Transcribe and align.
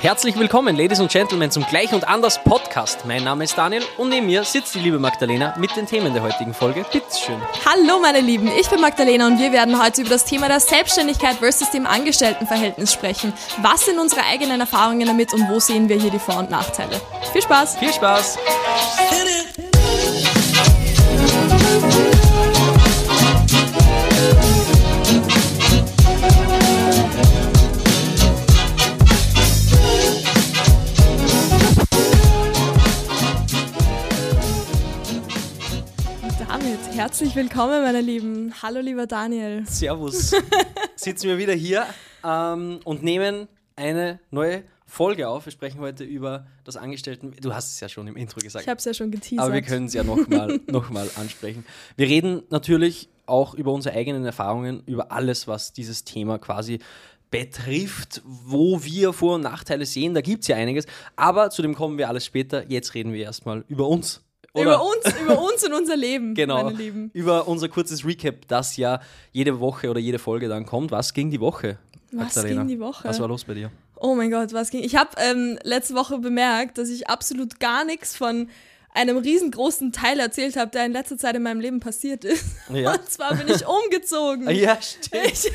Herzlich 0.00 0.38
willkommen, 0.38 0.76
Ladies 0.76 1.00
und 1.00 1.10
Gentlemen, 1.10 1.50
zum 1.50 1.64
Gleich 1.66 1.92
und 1.92 2.06
Anders 2.08 2.42
Podcast. 2.42 3.04
Mein 3.06 3.24
Name 3.24 3.44
ist 3.44 3.58
Daniel 3.58 3.82
und 3.98 4.08
neben 4.08 4.26
mir 4.26 4.44
sitzt 4.44 4.74
die 4.74 4.78
liebe 4.78 4.98
Magdalena 4.98 5.54
mit 5.58 5.74
den 5.76 5.86
Themen 5.86 6.12
der 6.12 6.22
heutigen 6.22 6.54
Folge. 6.54 6.84
Bitteschön. 6.92 7.40
Hallo 7.64 7.98
meine 8.00 8.20
Lieben, 8.20 8.50
ich 8.58 8.68
bin 8.68 8.80
Magdalena 8.80 9.26
und 9.26 9.38
wir 9.38 9.52
werden 9.52 9.82
heute 9.82 10.02
über 10.02 10.10
das 10.10 10.24
Thema 10.24 10.48
der 10.48 10.60
Selbstständigkeit 10.60 11.36
versus 11.36 11.70
dem 11.70 11.86
Angestelltenverhältnis 11.86 12.92
sprechen. 12.92 13.32
Was 13.62 13.84
sind 13.86 13.98
unsere 13.98 14.22
eigenen 14.26 14.60
Erfahrungen 14.60 15.06
damit 15.06 15.32
und 15.32 15.48
wo 15.48 15.58
sehen 15.58 15.88
wir 15.88 15.96
hier 15.96 16.10
die 16.10 16.18
Vor- 16.18 16.38
und 16.38 16.50
Nachteile? 16.50 17.00
Viel 17.32 17.42
Spaß! 17.42 17.78
Viel 17.78 17.92
Spaß! 17.92 18.38
Herzlich 37.02 37.34
willkommen 37.34 37.82
meine 37.82 38.00
Lieben. 38.00 38.54
Hallo 38.62 38.78
lieber 38.78 39.08
Daniel. 39.08 39.66
Servus. 39.66 40.36
Sitzen 40.94 41.26
wir 41.26 41.36
wieder 41.36 41.52
hier 41.52 41.84
ähm, 42.22 42.78
und 42.84 43.02
nehmen 43.02 43.48
eine 43.74 44.20
neue 44.30 44.62
Folge 44.86 45.28
auf. 45.28 45.44
Wir 45.44 45.50
sprechen 45.50 45.80
heute 45.80 46.04
über 46.04 46.46
das 46.62 46.76
Angestellten. 46.76 47.32
Du 47.40 47.52
hast 47.52 47.72
es 47.72 47.80
ja 47.80 47.88
schon 47.88 48.06
im 48.06 48.14
Intro 48.14 48.38
gesagt. 48.38 48.62
Ich 48.62 48.68
habe 48.68 48.78
es 48.78 48.84
ja 48.84 48.94
schon 48.94 49.10
geteasert. 49.10 49.44
Aber 49.44 49.52
wir 49.52 49.62
können 49.62 49.86
es 49.86 49.94
ja 49.94 50.04
nochmal 50.04 50.60
noch 50.70 50.90
mal 50.90 51.10
ansprechen. 51.16 51.66
Wir 51.96 52.06
reden 52.06 52.44
natürlich 52.50 53.08
auch 53.26 53.54
über 53.54 53.72
unsere 53.72 53.96
eigenen 53.96 54.24
Erfahrungen, 54.24 54.84
über 54.86 55.10
alles, 55.10 55.48
was 55.48 55.72
dieses 55.72 56.04
Thema 56.04 56.38
quasi 56.38 56.78
betrifft, 57.32 58.22
wo 58.24 58.84
wir 58.84 59.12
Vor- 59.12 59.34
und 59.34 59.40
Nachteile 59.40 59.86
sehen. 59.86 60.14
Da 60.14 60.20
gibt 60.20 60.42
es 60.42 60.48
ja 60.48 60.54
einiges. 60.54 60.86
Aber 61.16 61.50
zu 61.50 61.62
dem 61.62 61.74
kommen 61.74 61.98
wir 61.98 62.08
alles 62.08 62.24
später. 62.24 62.70
Jetzt 62.70 62.94
reden 62.94 63.12
wir 63.12 63.24
erstmal 63.24 63.64
über 63.66 63.88
uns. 63.88 64.22
Oder? 64.54 64.62
Über 64.74 64.82
uns, 64.84 65.20
über 65.22 65.40
uns 65.42 65.64
und 65.64 65.72
unser 65.72 65.96
Leben, 65.96 66.34
Genau. 66.34 66.64
meine 66.64 66.76
Lieben. 66.76 67.10
Über 67.14 67.48
unser 67.48 67.68
kurzes 67.68 68.04
Recap, 68.04 68.46
das 68.48 68.76
ja 68.76 69.00
jede 69.32 69.60
Woche 69.60 69.88
oder 69.88 69.98
jede 70.00 70.18
Folge 70.18 70.48
dann 70.48 70.66
kommt. 70.66 70.90
Was 70.90 71.14
ging 71.14 71.30
die 71.30 71.40
Woche? 71.40 71.78
Was 72.12 72.36
Magdalena? 72.36 72.60
ging 72.62 72.68
die 72.68 72.80
Woche? 72.80 73.08
Was 73.08 73.18
war 73.20 73.28
los 73.28 73.44
bei 73.44 73.54
dir? 73.54 73.70
Oh 73.96 74.14
mein 74.14 74.30
Gott, 74.30 74.52
was 74.52 74.70
ging? 74.70 74.82
Ich 74.82 74.96
habe 74.96 75.10
ähm, 75.16 75.58
letzte 75.62 75.94
Woche 75.94 76.18
bemerkt, 76.18 76.76
dass 76.76 76.90
ich 76.90 77.08
absolut 77.08 77.60
gar 77.60 77.84
nichts 77.84 78.16
von 78.16 78.48
einem 78.94 79.16
riesengroßen 79.16 79.90
Teil 79.92 80.20
erzählt 80.20 80.56
habe, 80.56 80.70
der 80.70 80.84
in 80.86 80.92
letzter 80.92 81.16
Zeit 81.16 81.34
in 81.34 81.42
meinem 81.42 81.60
Leben 81.60 81.80
passiert 81.80 82.24
ist. 82.24 82.44
Ja. 82.72 82.92
Und 82.92 83.08
zwar 83.10 83.34
bin 83.34 83.48
ich 83.48 83.66
umgezogen. 83.66 84.48
Ja, 84.62 84.78
stimmt. 84.82 85.24
Ich, 85.32 85.50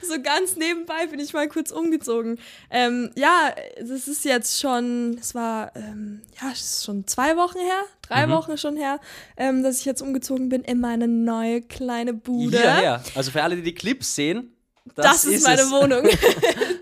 so 0.08 0.20
ganz 0.22 0.56
nebenbei 0.56 1.06
bin 1.06 1.18
ich 1.20 1.32
mal 1.32 1.48
kurz 1.48 1.70
umgezogen. 1.70 2.38
Ähm, 2.70 3.10
ja, 3.16 3.54
das 3.80 4.06
ist 4.08 4.24
jetzt 4.26 4.60
schon, 4.60 5.16
es 5.20 5.34
war, 5.34 5.74
ähm, 5.74 6.20
ja, 6.40 6.50
es 6.52 6.60
ist 6.60 6.84
schon 6.84 7.06
zwei 7.06 7.36
Wochen 7.36 7.58
her, 7.58 7.82
drei 8.02 8.26
Mhm. 8.26 8.30
Wochen 8.32 8.58
schon 8.58 8.76
her, 8.76 9.00
ähm, 9.38 9.62
dass 9.62 9.78
ich 9.80 9.84
jetzt 9.86 10.02
umgezogen 10.02 10.48
bin 10.50 10.62
in 10.62 10.80
meine 10.80 11.08
neue 11.08 11.62
kleine 11.62 12.12
Bude. 12.12 12.58
Hierher. 12.58 13.02
Also 13.14 13.30
für 13.30 13.42
alle, 13.42 13.56
die 13.56 13.62
die 13.62 13.74
Clips 13.74 14.14
sehen, 14.14 14.54
das, 14.96 15.22
Das, 15.22 15.24
ist, 15.24 15.44
meine 15.44 15.62
es. 15.62 15.70
Wohnung. 15.70 16.02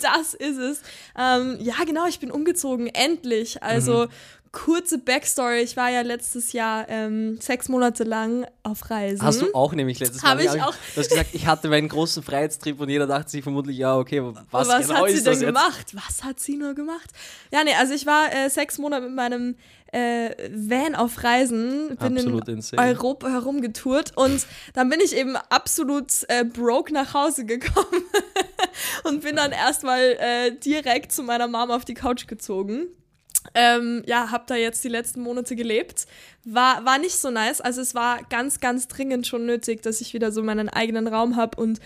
das 0.01 0.33
ist 0.35 0.57
es. 0.57 0.81
Ähm, 1.19 1.59
ja, 1.61 1.75
genau, 1.85 2.07
ich 2.07 2.21
bin 2.21 2.31
umgezogen, 2.31 2.87
endlich. 2.87 3.63
Also 3.63 4.05
Mhm. 4.07 4.09
Kurze 4.53 4.99
Backstory. 4.99 5.61
Ich 5.61 5.77
war 5.77 5.91
ja 5.91 6.03
letztes 6.03 6.53
Jahr 6.53 6.89
ähm, 6.89 7.39
sechs 7.41 7.69
Monate 7.69 8.05
lang 8.05 8.47
auf 8.63 8.91
Reisen. 8.91 9.23
Hast 9.23 9.43
du 9.43 9.53
auch 9.55 9.75
nämlich 9.75 9.99
letztes 10.01 10.23
Mal 10.23 10.31
Hab 10.31 10.41
ich 10.41 10.63
auch. 10.63 10.75
Du 10.95 11.01
hast 11.01 11.11
gesagt, 11.11 11.31
ich 11.33 11.47
hatte 11.47 11.69
meinen 11.69 11.89
großen 11.89 12.23
Freiheitstrip 12.23 12.81
und 12.81 12.89
jeder 12.89 13.07
dachte 13.07 13.31
sich 13.31 13.43
vermutlich, 13.43 13.77
ja, 13.77 13.97
okay, 13.97 14.23
was, 14.51 14.69
was 14.69 14.87
genau 14.87 15.01
hat 15.01 15.11
sie 15.11 15.23
denn 15.23 15.41
gemacht? 15.41 15.95
Was 15.95 16.25
hat 16.25 16.41
sie 16.41 16.57
nur 16.57 16.75
gemacht? 16.75 17.11
Ja, 17.53 17.65
nee, 17.65 17.75
also 17.75 17.95
ich 17.95 18.07
war 18.07 18.33
äh, 18.33 18.49
sechs 18.51 18.79
Monate 18.79 19.07
mit 19.07 19.15
meinem 19.15 19.57
äh, 19.93 20.31
Van 20.53 20.95
auf 20.95 21.23
Reisen, 21.23 21.97
bin 21.97 22.17
Absolut 22.17 22.49
in 22.49 22.57
insane. 22.57 22.83
Europa 22.83 23.29
herumgetourt 23.29 24.17
und 24.17 24.47
dann 24.75 24.91
bin 24.91 25.01
ich 25.01 25.17
eben 25.17 25.37
absolut 25.37 26.13
äh, 26.29 26.45
broke 26.45 26.93
nach 26.93 27.15
Hause 27.15 27.47
gekommen 27.47 28.03
und 29.05 29.23
bin 29.23 29.37
dann 29.37 29.53
erstmal 29.53 30.17
äh, 30.19 30.53
direkt 30.53 31.13
zu 31.13 31.23
meiner 31.23 31.49
Mama 31.49 31.75
auf 31.75 31.85
die 31.85 31.95
Couch 31.95 32.27
gezogen. 32.27 32.89
Ähm, 33.55 34.03
ja, 34.07 34.31
hab 34.31 34.47
da 34.47 34.57
jetzt 34.57 34.85
die 34.85 34.89
letzten 34.89 35.21
Monate 35.21 35.57
gelebt. 35.57 36.07
War, 36.45 36.85
war 36.85 36.99
nicht 36.99 37.19
so 37.19 37.31
nice. 37.31 37.61
Also 37.61 37.81
es 37.81 37.95
war 37.95 38.23
ganz, 38.25 38.61
ganz 38.61 38.89
dringend 38.89 39.27
schon 39.27 39.47
nötig, 39.47 39.83
dass 39.83 40.01
ich 40.01 40.15
wieder 40.15 40.33
so 40.33 40.43
meinen 40.43 40.69
eigenen 40.69 41.07
Raum 41.07 41.37
habe 41.37 41.61
und 41.61 41.81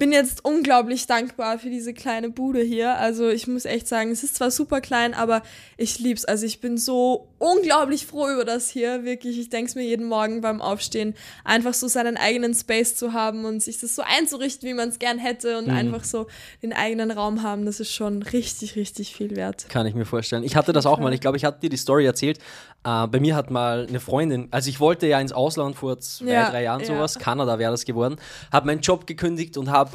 bin 0.00 0.12
jetzt 0.12 0.44
unglaublich 0.46 1.06
dankbar 1.06 1.58
für 1.58 1.68
diese 1.68 1.92
kleine 1.92 2.30
Bude 2.30 2.62
hier. 2.62 2.96
Also 2.96 3.28
ich 3.28 3.46
muss 3.46 3.66
echt 3.66 3.86
sagen, 3.86 4.10
es 4.10 4.24
ist 4.24 4.34
zwar 4.34 4.50
super 4.50 4.80
klein, 4.80 5.12
aber 5.12 5.42
ich 5.76 5.98
lieb's. 5.98 6.24
Also 6.24 6.46
ich 6.46 6.60
bin 6.60 6.78
so 6.78 7.28
unglaublich 7.38 8.06
froh 8.06 8.30
über 8.30 8.46
das 8.46 8.70
hier. 8.70 9.04
Wirklich, 9.04 9.38
ich 9.38 9.50
denke 9.50 9.78
mir 9.78 9.84
jeden 9.84 10.06
Morgen 10.06 10.40
beim 10.40 10.62
Aufstehen, 10.62 11.14
einfach 11.44 11.74
so 11.74 11.86
seinen 11.86 12.16
eigenen 12.16 12.54
Space 12.54 12.96
zu 12.96 13.12
haben 13.12 13.44
und 13.44 13.62
sich 13.62 13.78
das 13.78 13.94
so 13.94 14.02
einzurichten, 14.02 14.66
wie 14.66 14.74
man 14.74 14.88
es 14.88 14.98
gern 14.98 15.18
hätte 15.18 15.58
und 15.58 15.68
einfach 15.68 16.02
so 16.02 16.28
den 16.62 16.72
eigenen 16.72 17.10
Raum 17.10 17.42
haben. 17.42 17.66
Das 17.66 17.78
ist 17.78 17.92
schon 17.92 18.22
richtig, 18.22 18.76
richtig 18.76 19.14
viel 19.14 19.36
wert. 19.36 19.66
Kann 19.68 19.86
ich 19.86 19.94
mir 19.94 20.06
vorstellen. 20.06 20.44
Ich 20.44 20.56
hatte 20.56 20.72
das 20.72 20.86
auch 20.86 20.98
mal. 20.98 21.12
Ich 21.12 21.20
glaube, 21.20 21.36
ich 21.36 21.44
hatte 21.44 21.60
dir 21.60 21.70
die 21.70 21.76
Story 21.76 22.06
erzählt. 22.06 22.38
Äh, 22.84 23.06
bei 23.08 23.20
mir 23.20 23.36
hat 23.36 23.50
mal 23.50 23.86
eine 23.88 24.00
Freundin, 24.00 24.48
also 24.50 24.70
ich 24.70 24.80
wollte 24.80 25.06
ja 25.06 25.20
ins 25.20 25.32
Ausland 25.32 25.76
vor 25.76 25.98
zwei, 26.00 26.32
Ja, 26.32 26.50
drei 26.50 26.62
Jahren 26.62 26.80
ja. 26.80 26.86
sowas, 26.86 27.18
Kanada 27.18 27.58
wäre 27.58 27.72
das 27.72 27.84
geworden, 27.84 28.16
habe 28.52 28.66
meinen 28.66 28.80
Job 28.80 29.06
gekündigt 29.06 29.58
und 29.58 29.70
habe 29.70 29.90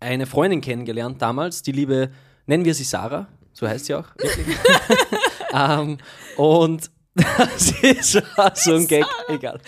äh, 0.00 0.04
eine 0.04 0.26
Freundin 0.26 0.60
kennengelernt 0.60 1.22
damals, 1.22 1.62
die 1.62 1.72
liebe, 1.72 2.10
nennen 2.46 2.64
wir 2.64 2.74
sie 2.74 2.84
Sarah, 2.84 3.28
so 3.52 3.68
heißt 3.68 3.86
sie 3.86 3.94
auch, 3.94 4.06
wirklich. 4.16 4.56
ähm, 5.54 5.98
und 6.36 6.90
das 7.16 7.72
ist 7.82 8.22
so 8.64 8.74
ein 8.74 8.86
Gag, 8.88 9.04
egal. 9.28 9.60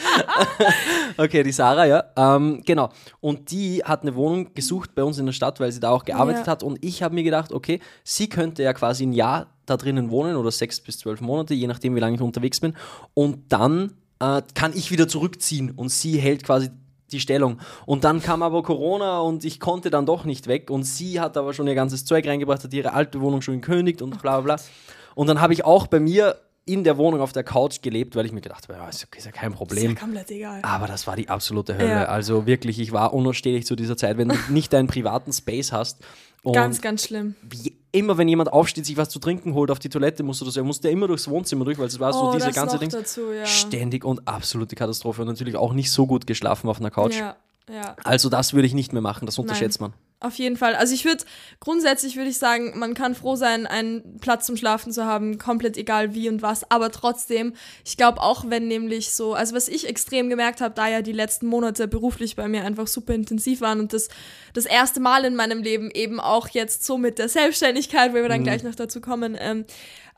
okay, 1.17 1.43
die 1.45 1.53
Sarah, 1.53 1.85
ja. 1.87 2.05
Ähm, 2.17 2.63
genau. 2.65 2.91
Und 3.21 3.51
die 3.53 3.83
hat 3.85 4.03
eine 4.03 4.17
Wohnung 4.17 4.53
gesucht 4.55 4.95
bei 4.97 5.05
uns 5.05 5.19
in 5.19 5.27
der 5.27 5.33
Stadt, 5.33 5.61
weil 5.61 5.71
sie 5.71 5.79
da 5.79 5.91
auch 5.91 6.05
gearbeitet 6.05 6.47
Ja. 6.47 6.53
hat. 6.53 6.63
Und 6.65 6.85
ich 6.85 7.03
habe 7.05 7.15
mir 7.15 7.23
gedacht, 7.23 7.53
okay, 7.53 7.81
sie 8.03 8.29
könnte 8.29 8.63
ja 8.65 8.73
quasi 8.73 9.07
ein 9.07 9.13
Jahr 9.13 9.47
da 9.65 9.77
drinnen 9.77 10.11
wohnen 10.11 10.37
oder 10.37 10.51
sechs 10.51 10.81
bis 10.81 10.99
zwölf 10.99 11.21
Monate, 11.21 11.55
je 11.55 11.67
nachdem, 11.69 11.95
wie 11.95 12.01
lange 12.01 12.17
ich 12.17 12.21
unterwegs 12.21 12.59
bin. 12.61 12.75
Und 13.15 13.53
dann 13.53 13.93
äh, 14.21 14.43
kann 14.55 14.73
ich 14.75 14.91
wieder 14.91 15.07
zurückziehen 15.07 15.71
und 15.71 15.91
sie 15.91 16.19
hält 16.19 16.43
quasi 16.43 16.71
die 17.13 17.21
Stellung. 17.21 17.61
Und 17.85 18.03
dann 18.03 18.21
kam 18.21 18.43
aber 18.43 18.65
Corona 18.65 19.21
und 19.21 19.45
ich 19.45 19.61
konnte 19.61 19.91
dann 19.91 20.07
doch 20.07 20.25
nicht 20.25 20.49
weg. 20.49 20.71
Und 20.71 20.83
sie 20.83 21.21
hat 21.21 21.37
aber 21.37 21.53
schon 21.55 21.69
ihr 21.69 21.77
ganzes 21.77 22.05
Zeug 22.05 22.27
reingebracht, 22.27 22.65
hat 22.65 22.75
ihre 22.75 22.93
alte 22.93 23.21
Wohnung 23.21 23.43
schon 23.43 23.61
gekündigt 23.61 24.03
und 24.03 24.21
bla 24.21 24.41
bla 24.41 24.57
bla. 24.57 24.65
Und 25.15 25.29
dann 25.29 25.41
habe 25.41 25.53
ich 25.53 25.65
auch 25.65 25.87
bei 25.87 26.01
mir 26.01 26.37
in 26.67 26.83
der 26.85 26.99
Wohnung 26.99 27.21
auf 27.21 27.33
der 27.33 27.45
Couch 27.45 27.81
gelebt, 27.81 28.17
weil 28.17 28.27
ich 28.27 28.33
mir 28.33 28.41
gedacht 28.41 28.69
habe, 28.69 28.79
ja, 28.79 28.89
ist, 28.89 29.07
ist 29.17 29.25
ja 29.25 29.31
kein 29.33 29.53
Ist 29.53 29.57
Problem. 29.57 29.93
ja 29.93 29.99
komplett 29.99 30.31
egal. 30.33 30.61
Aber 30.63 30.87
das 30.89 31.07
war 31.07 31.15
die 31.17 31.29
absolute 31.29 31.79
Hölle. 31.79 31.89
Ja. 31.89 32.05
Also 32.07 32.45
wirklich, 32.47 32.79
ich 32.81 32.91
war 32.93 33.15
unausstehlich 33.15 33.65
zu 33.67 33.77
dieser 33.77 33.97
Zeit, 33.97 34.19
wenn 34.19 34.29
du 34.29 34.35
nicht 34.51 34.73
deinen 34.73 34.89
privaten 34.89 35.33
Space 35.33 35.73
hast. 35.73 36.03
Und 36.43 36.53
Ganz, 36.53 36.81
ganz 36.81 37.05
schlimm. 37.05 37.35
wie, 37.43 37.77
immer 37.93 38.19
wenn 38.19 38.29
jemand 38.29 38.53
aufsteht, 38.53 38.85
sich 38.87 38.97
was 38.97 39.09
zu 39.09 39.19
trinken 39.19 39.55
holt 39.55 39.71
auf 39.71 39.79
die 39.81 39.89
Toilette, 39.89 40.23
musst 40.23 40.41
du 40.41 40.45
das 40.45 40.55
ja, 40.55 40.63
musst 40.63 40.85
du 40.85 40.89
ja 40.89 40.93
immer 40.93 41.09
durchs 41.09 41.29
Wohnzimmer 41.29 41.65
durch, 41.65 41.79
weil 41.79 41.87
es 41.87 41.99
war 41.99 42.13
so 42.13 42.29
Oh, 42.29 42.33
diese 42.35 42.47
das 42.47 42.55
ganze 42.55 42.79
Ding. 42.79 42.91
dazu, 42.91 43.33
ja. 43.33 43.47
Ständig 43.47 44.05
und 44.05 44.27
absolute 44.29 44.77
Katastrophe. 44.77 45.23
Und 45.23 45.29
natürlich 45.29 45.57
auch 45.57 45.73
nicht 45.73 45.91
so 45.91 46.07
gut 46.07 46.27
geschlafen 46.27 46.69
auf 46.69 46.79
einer 46.79 46.91
Couch. 46.91 47.17
Ja. 47.17 47.37
Also 48.05 48.29
das 48.29 48.53
würde 48.55 48.67
ich 48.67 48.75
nicht 48.75 48.93
mehr 48.93 49.03
machen, 49.03 49.27
das 49.27 49.39
unterschätzt 49.39 49.81
man. 49.81 49.93
Auf 50.19 50.37
jeden 50.37 50.57
Fall. 50.57 50.75
Also 50.75 50.95
ich 50.95 51.05
würde, 51.05 51.25
grundsätzlich 51.61 52.17
würde 52.17 52.31
ich 52.31 52.39
sagen, 52.39 52.79
man 52.79 52.95
kann 52.95 53.15
froh 53.15 53.37
sein, 53.37 53.67
einen 53.67 54.19
Platz 54.19 54.47
zum 54.47 54.57
Schlafen 54.57 54.91
zu 54.91 55.05
haben, 55.05 55.37
komplett 55.37 55.77
egal 55.77 56.15
wie 56.15 56.31
und 56.31 56.41
was. 56.41 56.71
Aber 56.71 56.91
trotzdem, 56.91 57.53
ich 57.85 57.99
glaube 57.99 58.23
auch, 58.23 58.49
wenn 58.49 58.67
nämlich 58.67 59.13
so, 59.13 59.35
also 59.35 59.55
was 59.55 59.69
ich 59.69 59.87
extrem 59.87 60.31
gemerkt 60.31 60.63
habe, 60.63 60.75
da 60.75 60.89
ja 60.89 61.03
die 61.03 61.13
letzten 61.13 61.47
Monate 61.47 61.87
beruflich 61.87 62.35
bei 62.35 62.49
mir 62.49 62.65
einfach 62.65 62.87
super 62.87 63.13
intensiv 63.13 63.61
waren 63.61 63.79
und 63.79 63.93
das 63.93 64.09
das 64.57 64.65
erste 64.65 65.01
Mal 65.01 65.27
in 65.27 65.37
meinem 65.37 65.63
Leben 65.63 65.91
eben 65.91 66.19
auch 66.19 66.49
jetzt 66.49 66.85
so 66.85 66.97
mit 66.97 67.19
der 67.19 67.29
Selbstständigkeit, 67.29 68.13
wo 68.13 68.15
wir 68.15 68.29
dann 68.29 68.43
gleich 68.43 68.63
noch 68.63 68.75
dazu 68.75 69.03
kommen, 69.03 69.37
ähm, 69.39 69.67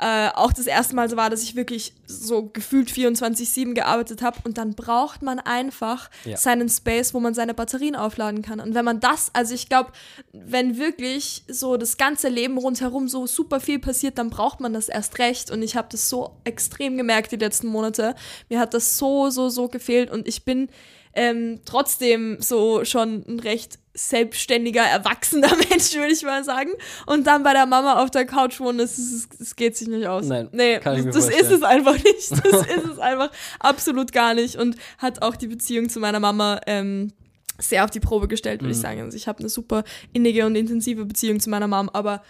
äh, 0.00 0.28
auch 0.34 0.52
das 0.52 0.68
erste 0.68 0.94
Mal 0.94 1.10
so 1.10 1.16
war, 1.16 1.28
dass 1.28 1.42
ich 1.42 1.56
wirklich 1.56 1.92
so 2.06 2.44
gefühlt 2.52 2.88
24-7 2.88 3.74
gearbeitet 3.74 4.22
habe 4.22 4.38
und 4.44 4.56
dann 4.56 4.74
braucht 4.74 5.22
man 5.22 5.40
einfach 5.40 6.08
Ja. 6.24 6.36
seinen 6.36 6.68
Space, 6.68 7.14
wo 7.14 7.20
man 7.20 7.34
seine 7.34 7.52
Batterien 7.52 7.96
aufladen 7.96 8.42
kann. 8.42 8.60
Und 8.60 8.74
wenn 8.74 8.84
man 8.84 9.00
das, 9.00 9.30
also 9.34 9.54
ich 9.54 9.68
glaube, 9.68 9.90
wenn 10.32 10.78
wirklich 10.78 11.42
so 11.48 11.76
das 11.76 11.96
ganze 11.96 12.28
Leben 12.28 12.58
rundherum 12.58 13.08
so 13.08 13.26
super 13.26 13.58
viel 13.58 13.80
passiert, 13.80 14.18
dann 14.18 14.30
braucht 14.30 14.60
man 14.60 14.72
das 14.72 14.88
erst 14.88 15.18
recht. 15.18 15.50
Und 15.50 15.62
ich 15.62 15.74
habe 15.74 15.88
das 15.90 16.08
so 16.08 16.36
extrem 16.44 16.96
gemerkt 16.96 17.32
die 17.32 17.36
letzten 17.36 17.66
Monate. 17.66 18.14
Mir 18.48 18.60
hat 18.60 18.74
das 18.74 18.98
so, 18.98 19.30
so, 19.30 19.48
so 19.48 19.66
gefehlt 19.66 20.10
und 20.12 20.28
ich 20.28 20.44
bin 20.44 20.68
ähm, 21.14 21.60
trotzdem 21.64 22.36
so 22.40 22.84
schon 22.84 23.24
ein 23.26 23.40
recht 23.40 23.80
selbstständiger, 23.98 24.82
erwachsener 24.82 25.50
Mensch, 25.70 25.94
würde 25.94 26.12
ich 26.12 26.22
mal 26.22 26.44
sagen. 26.44 26.70
Und 27.06 27.26
dann 27.26 27.42
bei 27.42 27.52
der 27.52 27.66
Mama 27.66 28.02
auf 28.02 28.10
der 28.10 28.24
Couch 28.24 28.60
wohnen, 28.60 28.78
das, 28.78 28.98
ist, 28.98 29.40
das 29.40 29.56
geht 29.56 29.76
sich 29.76 29.88
nicht 29.88 30.06
aus. 30.06 30.26
Nein, 30.26 30.48
nee, 30.52 30.78
das, 30.78 31.04
das 31.06 31.28
ist 31.28 31.50
es 31.50 31.62
einfach 31.62 31.94
nicht. 31.94 32.30
Das 32.30 32.66
ist 32.66 32.86
es 32.92 32.98
einfach 32.98 33.30
absolut 33.58 34.12
gar 34.12 34.34
nicht. 34.34 34.56
Und 34.56 34.76
hat 34.98 35.22
auch 35.22 35.36
die 35.36 35.48
Beziehung 35.48 35.88
zu 35.88 36.00
meiner 36.00 36.20
Mama 36.20 36.60
ähm, 36.66 37.12
sehr 37.58 37.84
auf 37.84 37.90
die 37.90 38.00
Probe 38.00 38.28
gestellt, 38.28 38.60
würde 38.60 38.72
ich 38.72 38.78
sagen. 38.78 39.00
Also 39.00 39.16
ich 39.16 39.26
habe 39.26 39.40
eine 39.40 39.48
super 39.48 39.84
innige 40.12 40.46
und 40.46 40.54
intensive 40.54 41.04
Beziehung 41.04 41.40
zu 41.40 41.50
meiner 41.50 41.66
Mom, 41.66 41.88
aber 41.92 42.22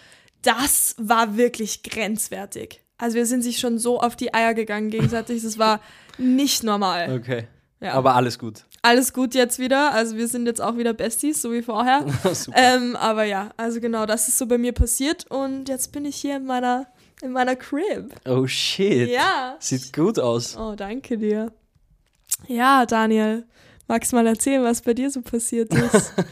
das 0.42 0.94
war 0.98 1.36
wirklich 1.36 1.82
grenzwertig. 1.82 2.80
Also 2.96 3.16
wir 3.16 3.26
sind 3.26 3.42
sich 3.42 3.58
schon 3.58 3.78
so 3.78 4.00
auf 4.00 4.16
die 4.16 4.32
Eier 4.34 4.54
gegangen 4.54 4.90
gegenseitig, 4.90 5.42
das 5.42 5.58
war 5.58 5.80
nicht 6.16 6.64
normal. 6.64 7.18
Okay. 7.20 7.46
Ja. 7.80 7.92
Aber 7.92 8.16
alles 8.16 8.38
gut. 8.38 8.64
Alles 8.82 9.12
gut 9.12 9.34
jetzt 9.34 9.58
wieder, 9.58 9.92
also 9.92 10.16
wir 10.16 10.28
sind 10.28 10.46
jetzt 10.46 10.60
auch 10.60 10.76
wieder 10.76 10.92
Besties, 10.92 11.42
so 11.42 11.52
wie 11.52 11.62
vorher. 11.62 12.04
Ähm, 12.54 12.96
aber 12.96 13.24
ja, 13.24 13.50
also 13.56 13.80
genau, 13.80 14.06
das 14.06 14.28
ist 14.28 14.38
so 14.38 14.46
bei 14.46 14.58
mir 14.58 14.72
passiert 14.72 15.26
und 15.30 15.68
jetzt 15.68 15.92
bin 15.92 16.04
ich 16.04 16.16
hier 16.16 16.36
in 16.36 16.46
meiner, 16.46 16.86
in 17.22 17.32
meiner 17.32 17.56
Crib. 17.56 18.14
oh 18.26 18.46
shit. 18.46 19.10
Ja. 19.10 19.56
Sieht 19.58 19.92
gut 19.92 20.18
aus. 20.18 20.56
Oh, 20.56 20.74
danke 20.76 21.18
dir. 21.18 21.52
Ja, 22.46 22.86
Daniel, 22.86 23.44
magst 23.88 24.12
du 24.12 24.16
mal 24.16 24.26
erzählen, 24.26 24.62
was 24.62 24.82
bei 24.82 24.94
dir 24.94 25.10
so 25.10 25.22
passiert 25.22 25.72
ist? 25.74 26.12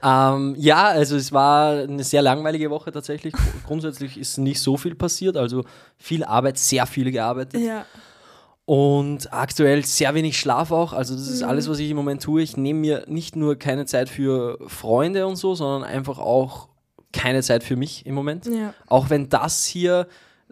Ähm, 0.00 0.54
ja, 0.56 0.84
also 0.84 1.16
es 1.16 1.32
war 1.32 1.72
eine 1.72 2.04
sehr 2.04 2.22
langweilige 2.22 2.70
Woche 2.70 2.92
tatsächlich. 2.92 3.34
Grundsätzlich 3.66 4.16
ist 4.16 4.38
nicht 4.38 4.60
so 4.60 4.76
viel 4.76 4.94
passiert, 4.94 5.36
also 5.36 5.64
viel 5.96 6.22
Arbeit, 6.22 6.56
sehr 6.58 6.86
viel 6.86 7.10
gearbeitet. 7.10 7.60
ja. 7.60 7.84
Und 8.68 9.32
aktuell 9.32 9.82
sehr 9.86 10.12
wenig 10.14 10.38
Schlaf 10.38 10.72
auch. 10.72 10.92
Also 10.92 11.14
das 11.14 11.26
ist 11.26 11.40
Mhm. 11.40 11.48
alles, 11.48 11.70
was 11.70 11.78
ich 11.78 11.88
im 11.88 11.96
Moment 11.96 12.22
tue. 12.22 12.42
Ich 12.42 12.58
nehme 12.58 12.80
mir 12.80 13.04
nicht 13.08 13.34
nur 13.34 13.56
keine 13.56 13.86
Zeit 13.86 14.10
für 14.10 14.58
Freunde 14.66 15.26
und 15.26 15.36
so, 15.36 15.54
sondern 15.54 15.88
einfach 15.88 16.18
auch 16.18 16.68
keine 17.10 17.42
Zeit 17.42 17.64
für 17.64 17.76
mich 17.76 18.04
im 18.04 18.14
Moment. 18.14 18.44
Ja. 18.44 18.74
Auch 18.86 19.08
wenn 19.08 19.30
das 19.30 19.64
hier, 19.64 20.06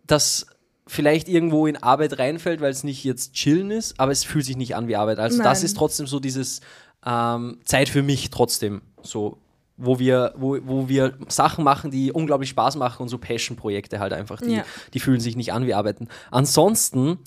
das 0.07 0.47
vielleicht 0.87 1.29
irgendwo 1.29 1.67
in 1.67 1.77
Arbeit 1.77 2.19
reinfällt, 2.19 2.63
weil 2.63 2.71
es 2.71 2.85
nicht 2.85 3.05
jetzt 3.05 3.35
chillen 3.35 3.71
ist, 3.71 4.01
aber 4.01 4.13
es 4.13 4.25
fühlt 4.25 4.47
sich 4.47 4.57
nicht 4.57 4.75
an 4.77 4.89
wie 4.89 4.97
Arbeit. 4.97 5.19
Also 5.19 5.37
das 5.43 5.59
Nein. 5.59 5.67
ist 5.67 5.77
trotzdem 5.77 6.07
so 6.07 6.19
dieses 6.19 6.63
ähm, 7.05 7.59
Zeit 7.67 7.91
für 7.91 8.03
mich 8.03 8.31
trotzdem 8.31 8.81
so. 9.03 9.37
Wo 9.77 9.99
wir, 9.99 10.33
wo, 10.39 10.57
wo 10.65 10.89
wir 10.89 11.19
Sachen 11.29 11.63
machen, 11.63 11.91
die 11.91 12.11
unglaublich 12.11 12.49
Spaß 12.49 12.77
machen 12.77 13.03
und 13.03 13.11
so 13.11 13.19
Passion-Projekte 13.19 14.01
halt 14.01 14.15
einfach, 14.15 14.41
die, 14.41 14.55
Ja. 14.55 14.65
die 14.95 15.01
fühlen 15.01 15.21
sich 15.21 15.37
nicht 15.37 15.53
an 15.53 15.67
wie 15.67 15.75
Arbeiten. 15.75 16.09
Ansonsten 16.31 17.19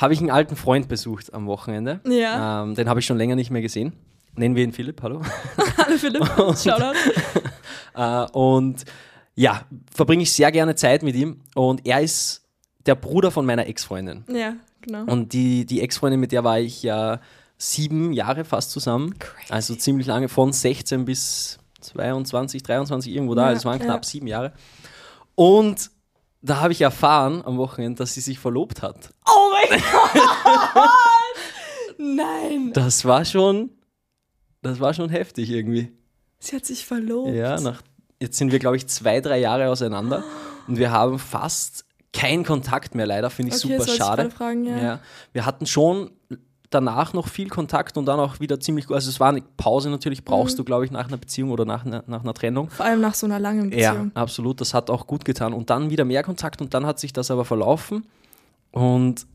habe 0.00 0.14
ich 0.14 0.20
einen 0.20 0.30
alten 0.30 0.56
Freund 0.56 0.88
besucht 0.88 1.32
am 1.34 1.46
Wochenende. 1.46 2.00
Ja. 2.08 2.62
Ähm, 2.62 2.74
den 2.74 2.88
habe 2.88 3.00
ich 3.00 3.06
schon 3.06 3.18
länger 3.18 3.36
nicht 3.36 3.50
mehr 3.50 3.60
gesehen. 3.60 3.92
Nennen 4.34 4.56
wir 4.56 4.64
ihn 4.64 4.72
Philipp, 4.72 5.02
hallo. 5.02 5.20
Hallo 5.76 5.98
Philipp, 5.98 6.24
Shoutout. 6.56 6.94
Äh, 7.94 8.26
und 8.32 8.84
ja, 9.34 9.62
verbringe 9.92 10.22
ich 10.22 10.32
sehr 10.32 10.50
gerne 10.52 10.74
Zeit 10.74 11.02
mit 11.02 11.16
ihm. 11.16 11.42
Und 11.54 11.86
er 11.86 12.00
ist 12.00 12.46
der 12.86 12.94
Bruder 12.94 13.30
von 13.30 13.44
meiner 13.44 13.66
Ex-Freundin. 13.66 14.24
Ja, 14.28 14.54
genau. 14.80 15.04
Und 15.04 15.32
die, 15.32 15.66
die 15.66 15.82
Ex-Freundin, 15.82 16.20
mit 16.20 16.32
der 16.32 16.44
war 16.44 16.58
ich 16.58 16.82
ja 16.82 17.20
sieben 17.58 18.12
Jahre 18.12 18.44
fast 18.44 18.70
zusammen. 18.70 19.18
Crazy. 19.18 19.52
Also 19.52 19.74
ziemlich 19.74 20.06
lange, 20.06 20.28
von 20.28 20.52
16 20.52 21.04
bis 21.04 21.58
22, 21.80 22.62
23, 22.62 23.12
irgendwo 23.12 23.34
da. 23.34 23.42
Ja, 23.42 23.48
also 23.48 23.58
es 23.58 23.64
waren 23.66 23.80
ja. 23.80 23.84
knapp 23.84 24.04
sieben 24.04 24.28
Jahre. 24.28 24.52
Und 25.34 25.90
da 26.42 26.60
habe 26.60 26.72
ich 26.72 26.80
erfahren 26.80 27.42
am 27.44 27.58
Wochenende, 27.58 27.98
dass 27.98 28.14
sie 28.14 28.20
sich 28.20 28.38
verlobt 28.38 28.82
hat. 28.82 29.10
Oh 29.26 29.50
mein 29.52 29.80
Gott! 29.80 30.88
Nein! 31.98 32.72
Das 32.72 33.04
war 33.04 33.24
schon, 33.24 33.70
das 34.62 34.80
war 34.80 34.94
schon 34.94 35.10
heftig 35.10 35.50
irgendwie. 35.50 35.92
Sie 36.38 36.56
hat 36.56 36.64
sich 36.64 36.86
verlobt. 36.86 37.34
Ja, 37.34 37.60
nach, 37.60 37.82
jetzt 38.20 38.38
sind 38.38 38.52
wir, 38.52 38.58
glaube 38.58 38.76
ich, 38.76 38.86
zwei, 38.86 39.20
drei 39.20 39.38
Jahre 39.38 39.68
auseinander 39.68 40.24
und 40.66 40.78
wir 40.78 40.90
haben 40.90 41.18
fast 41.18 41.84
keinen 42.12 42.44
Kontakt 42.44 42.94
mehr, 42.94 43.06
leider. 43.06 43.30
Finde 43.30 43.54
ich 43.54 43.62
Okay, 43.64 43.76
super 43.78 43.90
ich 43.90 43.96
schade. 43.98 44.22
gerade 44.22 44.34
fragen, 44.34 44.64
ja. 44.64 45.00
Wir 45.32 45.44
hatten 45.46 45.66
schon 45.66 46.10
danach 46.70 47.12
noch 47.12 47.28
viel 47.28 47.48
Kontakt 47.48 47.96
und 47.98 48.06
dann 48.06 48.18
auch 48.20 48.40
wieder 48.40 48.60
ziemlich 48.60 48.86
gut. 48.86 48.94
Also 48.94 49.10
es 49.10 49.18
war 49.20 49.28
eine 49.30 49.42
Pause 49.56 49.90
natürlich, 49.90 50.24
brauchst 50.24 50.54
Mhm. 50.54 50.58
du, 50.58 50.64
glaube 50.64 50.84
ich, 50.84 50.90
nach 50.90 51.08
einer 51.08 51.16
Beziehung 51.16 51.50
oder 51.50 51.64
nach 51.64 51.84
einer, 51.84 52.04
nach 52.06 52.22
einer 52.22 52.32
Trennung. 52.34 52.70
Vor 52.70 52.86
allem 52.86 53.00
nach 53.00 53.14
so 53.14 53.26
einer 53.26 53.38
langen 53.40 53.72
Ja, 53.72 53.90
Beziehung. 53.92 54.12
absolut. 54.14 54.60
Das 54.60 54.72
hat 54.72 54.88
auch 54.88 55.06
gut 55.06 55.24
getan. 55.24 55.52
Und 55.52 55.68
dann 55.70 55.90
wieder 55.90 56.04
mehr 56.04 56.22
Kontakt 56.22 56.60
und 56.62 56.72
dann 56.72 56.86
hat 56.86 56.98
sich 57.00 57.12
das 57.12 57.30
aber 57.30 57.44
verlaufen 57.44 58.06
und 58.70 59.26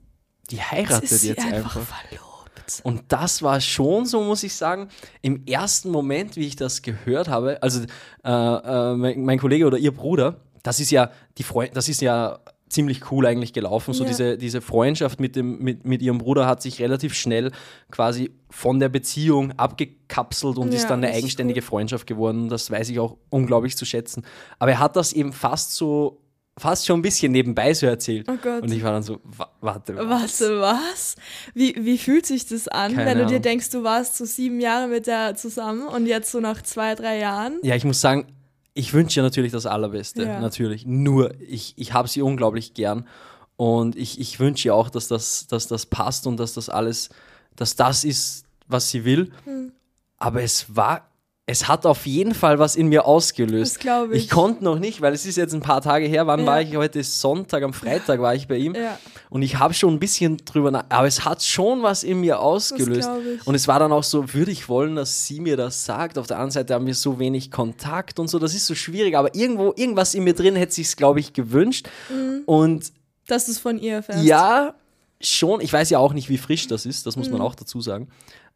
die 0.49 0.55
Jetzt 0.57 0.71
heiratet 0.71 1.03
ist 1.11 1.21
sie 1.21 1.29
jetzt 1.29 1.43
einfach, 1.45 1.75
einfach. 1.75 1.95
verlobt. 2.07 2.81
Und 2.83 3.03
das 3.09 3.43
war 3.43 3.59
schon 3.61 4.05
so, 4.05 4.23
muss 4.23 4.41
ich 4.43 4.55
sagen, 4.55 4.89
im 5.21 5.45
ersten 5.45 5.91
Moment, 5.91 6.35
wie 6.35 6.47
ich 6.47 6.55
das 6.55 6.81
gehört 6.81 7.27
habe, 7.27 7.61
also 7.61 7.81
äh, 8.23 8.27
äh, 8.31 8.95
mein, 8.95 9.23
mein 9.23 9.39
Kollege 9.39 9.67
oder 9.67 9.77
ihr 9.77 9.93
Bruder, 9.93 10.37
das 10.63 10.79
ist 10.79 10.89
ja 10.89 11.11
die 11.37 11.43
Freund, 11.43 11.75
das 11.75 11.89
ist 11.89 12.01
ja 12.01 12.39
ziemlich 12.75 13.11
cool 13.11 13.25
eigentlich 13.25 13.53
gelaufen. 13.53 13.93
So 13.93 14.03
Ja. 14.03 14.09
diese, 14.09 14.37
diese 14.37 14.61
Freundschaft 14.61 15.19
mit, 15.19 15.35
dem, 15.35 15.57
mit, 15.59 15.85
mit 15.85 16.01
ihrem 16.01 16.19
Bruder 16.19 16.45
hat 16.45 16.61
sich 16.61 16.79
relativ 16.79 17.13
schnell 17.15 17.51
quasi 17.89 18.31
von 18.51 18.79
der 18.79 18.89
Beziehung 18.89 19.53
abgekapselt 19.57 20.57
und 20.57 20.71
Ja, 20.71 20.77
ist 20.77 20.87
dann 20.87 21.03
eine 21.03 21.13
eigenständige 21.13 21.61
cool. 21.61 21.65
Freundschaft 21.65 22.05
geworden. 22.05 22.49
Das 22.49 22.69
weiß 22.69 22.89
ich 22.89 22.99
auch 22.99 23.17
unglaublich 23.29 23.75
zu 23.75 23.85
schätzen. 23.85 24.23
Aber 24.59 24.71
er 24.71 24.79
hat 24.79 24.95
das 24.95 25.13
eben 25.13 25.33
fast 25.33 25.73
so, 25.73 26.21
fast 26.57 26.85
schon 26.85 26.99
ein 26.99 27.01
bisschen 27.01 27.31
nebenbei 27.31 27.73
so 27.73 27.85
erzählt. 27.85 28.27
Oh 28.29 28.37
Gott. 28.41 28.61
Und 28.63 28.71
ich 28.71 28.83
war 28.83 28.91
dann 28.91 29.03
so, 29.03 29.19
wa 29.23 29.49
warte, 29.61 29.95
was? 29.95 30.39
Warte, 30.41 30.59
was? 30.61 31.15
Wie, 31.53 31.75
wie 31.79 31.97
fühlt 31.97 32.25
sich 32.25 32.45
das 32.45 32.67
an, 32.67 32.93
Keine 32.93 33.05
wenn 33.09 33.17
du 33.19 33.25
dir 33.25 33.39
denkst, 33.39 33.69
du 33.71 33.83
warst 33.83 34.17
so 34.17 34.25
sieben 34.25 34.59
Jahre 34.59 34.87
mit 34.87 35.07
der 35.07 35.35
zusammen 35.35 35.87
und 35.87 36.05
jetzt 36.05 36.31
so 36.31 36.39
nach 36.39 36.61
zwei, 36.61 36.95
drei 36.95 37.19
Jahren? 37.19 37.59
Ja, 37.63 37.75
ich 37.75 37.83
muss 37.83 37.99
sagen, 38.01 38.27
ich 38.75 38.93
wünsche 38.93 39.21
ihr 39.21 39.23
natürlich 39.23 39.53
das 39.53 39.65
Allerbeste. 39.65 40.23
Ja. 40.23 40.39
Natürlich. 40.39 40.85
Nur, 40.85 41.33
ich, 41.39 41.73
ich 41.77 41.93
habe 41.93 42.09
sie 42.09 42.21
unglaublich 42.21 42.73
gern. 42.73 43.07
Und 43.55 43.95
ich, 43.95 44.19
ich 44.19 44.39
wünsche 44.39 44.67
ihr 44.67 44.75
auch, 44.75 44.89
dass 44.89 45.07
das, 45.07 45.47
dass 45.47 45.67
das 45.67 45.85
passt 45.85 46.27
und 46.27 46.37
dass 46.37 46.53
das 46.53 46.69
alles, 46.69 47.09
dass 47.55 47.77
das 47.77 48.03
ist, 48.03 48.45
was 48.67 48.89
sie 48.89 49.05
will. 49.05 49.31
Hm. 49.45 49.71
Aber 50.17 50.43
es 50.43 50.75
war, 50.75 51.09
es 51.47 51.67
hat 51.67 51.85
auf 51.85 52.07
jeden 52.07 52.33
Fall 52.33 52.57
was 52.57 52.75
in 52.75 52.87
mir 52.87 53.05
ausgelöst. 53.05 53.75
Das 53.75 53.79
glaube 53.79 54.15
ich. 54.17 54.23
Ich 54.23 54.29
konnte 54.31 54.63
noch 54.63 54.79
nicht, 54.79 55.01
weil 55.01 55.13
es 55.13 55.27
ist 55.27 55.35
jetzt 55.35 55.53
ein 55.53 55.61
paar 55.61 55.79
Tage 55.81 56.07
her. 56.07 56.25
Wann 56.25 56.39
Ja. 56.39 56.45
war 56.47 56.61
ich? 56.61 56.75
Heute 56.75 56.97
ist 56.99 57.21
Sonntag, 57.21 57.61
am 57.61 57.71
Freitag 57.71 58.19
war 58.19 58.33
ich 58.33 58.47
bei 58.47 58.57
ihm. 58.57 58.73
Ja. 58.73 58.97
Und 59.29 59.43
ich 59.43 59.59
habe 59.59 59.73
schon 59.75 59.93
ein 59.93 59.99
bisschen 59.99 60.37
drüber 60.37 60.71
nach, 60.71 60.85
aber 60.89 61.05
es 61.07 61.23
hat 61.23 61.43
schon 61.43 61.83
was 61.83 62.03
in 62.03 62.19
mir 62.21 62.39
ausgelöst. 62.39 63.07
Und 63.45 63.53
es 63.53 63.67
war 63.67 63.77
dann 63.77 63.91
auch 63.91 64.03
so, 64.03 64.33
würde 64.33 64.49
ich 64.51 64.67
wollen, 64.69 64.95
dass 64.95 65.27
sie 65.27 65.39
mir 65.39 65.55
das 65.55 65.85
sagt. 65.85 66.17
Auf 66.17 66.25
der 66.25 66.37
anderen 66.37 66.51
Seite 66.51 66.73
haben 66.73 66.87
wir 66.87 66.95
so 66.95 67.19
wenig 67.19 67.51
Kontakt 67.51 68.17
und 68.19 68.27
so. 68.27 68.39
Das 68.39 68.55
ist 68.55 68.65
so 68.65 68.73
schwierig, 68.73 69.15
aber 69.15 69.35
irgendwo, 69.35 69.71
irgendwas 69.75 70.15
in 70.15 70.23
mir 70.23 70.33
drin 70.33 70.55
hätte 70.55 70.73
sich 70.73 70.95
glaube 70.95 71.19
ich, 71.19 71.33
gewünscht. 71.33 71.87
Mhm. 72.09 72.41
Und 72.47 72.91
Dass 73.27 73.45
du 73.45 73.51
es 73.51 73.59
von 73.59 73.77
ihr 73.79 73.95
erfährst. 73.95 74.23
ja, 74.23 74.73
schon. 75.21 75.61
Ich 75.61 75.71
weiß 75.71 75.89
ja 75.91 75.99
auch 75.99 76.13
nicht, 76.13 76.29
wie 76.29 76.37
frisch 76.37 76.67
das 76.67 76.85
ist. 76.87 77.05
Das 77.05 77.15
muss 77.17 77.27
Mhm. 77.27 77.33
man 77.33 77.41
auch 77.41 77.55
dazu 77.55 77.81
sagen. 77.81 78.07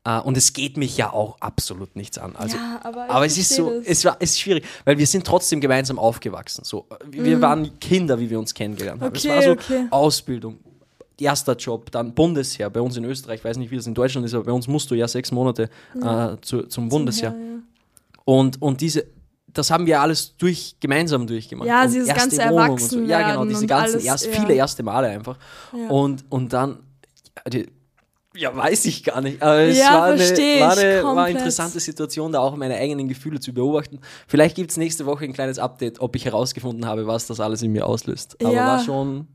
Äh, 0.05 0.19
Und 0.19 0.37
es 0.37 0.53
geht 0.53 0.77
mich 0.77 0.97
ja 0.97 1.11
auch 1.11 1.39
absolut 1.41 1.95
nichts 1.95 2.17
an. 2.17 2.35
Also, 2.35 2.57
Ja, 2.57 2.79
aber 2.83 3.09
aber 3.09 3.25
es 3.25 3.37
ist 3.37 3.53
so, 3.53 3.69
das. 3.69 3.85
es 3.85 4.05
war, 4.05 4.17
es 4.19 4.31
ist 4.31 4.39
schwierig, 4.39 4.65
weil 4.85 4.97
wir 4.97 5.07
sind 5.07 5.25
trotzdem 5.25 5.59
gemeinsam 5.59 5.99
aufgewachsen. 5.99 6.63
So, 6.63 6.85
wir 7.05 7.41
waren 7.41 7.79
Kinder, 7.79 8.19
wie 8.19 8.29
wir 8.29 8.39
uns 8.39 8.53
kennengelernt 8.53 9.01
haben. 9.01 9.13
es 9.13 9.23
Mhm. 9.23 9.29
Okay, 9.31 9.37
war 9.37 9.43
so 9.43 9.51
okay. 9.51 9.87
Ausbildung, 9.91 10.59
erster 11.19 11.55
Job, 11.55 11.91
dann 11.91 12.13
Bundesheer. 12.13 12.69
Bei 12.69 12.81
uns 12.81 12.95
in 12.95 13.03
Österreich, 13.03 13.39
ich 13.39 13.45
weiß 13.45 13.57
nicht, 13.57 13.71
wie 13.71 13.75
das 13.75 13.87
in 13.87 13.93
Deutschland 13.93 14.25
ist, 14.25 14.33
aber 14.33 14.45
bei 14.45 14.51
uns 14.53 14.67
musst 14.67 14.89
du 14.89 14.95
ja 14.95 15.07
sechs 15.07 15.31
Monate 15.31 15.69
äh, 16.01 16.37
zu, 16.41 16.63
zum 16.63 16.87
Bundesheer. 16.87 17.31
Ja, 17.31 17.37
ja. 17.37 17.59
Und, 18.23 18.61
und 18.61 18.79
diese, 18.79 19.05
das 19.47 19.71
haben 19.71 19.85
wir 19.85 19.99
alles 19.99 20.37
durch, 20.37 20.75
gemeinsam 20.79 21.27
durchgemacht. 21.27 21.67
Ja, 21.67 21.83
Und 21.83 21.93
dieses 21.93 22.07
ganze 22.07 22.41
und 22.49 22.79
so. 22.79 22.99
Ja, 23.01 23.31
genau, 23.31 23.45
diese 23.45 23.67
ganzen, 23.67 23.95
alles, 23.95 24.05
erst, 24.05 24.25
ja. 24.27 24.31
viele 24.31 24.53
erste 24.53 24.83
Male 24.83 25.07
einfach. 25.07 25.37
Ja. 25.75 25.89
Und, 25.89 26.23
und 26.29 26.53
dann, 26.53 26.77
ja, 27.35 27.49
die, 27.49 27.67
ja, 28.39 28.55
weiß 28.55 28.85
ich 28.85 29.03
gar 29.03 29.21
nicht. 29.21 29.41
Aber 29.41 29.57
es 29.59 29.77
Ja, 29.77 29.91
war, 29.93 30.03
eine, 30.05 30.19
war, 30.19 30.25
ich 30.73 30.79
eine, 30.79 31.03
war 31.03 31.17
eine 31.25 31.31
interessante 31.37 31.79
Situation, 31.79 32.31
da 32.31 32.39
auch 32.39 32.55
meine 32.55 32.75
eigenen 32.75 33.07
Gefühle 33.07 33.39
zu 33.39 33.53
beobachten. 33.53 33.99
Vielleicht 34.27 34.55
gibt 34.55 34.71
es 34.71 34.77
nächste 34.77 35.05
Woche 35.05 35.25
ein 35.25 35.33
kleines 35.33 35.59
Update, 35.59 35.99
ob 35.99 36.15
ich 36.15 36.25
herausgefunden 36.25 36.85
habe, 36.85 37.05
was 37.07 37.27
das 37.27 37.39
alles 37.39 37.61
in 37.61 37.71
mir 37.71 37.85
auslöst. 37.85 38.37
Aber 38.43 38.53
Ja. 38.53 38.65
war 38.65 38.79
schon, 38.79 39.27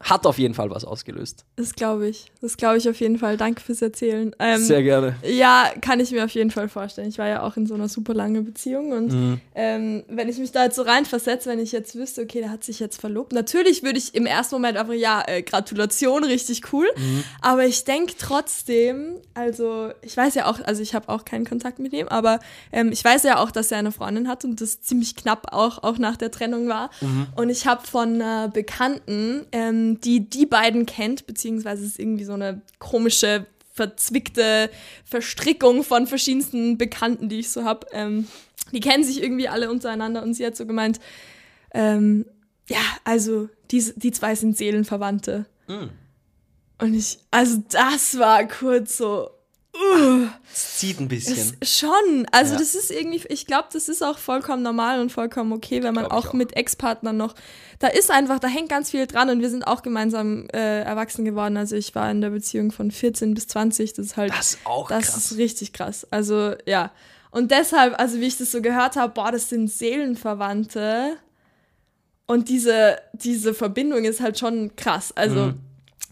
hat 0.00 0.26
auf 0.26 0.38
jeden 0.38 0.54
Fall 0.54 0.70
was 0.70 0.84
ausgelöst. 0.84 1.44
Das 1.56 1.74
glaube 1.74 2.08
ich. 2.08 2.30
Das 2.40 2.56
glaube 2.56 2.76
ich 2.78 2.88
auf 2.88 3.00
jeden 3.00 3.18
Fall. 3.18 3.36
Danke 3.36 3.60
fürs 3.60 3.82
Erzählen. 3.82 4.34
Ähm, 4.38 4.62
Sehr 4.62 4.84
gerne. 4.84 5.16
Ja, 5.24 5.70
kann 5.80 5.98
ich 5.98 6.12
mir 6.12 6.24
auf 6.24 6.30
jeden 6.30 6.52
Fall 6.52 6.68
vorstellen. 6.68 7.08
Ich 7.08 7.18
war 7.18 7.26
ja 7.26 7.42
auch 7.42 7.56
in 7.56 7.66
so 7.66 7.74
einer 7.74 7.88
super 7.88 8.14
langen 8.14 8.44
Beziehung 8.44 8.92
und 8.92 9.12
Mhm. 9.12 9.40
ähm, 9.56 10.04
wenn 10.08 10.28
ich 10.28 10.38
mich 10.38 10.52
da 10.52 10.62
jetzt 10.64 10.76
so 10.76 10.82
reinversetze, 10.82 11.50
wenn 11.50 11.58
ich 11.58 11.72
jetzt 11.72 11.96
wüsste, 11.96 12.22
okay, 12.22 12.38
der 12.40 12.50
hat 12.50 12.62
sich 12.62 12.78
jetzt 12.78 13.00
verlobt, 13.00 13.32
natürlich 13.32 13.82
würde 13.82 13.98
ich 13.98 14.14
im 14.14 14.24
ersten 14.26 14.54
Moment 14.54 14.78
einfach, 14.78 14.94
ja, 14.94 15.22
äh, 15.26 15.42
Gratulation, 15.42 16.22
richtig 16.22 16.72
cool. 16.72 16.86
Mhm. 16.96 17.24
Aber 17.40 17.64
ich 17.66 17.82
denke 17.84 18.14
trotzdem, 18.18 19.16
also 19.34 19.90
ich 20.02 20.16
weiß 20.16 20.34
ja 20.36 20.46
auch, 20.46 20.60
also 20.64 20.80
ich 20.80 20.94
habe 20.94 21.08
auch 21.08 21.24
keinen 21.24 21.44
Kontakt 21.44 21.80
mit 21.80 21.92
ihm, 21.92 22.06
aber 22.08 22.38
ähm, 22.72 22.92
ich 22.92 23.04
weiß 23.04 23.24
ja 23.24 23.38
auch, 23.42 23.50
dass 23.50 23.72
er 23.72 23.78
eine 23.78 23.92
Freundin 23.92 24.28
hat 24.28 24.44
und 24.44 24.60
das 24.60 24.80
ziemlich 24.80 25.16
knapp 25.16 25.52
auch, 25.52 25.82
auch 25.82 25.98
nach 25.98 26.16
der 26.16 26.30
Trennung 26.30 26.68
war. 26.68 26.90
Mhm. 27.00 27.26
Und 27.36 27.50
ich 27.50 27.66
habe 27.66 27.86
von 27.86 28.14
einer 28.14 28.48
Bekannten, 28.48 29.44
ähm, 29.52 29.87
die 29.96 30.28
die 30.28 30.46
beiden 30.46 30.86
kennt, 30.86 31.26
beziehungsweise 31.26 31.82
es 31.82 31.90
ist 31.90 31.98
irgendwie 31.98 32.24
so 32.24 32.34
eine 32.34 32.62
komische, 32.78 33.46
verzwickte 33.72 34.70
Verstrickung 35.04 35.84
von 35.84 36.06
verschiedensten 36.06 36.78
Bekannten, 36.78 37.28
die 37.28 37.40
ich 37.40 37.50
so 37.50 37.64
habe. 37.64 37.86
Ähm, 37.92 38.26
die 38.72 38.80
kennen 38.80 39.04
sich 39.04 39.22
irgendwie 39.22 39.48
alle 39.48 39.70
untereinander 39.70 40.22
und 40.22 40.34
sie 40.34 40.44
hat 40.44 40.56
so 40.56 40.66
gemeint, 40.66 41.00
ähm, 41.72 42.26
ja, 42.68 42.80
also 43.04 43.48
die, 43.70 43.92
die 43.96 44.12
zwei 44.12 44.34
sind 44.34 44.56
Seelenverwandte. 44.56 45.46
Mhm. 45.68 45.90
Und 46.80 46.94
ich, 46.94 47.18
also 47.30 47.62
das 47.70 48.18
war 48.18 48.46
kurz 48.46 48.96
so, 48.96 49.30
Es 50.52 50.76
zieht 50.78 50.98
ein 51.00 51.08
bisschen. 51.08 51.56
Schon. 51.62 52.26
Also 52.32 52.54
Ja. 52.54 52.58
das 52.58 52.74
ist 52.74 52.90
irgendwie, 52.90 53.22
ich 53.28 53.46
glaube, 53.46 53.68
das 53.72 53.88
ist 53.88 54.02
auch 54.02 54.18
vollkommen 54.18 54.62
normal 54.62 55.00
und 55.00 55.12
vollkommen 55.12 55.52
okay, 55.52 55.82
wenn 55.82 55.94
man 55.94 56.06
auch, 56.06 56.28
auch. 56.28 56.32
mit 56.32 56.56
Ex-Partnern 56.56 57.16
noch, 57.16 57.34
da 57.78 57.86
ist 57.88 58.10
einfach, 58.10 58.38
da 58.40 58.48
hängt 58.48 58.68
ganz 58.68 58.90
viel 58.90 59.06
dran 59.06 59.30
und 59.30 59.40
wir 59.40 59.50
sind 59.50 59.62
auch 59.66 59.82
gemeinsam 59.82 60.48
äh, 60.52 60.80
erwachsen 60.82 61.24
geworden. 61.24 61.56
Also 61.56 61.76
ich 61.76 61.94
war 61.94 62.10
in 62.10 62.20
der 62.20 62.30
Beziehung 62.30 62.72
von 62.72 62.90
14 62.90 63.34
bis 63.34 63.46
20, 63.48 63.92
das 63.92 64.06
ist 64.06 64.16
halt, 64.16 64.32
Das 64.32 64.54
ist 64.54 64.58
auch 64.64 64.88
das 64.88 65.06
krass. 65.12 65.30
ist 65.32 65.38
richtig 65.38 65.72
krass. 65.72 66.06
Also 66.10 66.54
ja. 66.66 66.90
Und 67.30 67.50
deshalb, 67.50 67.98
also 68.00 68.18
wie 68.20 68.26
ich 68.26 68.38
das 68.38 68.50
so 68.50 68.62
gehört 68.62 68.96
habe, 68.96 69.12
boah, 69.12 69.30
das 69.30 69.48
sind 69.48 69.70
Seelenverwandte. 69.70 71.16
Und 72.26 72.48
diese, 72.48 72.98
diese 73.14 73.54
Verbindung 73.54 74.04
ist 74.04 74.20
halt 74.20 74.38
schon 74.38 74.74
krass. 74.76 75.12
Also, 75.16 75.36
Mhm. 75.46 75.60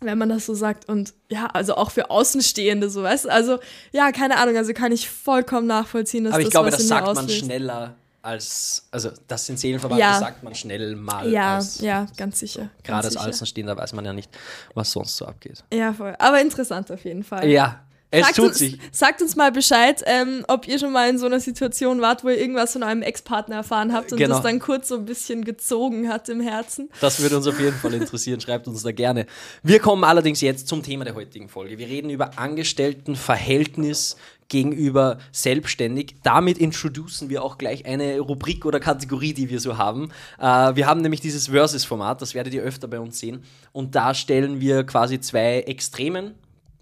Wenn 0.01 0.19
man 0.19 0.29
das 0.29 0.47
so 0.47 0.55
sagt. 0.55 0.89
Und 0.89 1.15
ja, 1.31 1.47
also 1.47 1.75
auch 1.77 1.91
für 1.91 2.11
Außenstehende, 2.11 2.91
so 2.91 3.03
weißt. 3.03 3.29
Also, 3.29 3.59
ja, 3.93 4.13
keine 4.13 4.39
Ahnung, 4.39 4.57
also 4.57 4.73
kann 4.73 4.93
ich 4.93 5.09
vollkommen 5.09 5.67
nachvollziehen, 5.67 6.25
dass 6.25 6.35
Aber 6.35 6.41
ich 6.41 6.47
das 6.47 6.51
glaube, 6.53 6.69
was 6.69 6.77
das 6.79 6.89
sagt 6.89 7.15
man 7.15 7.29
schneller 7.29 7.95
als, 8.27 8.89
also 8.91 9.11
das 9.29 9.47
sind 9.47 9.59
Seelenverwandte, 9.61 10.01
Ja. 10.01 10.19
sagt 10.19 10.43
man 10.43 10.53
schnell 10.55 10.97
mal. 10.97 11.31
Ja, 11.31 11.57
als, 11.57 11.81
ja, 11.81 12.07
ganz 12.17 12.41
sicher. 12.41 12.71
Gerade 12.83 13.05
ganz 13.05 13.05
als 13.05 13.15
sicher. 13.15 13.29
Außenstehender 13.29 13.77
weiß 13.77 13.93
man 13.93 14.05
ja 14.05 14.13
nicht, 14.13 14.31
was 14.75 14.91
sonst 14.91 15.17
so 15.17 15.27
abgeht. 15.27 15.63
Ja, 15.73 15.93
voll. 15.93 16.15
Aber 16.19 16.41
interessant 16.41 16.91
auf 16.91 17.05
jeden 17.05 17.23
Fall. 17.23 17.49
Ja, 17.49 17.86
es 18.21 18.27
sagt, 18.27 18.37
tut 18.37 18.47
uns, 18.47 18.59
sich. 18.59 18.79
sagt 18.93 19.23
uns 19.23 19.37
mal 19.37 19.53
Bescheid, 19.53 20.03
ähm, 20.07 20.45
ob 20.49 20.67
ihr 20.69 20.79
schon 20.79 20.93
mal 20.93 21.09
in 21.09 21.19
so 21.19 21.27
einer 21.27 21.41
Situation 21.41 22.01
wart, 22.01 22.25
wo 22.25 22.29
ihr 22.29 22.39
irgendwas 22.39 22.73
von 22.73 22.83
eurem 22.83 23.03
Ex-Partner 23.03 23.57
erfahren 23.57 23.93
habt 23.93 24.13
und 24.13 24.19
Genau. 24.19 24.35
das 24.37 24.43
dann 24.45 24.59
kurz 24.59 24.89
so 24.89 24.97
ein 24.97 25.05
bisschen 25.05 25.45
gezogen 25.45 26.09
hat 26.09 26.29
im 26.29 26.41
Herzen. 26.41 26.89
Das 27.01 27.21
würde 27.21 27.37
uns 27.37 27.47
auf 27.47 27.59
jeden 27.61 27.77
Fall 27.77 27.95
interessieren. 27.95 28.41
Schreibt 28.41 28.67
uns 28.69 28.83
da 28.83 28.93
gerne. 28.93 29.27
Wir 29.63 29.79
kommen 29.81 30.05
allerdings 30.05 30.41
jetzt 30.41 30.69
zum 30.69 30.83
Thema 30.83 31.05
der 31.05 31.15
heutigen 31.15 31.49
Folge. 31.49 31.79
Wir 31.79 31.87
reden 31.87 32.11
über 32.11 32.39
Angestelltenverhältnis 32.39 34.17
gegenüber 34.49 35.19
selbstständig. 35.33 36.17
Damit 36.23 36.59
introducen 36.59 37.29
wir 37.29 37.43
auch 37.43 37.59
gleich 37.59 37.85
eine 37.87 38.21
Rubrik 38.21 38.65
oder 38.65 38.79
Kategorie, 38.81 39.35
die 39.35 39.51
wir 39.51 39.61
so 39.61 39.77
haben. 39.77 40.11
Äh, 40.39 40.77
wir 40.77 40.87
haben 40.87 41.01
nämlich 41.01 41.21
dieses 41.21 41.49
Versus-Format, 41.49 42.23
das 42.23 42.35
werdet 42.35 42.55
ihr 42.55 42.63
öfter 42.63 42.87
bei 42.89 43.01
uns 43.01 43.19
sehen. 43.19 43.43
Und 43.73 43.95
da 43.95 44.15
stellen 44.15 44.61
wir 44.61 44.85
quasi 44.85 45.21
zwei 45.21 45.61
Extremen, 45.61 46.35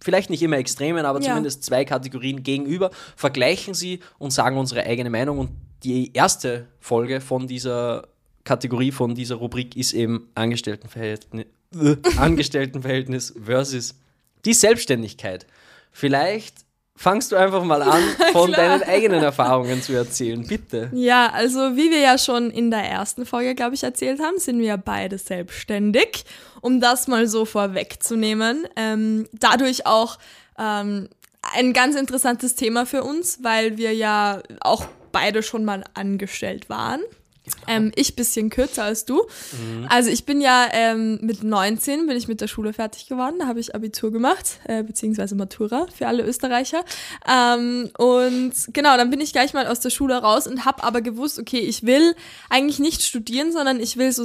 vielleicht 0.04 0.28
nicht 0.30 0.42
immer 0.42 0.58
Extremen, 0.58 1.06
aber 1.06 1.20
Ja. 1.20 1.28
zumindest 1.30 1.64
zwei 1.64 1.84
Kategorien 1.84 2.42
gegenüber, 2.42 2.90
vergleichen 3.16 3.73
sie 3.75 4.00
und 4.18 4.32
sagen 4.32 4.58
unsere 4.58 4.84
eigene 4.84 5.08
Meinung. 5.11 5.38
Und 5.38 5.50
die 5.82 6.12
erste 6.12 6.66
Folge 6.78 7.20
von 7.20 7.49
dieser 7.49 8.06
Kategorie, 8.44 8.92
von 8.92 9.14
dieser 9.14 9.37
Rubrik 9.37 9.75
ist 9.76 9.94
eben 9.94 10.28
Angestelltenverhältnis, 10.34 11.46
äh, 11.75 11.96
Angestelltenverhältnis 12.18 13.34
versus 13.42 13.94
die 14.44 14.52
Selbstständigkeit. 14.52 15.46
Vielleicht 15.90 16.56
fangst 16.96 17.32
du 17.32 17.37
einfach 17.37 17.64
mal 17.64 17.82
an, 17.82 18.02
von 18.32 18.52
deinen 18.52 18.82
eigenen 18.82 19.23
Erfahrungen 19.23 19.82
zu 19.82 19.94
erzählen, 19.94 20.46
bitte. 20.46 20.90
Ja, 20.92 21.30
also 21.32 21.58
wie 21.76 21.90
wir 21.90 21.99
ja 22.00 22.18
schon 22.18 22.50
in 22.50 22.70
der 22.70 22.84
ersten 22.84 23.25
Folge, 23.26 23.54
glaube 23.54 23.75
ich, 23.75 23.82
erzählt 23.82 24.20
haben, 24.20 24.38
sind 24.38 24.61
wir 24.61 24.76
beide 24.76 25.18
selbstständig. 25.18 26.25
Um 26.64 26.80
das 26.80 27.09
mal 27.09 27.26
so 27.26 27.44
vorwegzunehmen. 27.44 28.66
Ähm, 28.75 29.28
dadurch 29.35 29.87
auch 29.87 30.18
ähm, 30.59 31.11
ein 31.54 31.75
ganz 31.75 31.94
interessantes 31.94 32.54
Thema 32.54 32.87
für 32.87 33.04
uns, 33.04 33.40
weil 33.42 33.76
wir 33.76 33.92
ja 33.92 34.42
auch 34.61 34.87
beide 35.12 35.42
schon 35.42 35.66
mal 35.66 35.85
angestellt 35.92 36.71
waren. 36.71 37.02
Ähm, 37.66 37.92
ich 37.94 38.16
bisschen 38.16 38.49
kürzer 38.49 38.85
als 38.85 39.04
du. 39.04 39.26
Also 39.90 40.09
ich 40.09 40.25
bin 40.25 40.40
ja 40.40 40.66
ähm, 40.73 41.18
mit 41.21 41.44
19 41.44 42.06
bin 42.06 42.16
ich 42.16 42.28
mit 42.28 42.40
der 42.40 42.49
Schule 42.49 42.73
fertig 42.73 43.06
geworden. 43.06 43.37
Da 43.40 43.47
habe 43.47 43.61
ich 43.61 43.75
Abitur 43.75 44.11
gemacht, 44.11 44.61
äh, 44.64 44.83
beziehungsweise 44.83 45.35
Matura 45.35 45.87
für 45.94 46.06
alle 46.06 46.23
Österreicher. 46.23 46.83
Ähm, 47.28 47.90
und 47.99 48.52
genau, 48.73 48.97
dann 48.97 49.11
bin 49.11 49.21
ich 49.21 49.33
gleich 49.33 49.52
mal 49.52 49.66
aus 49.66 49.80
der 49.80 49.90
Schule 49.90 50.16
raus 50.16 50.47
und 50.47 50.64
habe 50.64 50.83
aber 50.83 51.02
gewusst, 51.02 51.38
okay, 51.38 51.59
ich 51.59 51.85
will 51.85 52.14
eigentlich 52.49 52.78
nicht 52.78 53.02
studieren, 53.02 53.52
sondern 53.52 53.78
ich 53.78 53.99
will 53.99 54.11
so 54.11 54.25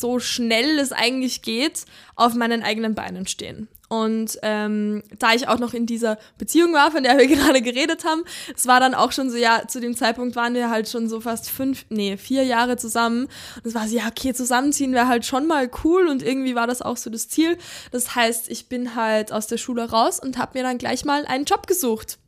so 0.00 0.18
schnell 0.18 0.78
es 0.78 0.92
eigentlich 0.92 1.42
geht, 1.42 1.84
auf 2.14 2.34
meinen 2.34 2.62
eigenen 2.62 2.94
Beinen 2.94 3.26
stehen. 3.26 3.68
Und 3.88 4.38
ähm, 4.42 5.04
da 5.18 5.32
ich 5.32 5.46
auch 5.46 5.58
noch 5.58 5.72
in 5.72 5.86
dieser 5.86 6.18
Beziehung 6.38 6.72
war, 6.72 6.90
von 6.90 7.04
der 7.04 7.18
wir 7.18 7.26
gerade 7.36 7.62
geredet 7.62 8.04
haben, 8.04 8.24
es 8.54 8.66
war 8.66 8.80
dann 8.80 8.94
auch 8.94 9.12
schon 9.12 9.30
so, 9.30 9.36
ja, 9.36 9.68
zu 9.68 9.80
dem 9.80 9.96
Zeitpunkt 9.96 10.34
waren 10.34 10.54
wir 10.54 10.70
halt 10.70 10.88
schon 10.88 11.08
so 11.08 11.20
fast 11.20 11.50
fünf, 11.50 11.86
nee, 11.88 12.16
vier 12.16 12.44
Jahre 12.44 12.76
zusammen. 12.76 13.26
Und 13.56 13.66
es 13.66 13.74
war 13.74 13.86
so, 13.86 13.96
ja, 13.96 14.08
okay, 14.08 14.34
zusammenziehen 14.34 14.92
wäre 14.92 15.08
halt 15.08 15.24
schon 15.24 15.46
mal 15.46 15.70
cool 15.84 16.08
und 16.08 16.22
irgendwie 16.22 16.54
war 16.54 16.66
das 16.66 16.82
auch 16.82 16.96
so 16.96 17.10
das 17.10 17.28
Ziel. 17.28 17.56
Das 17.92 18.14
heißt, 18.14 18.50
ich 18.50 18.68
bin 18.68 18.96
halt 18.96 19.32
aus 19.32 19.46
der 19.46 19.58
Schule 19.58 19.88
raus 19.90 20.18
und 20.18 20.38
habe 20.38 20.58
mir 20.58 20.64
dann 20.64 20.78
gleich 20.78 21.04
mal 21.04 21.24
einen 21.26 21.44
Job 21.44 21.66
gesucht. 21.66 22.18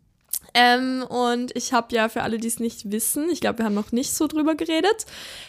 Ähm, 0.55 1.05
und 1.09 1.55
ich 1.57 1.73
habe 1.73 1.95
ja 1.95 2.09
für 2.09 2.23
alle, 2.23 2.39
die 2.39 2.49
es 2.49 2.59
nicht 2.59 2.91
wissen, 2.91 3.29
ich 3.31 3.41
glaube, 3.41 3.59
wir 3.59 3.65
haben 3.67 3.75
noch 3.75 3.93
nicht 3.93 4.13
so 4.15 4.27
drüber 4.27 4.55
geredet. 4.55 5.07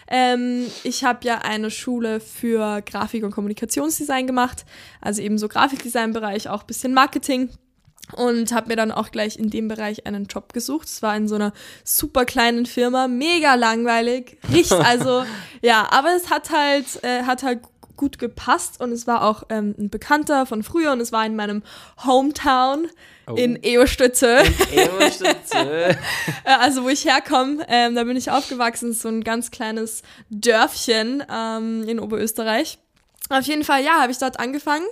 Ähm, 0.08 0.66
ich 0.84 1.04
habe 1.04 1.26
ja 1.26 1.40
eine 1.40 1.72
Schule 1.72 2.20
für 2.20 2.82
Grafik- 2.82 3.24
und 3.24 3.32
Kommunikationsdesign 3.32 4.28
gemacht, 4.28 4.66
also 5.02 5.22
eben 5.22 5.38
so 5.38 5.48
Grafikdesign-Bereich, 5.48 6.50
auch 6.50 6.62
ein 6.62 6.68
bisschen 6.68 6.94
Marketing. 6.94 7.50
Und 8.16 8.52
habe 8.54 8.70
mir 8.70 8.76
dann 8.76 8.92
auch 8.92 9.12
gleich 9.12 9.38
in 9.38 9.52
dem 9.52 9.68
Bereich 9.68 10.08
einen 10.08 10.26
Job 10.26 10.52
gesucht. 10.52 10.88
Es 10.88 11.04
war 11.04 11.16
in 11.16 11.28
so 11.28 11.36
einer 11.36 11.54
super 11.84 12.26
kleinen 12.26 12.66
Firma, 12.66 13.08
mega 13.08 13.54
langweilig. 13.54 14.40
Riecht 14.52 14.72
also, 14.74 15.26
ja, 15.62 15.88
aber 15.92 16.16
es 16.16 16.32
hat 16.32 16.50
halt, 16.50 17.04
äh, 17.04 17.24
hat 17.24 17.44
halt 17.44 17.60
gut 18.00 18.18
gepasst 18.18 18.80
und 18.82 18.92
es 18.92 19.06
war 19.06 19.24
auch 19.24 19.44
ähm, 19.50 19.76
ein 19.78 19.90
Bekannter 19.90 20.46
von 20.46 20.64
früher 20.64 20.94
und 20.94 21.02
es 21.02 21.12
war 21.12 21.26
in 21.26 21.36
meinem 21.36 21.62
Hometown 22.06 22.88
Oh. 23.28 23.36
in. 23.36 23.58
Eberstütze. 23.62 24.40
Äh, 26.44 26.56
also 26.60 26.84
wo 26.84 26.90
ich 26.90 27.06
herkomme, 27.06 27.64
ähm, 27.68 27.94
da 27.94 28.04
bin 28.04 28.18
ich 28.18 28.32
aufgewachsen, 28.32 28.94
so 28.94 29.08
ein 29.08 29.24
ganz 29.24 29.52
kleines 29.52 30.02
Dörfchen 30.32 31.24
ähm, 31.32 31.88
in 31.88 32.00
Oberösterreich. 32.00 32.80
Auf 33.30 33.46
jeden 33.46 33.64
Fall, 33.64 33.84
ja, 33.84 34.02
habe 34.02 34.12
ich 34.12 34.18
dort 34.18 34.40
angefangen. 34.40 34.86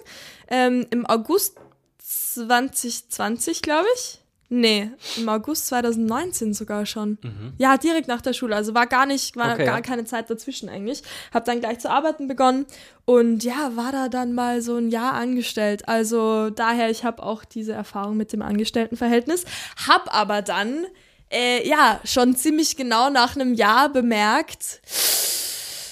Ähm, 0.49 0.85
Im 0.91 1.05
August 1.07 1.55
2020, 1.99 3.61
glaube 3.63 3.87
ich. 3.95 4.19
Nee, 4.49 4.91
im 5.17 5.27
August 5.27 5.67
2019 5.67 6.53
sogar 6.53 6.85
schon. 6.85 7.17
Ja, 7.57 7.75
direkt 7.77 8.07
nach 8.07 8.21
der 8.21 8.31
Schule. 8.31 8.55
Also 8.55 8.73
war 8.73 8.87
gar 8.87 9.05
nicht, 9.05 9.35
war 9.35 9.53
Okay, 9.53 9.65
gar 9.65 9.75
ja. 9.75 9.81
keine 9.81 10.05
Zeit 10.05 10.29
dazwischen 10.29 10.69
eigentlich. 10.69 11.03
Hab 11.33 11.43
dann 11.43 11.59
gleich 11.59 11.79
zu 11.79 11.89
arbeiten 11.89 12.29
begonnen 12.29 12.65
und 13.03 13.43
ja, 13.43 13.75
war 13.75 13.91
da 13.91 14.07
dann 14.07 14.33
mal 14.33 14.61
so 14.61 14.77
ein 14.77 14.89
Jahr 14.89 15.13
angestellt. 15.13 15.89
Also 15.89 16.49
daher, 16.49 16.89
ich 16.89 17.03
habe 17.03 17.23
auch 17.23 17.43
diese 17.43 17.73
Erfahrung 17.73 18.15
mit 18.15 18.31
dem 18.31 18.41
Angestelltenverhältnis. 18.41 19.43
Hab 19.85 20.15
aber 20.15 20.41
dann, 20.41 20.85
äh, 21.29 21.67
ja, 21.67 21.99
schon 22.05 22.33
ziemlich 22.35 22.77
genau 22.77 23.09
nach 23.09 23.35
einem 23.35 23.53
Jahr 23.53 23.89
bemerkt, 23.89 24.81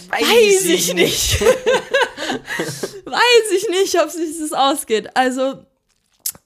weiß 0.10 0.66
ich 0.66 0.94
nicht. 0.94 1.42
weiß 3.06 3.52
ich 3.58 3.70
nicht, 3.70 4.02
ob 4.02 4.10
sich 4.10 4.40
das 4.40 4.54
ausgeht. 4.54 5.10
Also 5.14 5.66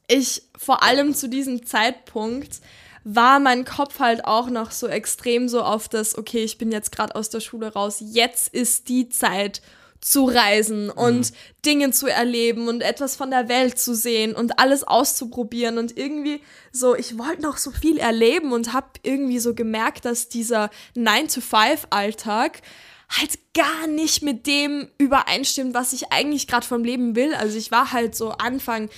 ich 0.10 0.44
vor 0.58 0.84
allem 0.84 1.13
zu 1.13 1.30
diesem 1.30 1.66
Zeitpunkt 1.66 2.60
war 3.04 3.39
mein 3.39 3.63
Kopf 3.63 4.00
halt 4.00 4.25
auch 4.25 4.50
noch 4.50 4.72
so 4.72 4.88
extrem 4.88 5.48
so 5.48 5.62
auf 5.62 5.88
das, 5.88 6.18
okay, 6.18 6.44
ich 6.44 6.58
bin 6.58 6.72
jetzt 6.72 6.92
gerade 6.92 7.16
aus 7.16 7.30
der 7.30 7.39
Schule 7.39 7.72
raus, 7.72 7.98
jetzt 8.01 8.54
ist 8.54 8.89
die 8.89 9.08
Zeit 9.08 9.62
zu 10.01 10.25
reisen 10.25 10.89
und 10.89 11.34
Dinge 11.66 11.92
zu 11.92 12.08
erleben 12.08 12.68
und 12.68 12.82
etwas 12.82 13.16
von 13.16 13.32
der 13.32 13.50
Welt 13.50 13.78
zu 13.78 13.94
sehen 13.94 14.34
und 14.34 14.60
alles 14.60 14.84
auszuprobieren 14.84 15.78
und 15.78 15.98
irgendwie 15.98 16.42
so, 16.72 16.96
ich 16.96 17.18
wollte 17.18 17.42
noch 17.42 17.58
so 17.58 17.72
viel 17.72 17.98
erleben 17.98 18.54
und 18.54 18.74
habe 18.74 18.88
irgendwie 19.04 19.39
so 19.39 19.54
gemerkt, 19.54 20.06
dass 20.06 20.30
dieser 20.30 20.70
9-to-5-Alltag 20.96 22.62
halt 23.10 23.39
gar 23.60 23.88
nicht 23.88 24.22
mit 24.22 24.48
dem 24.48 24.88
übereinstimmt, 24.98 25.74
was 25.74 25.92
ich 25.92 26.13
eigentlich 26.13 26.48
gerade 26.48 26.66
vom 26.66 26.84
Leben 26.86 27.16
will. 27.16 27.34
Also 27.34 27.58
ich 27.58 27.72
war 27.72 27.92
halt 27.92 28.16
so 28.16 28.30
Anfang, 28.30 28.89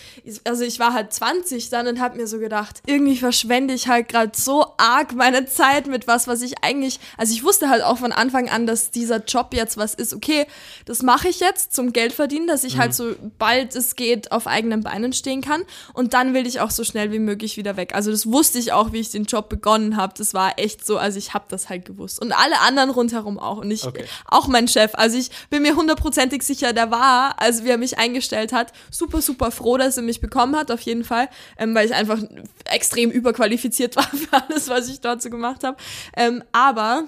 also 0.44 0.63
ich 0.63 0.77
war 0.77 0.94
halt 0.94 1.12
20 1.12 1.70
dann 1.70 1.88
und 1.88 2.00
habe 2.00 2.18
mir 2.18 2.27
so 2.27 2.38
gedacht, 2.38 2.84
irgendwie 2.86 3.18
verschwende 3.18 3.74
ich 3.74 3.88
halt 3.88 4.08
gerade 4.10 4.32
so 4.36 4.68
arg 4.77 5.15
meine 5.15 5.48
Zeit 5.48 5.88
mit 5.88 6.06
was, 6.06 6.27
was 6.27 6.44
ich 6.44 6.63
eigentlich, 6.63 7.00
also 7.18 7.34
ich 7.34 7.44
wusste 7.44 7.70
halt 7.70 7.82
auch 7.82 7.98
von 7.98 8.12
Anfang 8.12 8.50
an, 8.50 8.68
dass 8.68 8.91
dieser 8.91 9.24
Job 9.24 9.53
jetzt 9.53 9.77
was 9.77 9.96
ist, 9.96 10.13
okay, 10.13 10.46
das 10.86 11.01
mache 11.01 11.30
ich 11.30 11.39
jetzt 11.39 11.74
zum 11.74 11.91
Geld 11.91 12.13
verdienen, 12.13 12.46
dass 12.46 12.63
ich 12.63 12.77
halt 12.77 12.94
so 12.94 13.15
bald 13.39 13.75
es 13.75 13.96
geht 13.96 14.32
auf 14.32 14.46
eigenen 14.46 14.82
Beinen 14.82 15.13
stehen 15.13 15.41
kann 15.41 15.63
und 15.94 16.13
dann 16.13 16.36
will 16.36 16.46
ich 16.46 16.60
auch 16.60 16.70
so 16.70 16.84
schnell 16.84 17.12
wie 17.12 17.20
möglich 17.20 17.58
wieder 17.58 17.77
weg. 17.77 17.96
Also 17.96 18.12
das 18.12 18.27
wusste 18.27 18.60
ich 18.60 18.74
auch, 18.74 18.91
wie 18.91 19.00
ich 19.00 19.10
den 19.10 19.24
Job 19.24 19.50
begonnen 19.50 19.98
habe. 19.98 20.13
Das 20.15 20.36
war 20.36 20.60
echt 20.60 20.86
so, 20.86 20.98
also 20.98 21.18
ich 21.18 21.34
habe 21.34 21.46
das 21.48 21.70
halt 21.70 21.86
gewusst 21.86 22.22
und 22.22 22.32
alle 22.32 22.60
anderen 22.60 22.91
rundherum 22.91 23.39
auch 23.39 23.58
und 23.58 23.72
ich 23.72 23.82
Okay. 23.88 24.06
auch 24.25 24.50
mein 24.51 24.67
Chef. 24.67 24.91
Also 24.93 25.17
ich 25.17 25.29
bin 25.50 25.63
mir 25.63 25.75
hundertprozentig 25.75 26.43
sicher, 26.43 26.74
der 26.74 26.91
war, 26.91 27.41
als 27.41 27.63
wie 27.63 27.70
er 27.70 27.77
mich 27.77 27.98
eingestellt 27.98 28.53
hat, 28.53 28.72
super, 28.91 29.22
super 29.22 29.51
froh, 29.51 29.77
dass 29.77 29.98
er 29.98 30.03
mich 30.03 30.22
bekommen 30.22 30.55
hat, 30.55 30.72
auf 30.72 30.81
jeden 30.81 31.03
Fall, 31.03 31.29
ähm, 31.58 31.74
weil 31.74 31.88
ich 31.88 31.93
einfach 31.93 32.20
extrem 32.65 33.10
überqualifiziert 33.12 33.96
war 33.96 34.03
für 34.03 34.34
alles, 34.34 34.70
was 34.70 34.89
ich 34.89 35.01
dort 35.01 35.22
so 35.22 35.29
gemacht 35.29 35.63
habe. 35.63 35.77
Ähm, 36.15 36.43
aber 36.51 37.05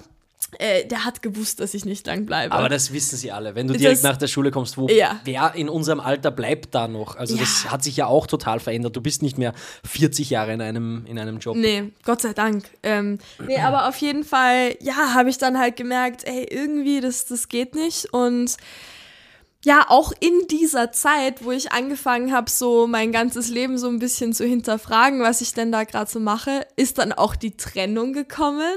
äh, 0.59 0.85
der 0.85 1.05
hat 1.05 1.21
gewusst, 1.21 1.59
dass 1.59 1.73
ich 1.73 1.85
nicht 1.85 2.05
lang 2.07 2.25
bleibe. 2.25 2.53
Aber 2.53 2.69
das 2.69 2.93
wissen 2.93 3.17
sie 3.17 3.31
alle. 3.31 3.55
Wenn 3.55 3.67
du 3.67 3.73
direkt 3.73 3.97
Das- 3.97 4.03
nach 4.03 4.17
der 4.17 4.27
Schule 4.27 4.51
kommst, 4.51 4.77
wo 4.77 4.87
Ja. 4.87 5.19
wer 5.23 5.53
in 5.55 5.69
unserem 5.69 5.99
Alter 5.99 6.31
bleibt 6.31 6.73
da 6.75 6.87
noch? 6.87 7.15
Also 7.15 7.35
das 7.37 7.63
Ja. 7.65 7.71
hat 7.71 7.83
sich 7.83 7.97
ja 7.97 8.07
auch 8.07 8.27
total 8.27 8.59
verändert. 8.59 8.95
Du 8.95 9.01
bist 9.01 9.21
nicht 9.21 9.37
mehr 9.37 9.53
40 9.85 10.29
Jahre 10.29 10.53
in 10.53 10.61
einem, 10.61 11.05
in 11.05 11.17
einem 11.19 11.39
Job. 11.39 11.55
Nee, 11.57 11.91
Gott 12.05 12.21
sei 12.21 12.33
Dank. 12.33 12.65
Ähm, 12.83 13.19
nee, 13.45 13.57
aber 13.59 13.87
auf 13.87 13.97
jeden 13.97 14.23
Fall, 14.23 14.75
ja, 14.79 15.13
habe 15.13 15.29
ich 15.29 15.37
dann 15.37 15.57
halt 15.59 15.75
gemerkt, 15.75 16.23
ey, 16.25 16.45
irgendwie, 16.49 17.01
das, 17.01 17.25
das 17.25 17.49
geht 17.49 17.75
nicht. 17.75 18.13
Und 18.13 18.57
ja, 19.65 19.85
auch 19.87 20.11
in 20.19 20.47
dieser 20.51 20.91
Zeit, 20.91 21.45
wo 21.45 21.51
ich 21.51 21.71
angefangen 21.71 22.33
habe, 22.33 22.49
so 22.51 22.85
mein 22.85 23.13
ganzes 23.13 23.47
Leben 23.47 23.77
so 23.77 23.87
ein 23.87 23.97
bisschen 23.99 24.33
zu 24.33 24.45
hinterfragen, 24.45 25.21
was 25.21 25.39
ich 25.39 25.53
denn 25.53 25.71
da 25.71 25.85
gerade 25.85 26.11
so 26.11 26.19
mache, 26.19 26.67
ist 26.75 26.97
dann 26.97 27.13
auch 27.13 27.33
die 27.35 27.55
Trennung 27.55 28.11
gekommen. 28.11 28.73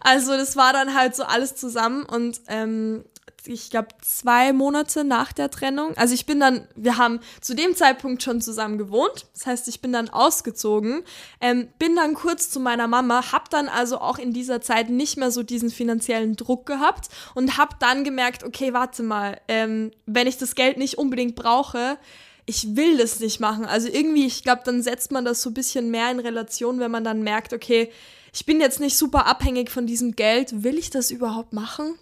Also 0.00 0.36
das 0.36 0.56
war 0.56 0.72
dann 0.72 0.94
halt 0.94 1.14
so 1.14 1.24
alles 1.24 1.56
zusammen 1.56 2.04
und 2.04 2.40
ähm, 2.48 3.04
ich 3.48 3.70
glaube 3.70 3.88
zwei 4.02 4.52
Monate 4.52 5.04
nach 5.04 5.32
der 5.32 5.50
Trennung. 5.50 5.96
Also 5.96 6.14
ich 6.14 6.26
bin 6.26 6.40
dann, 6.40 6.66
wir 6.76 6.98
haben 6.98 7.20
zu 7.40 7.54
dem 7.54 7.74
Zeitpunkt 7.74 8.22
schon 8.22 8.40
zusammen 8.40 8.78
gewohnt. 8.78 9.26
Das 9.34 9.46
heißt, 9.46 9.68
ich 9.68 9.80
bin 9.80 9.92
dann 9.92 10.10
ausgezogen, 10.10 11.02
ähm, 11.40 11.68
bin 11.78 11.96
dann 11.96 12.14
kurz 12.14 12.50
zu 12.50 12.60
meiner 12.60 12.86
Mama, 12.86 13.32
hab 13.32 13.50
dann 13.50 13.68
also 13.68 13.98
auch 13.98 14.18
in 14.18 14.32
dieser 14.32 14.60
Zeit 14.60 14.90
nicht 14.90 15.16
mehr 15.16 15.30
so 15.30 15.42
diesen 15.42 15.70
finanziellen 15.70 16.36
Druck 16.36 16.66
gehabt 16.66 17.08
und 17.34 17.56
hab 17.56 17.80
dann 17.80 18.04
gemerkt, 18.04 18.44
okay, 18.44 18.72
warte 18.72 19.02
mal, 19.02 19.40
ähm, 19.48 19.92
wenn 20.06 20.26
ich 20.26 20.38
das 20.38 20.54
Geld 20.54 20.76
nicht 20.76 20.98
unbedingt 20.98 21.34
brauche, 21.34 21.98
ich 22.46 22.76
will 22.76 22.96
das 22.96 23.20
nicht 23.20 23.40
machen. 23.40 23.66
Also 23.66 23.88
irgendwie, 23.88 24.26
ich 24.26 24.42
glaube, 24.42 24.62
dann 24.64 24.82
setzt 24.82 25.12
man 25.12 25.24
das 25.24 25.42
so 25.42 25.50
ein 25.50 25.54
bisschen 25.54 25.90
mehr 25.90 26.10
in 26.10 26.18
Relation, 26.18 26.80
wenn 26.80 26.90
man 26.90 27.04
dann 27.04 27.22
merkt, 27.22 27.52
okay, 27.52 27.90
ich 28.32 28.46
bin 28.46 28.60
jetzt 28.60 28.80
nicht 28.80 28.96
super 28.96 29.26
abhängig 29.26 29.70
von 29.70 29.86
diesem 29.86 30.16
Geld, 30.16 30.62
will 30.62 30.78
ich 30.78 30.90
das 30.90 31.10
überhaupt 31.10 31.52
machen? 31.52 31.94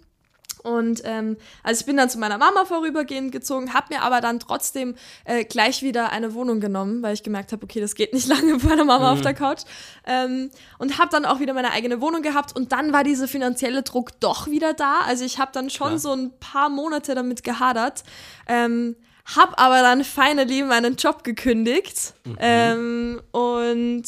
Und 0.63 1.01
ähm, 1.05 1.37
also 1.63 1.79
ich 1.79 1.85
bin 1.85 1.95
dann 1.95 2.09
zu 2.09 2.19
meiner 2.19 2.37
Mama 2.37 2.65
vorübergehend 2.65 3.31
gezogen, 3.31 3.73
habe 3.73 3.93
mir 3.93 4.01
aber 4.01 4.19
dann 4.19 4.39
trotzdem 4.39 4.95
äh, 5.23 5.45
gleich 5.45 5.81
wieder 5.81 6.11
eine 6.11 6.33
Wohnung 6.33 6.59
genommen, 6.59 7.01
weil 7.03 7.13
ich 7.13 7.23
gemerkt 7.23 7.53
habe, 7.53 7.63
okay, 7.63 7.79
das 7.79 7.95
geht 7.95 8.13
nicht 8.13 8.27
lange 8.27 8.57
bei 8.57 8.69
meiner 8.69 8.83
Mama 8.83 9.11
auf 9.13 9.21
der 9.21 9.33
Couch. 9.33 9.61
Ähm, 10.05 10.51
und 10.77 10.97
habe 10.97 11.09
dann 11.09 11.25
auch 11.25 11.39
wieder 11.39 11.53
meine 11.53 11.71
eigene 11.71 12.01
Wohnung 12.01 12.21
gehabt 12.21 12.55
und 12.55 12.71
dann 12.71 12.91
war 12.91 13.03
dieser 13.03 13.27
finanzielle 13.27 13.83
Druck 13.83 14.19
doch 14.19 14.47
wieder 14.47 14.73
da. 14.73 14.99
Also 15.05 15.23
ich 15.23 15.39
habe 15.39 15.51
dann 15.53 15.69
schon 15.69 15.87
Klar. 15.87 15.99
so 15.99 16.11
ein 16.11 16.31
paar 16.39 16.69
Monate 16.69 17.15
damit 17.15 17.43
gehadert. 17.43 18.03
Ähm, 18.47 18.95
hab 19.35 19.61
aber 19.61 19.81
dann 19.81 20.03
finally 20.03 20.63
meinen 20.63 20.95
Job 20.95 21.23
gekündigt 21.23 22.13
ähm, 22.39 23.21
und 23.31 24.05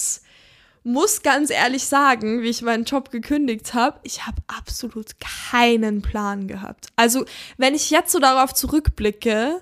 muss 0.83 1.21
ganz 1.21 1.49
ehrlich 1.49 1.85
sagen, 1.85 2.41
wie 2.41 2.49
ich 2.49 2.61
meinen 2.61 2.83
Job 2.85 3.11
gekündigt 3.11 3.73
habe, 3.73 3.99
ich 4.03 4.25
habe 4.25 4.37
absolut 4.47 5.11
keinen 5.51 6.01
Plan 6.01 6.47
gehabt. 6.47 6.87
Also, 6.95 7.25
wenn 7.57 7.75
ich 7.75 7.89
jetzt 7.89 8.11
so 8.11 8.19
darauf 8.19 8.53
zurückblicke, 8.53 9.61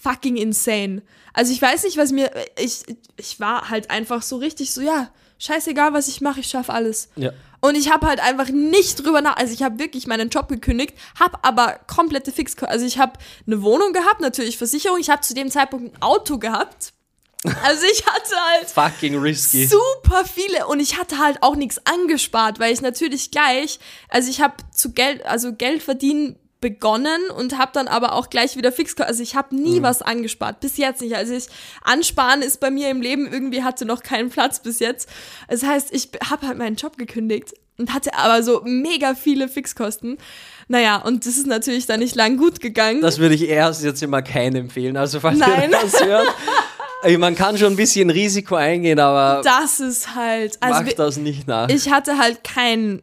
fucking 0.00 0.36
insane. 0.36 1.02
Also, 1.32 1.52
ich 1.52 1.62
weiß 1.62 1.84
nicht, 1.84 1.96
was 1.96 2.12
mir 2.12 2.30
ich 2.58 2.82
ich 3.16 3.40
war 3.40 3.70
halt 3.70 3.90
einfach 3.90 4.22
so 4.22 4.36
richtig 4.36 4.72
so, 4.72 4.80
ja, 4.80 5.10
scheißegal, 5.38 5.92
was 5.92 6.08
ich 6.08 6.20
mache, 6.20 6.40
ich 6.40 6.48
schaffe 6.48 6.72
alles. 6.72 7.08
Ja. 7.16 7.32
Und 7.60 7.74
ich 7.74 7.90
habe 7.90 8.06
halt 8.06 8.20
einfach 8.20 8.48
nicht 8.48 9.04
drüber 9.04 9.22
nach, 9.22 9.36
also 9.36 9.52
ich 9.52 9.62
habe 9.62 9.78
wirklich 9.78 10.06
meinen 10.06 10.28
Job 10.28 10.48
gekündigt, 10.48 10.94
habe 11.18 11.38
aber 11.42 11.80
komplette 11.86 12.30
Fix, 12.30 12.56
also 12.62 12.84
ich 12.84 12.98
habe 12.98 13.14
eine 13.46 13.62
Wohnung 13.62 13.92
gehabt, 13.92 14.20
natürlich 14.20 14.58
Versicherung, 14.58 14.98
ich 15.00 15.10
habe 15.10 15.22
zu 15.22 15.34
dem 15.34 15.50
Zeitpunkt 15.50 15.94
ein 15.94 16.02
Auto 16.02 16.38
gehabt. 16.38 16.92
Also 17.62 17.84
ich 17.90 18.06
hatte 18.06 18.34
halt 18.48 18.70
Fucking 18.70 19.18
risky. 19.18 19.66
super 19.66 20.24
viele 20.24 20.66
und 20.66 20.80
ich 20.80 20.98
hatte 20.98 21.18
halt 21.18 21.42
auch 21.42 21.56
nichts 21.56 21.80
angespart, 21.86 22.58
weil 22.58 22.72
ich 22.72 22.80
natürlich 22.80 23.30
gleich, 23.30 23.78
also 24.08 24.30
ich 24.30 24.40
habe 24.40 24.54
zu 24.72 24.92
Geld, 24.92 25.24
also 25.26 25.52
Geld 25.52 25.82
verdienen 25.82 26.38
begonnen 26.60 27.30
und 27.36 27.58
habe 27.58 27.70
dann 27.74 27.86
aber 27.86 28.14
auch 28.14 28.30
gleich 28.30 28.56
wieder 28.56 28.72
fix, 28.72 28.96
also 28.98 29.22
ich 29.22 29.36
habe 29.36 29.54
nie 29.54 29.82
was 29.82 30.02
angespart, 30.02 30.60
bis 30.60 30.78
jetzt 30.78 31.02
nicht. 31.02 31.14
Also 31.14 31.34
ich 31.34 31.46
ansparen 31.82 32.42
ist 32.42 32.60
bei 32.60 32.70
mir 32.70 32.90
im 32.90 33.02
Leben 33.02 33.30
irgendwie 33.30 33.62
hatte 33.62 33.84
noch 33.84 34.02
keinen 34.02 34.30
Platz 34.30 34.60
bis 34.60 34.78
jetzt. 34.78 35.08
Das 35.48 35.62
heißt, 35.62 35.92
ich 35.92 36.10
habe 36.28 36.46
halt 36.46 36.58
meinen 36.58 36.76
Job 36.76 36.96
gekündigt 36.96 37.52
und 37.78 37.92
hatte 37.92 38.14
aber 38.14 38.42
so 38.42 38.62
mega 38.64 39.14
viele 39.14 39.48
Fixkosten. 39.48 40.18
Naja, 40.68 40.96
und 40.96 41.26
das 41.26 41.36
ist 41.36 41.46
natürlich 41.46 41.86
dann 41.86 42.00
nicht 42.00 42.16
lang 42.16 42.38
gut 42.38 42.60
gegangen. 42.60 43.00
Das 43.00 43.18
würde 43.18 43.34
ich 43.34 43.48
erst 43.48 43.84
jetzt 43.84 44.02
immer 44.02 44.22
keinen 44.22 44.56
empfehlen. 44.56 44.96
Also 44.96 45.20
falls 45.20 45.38
Nein. 45.38 45.70
ihr 45.70 45.78
das 45.78 46.04
hört. 46.04 46.26
Man 47.18 47.34
kann 47.34 47.56
schon 47.58 47.72
ein 47.74 47.76
bisschen 47.76 48.10
Risiko 48.10 48.54
eingehen, 48.56 48.98
aber 48.98 49.42
das 49.42 49.80
ist 49.80 50.14
halt, 50.14 50.60
also 50.62 50.82
macht 50.82 50.98
das 50.98 51.16
nicht 51.16 51.46
nach. 51.46 51.68
ich 51.68 51.90
hatte 51.90 52.18
halt 52.18 52.42
keinen, 52.44 53.02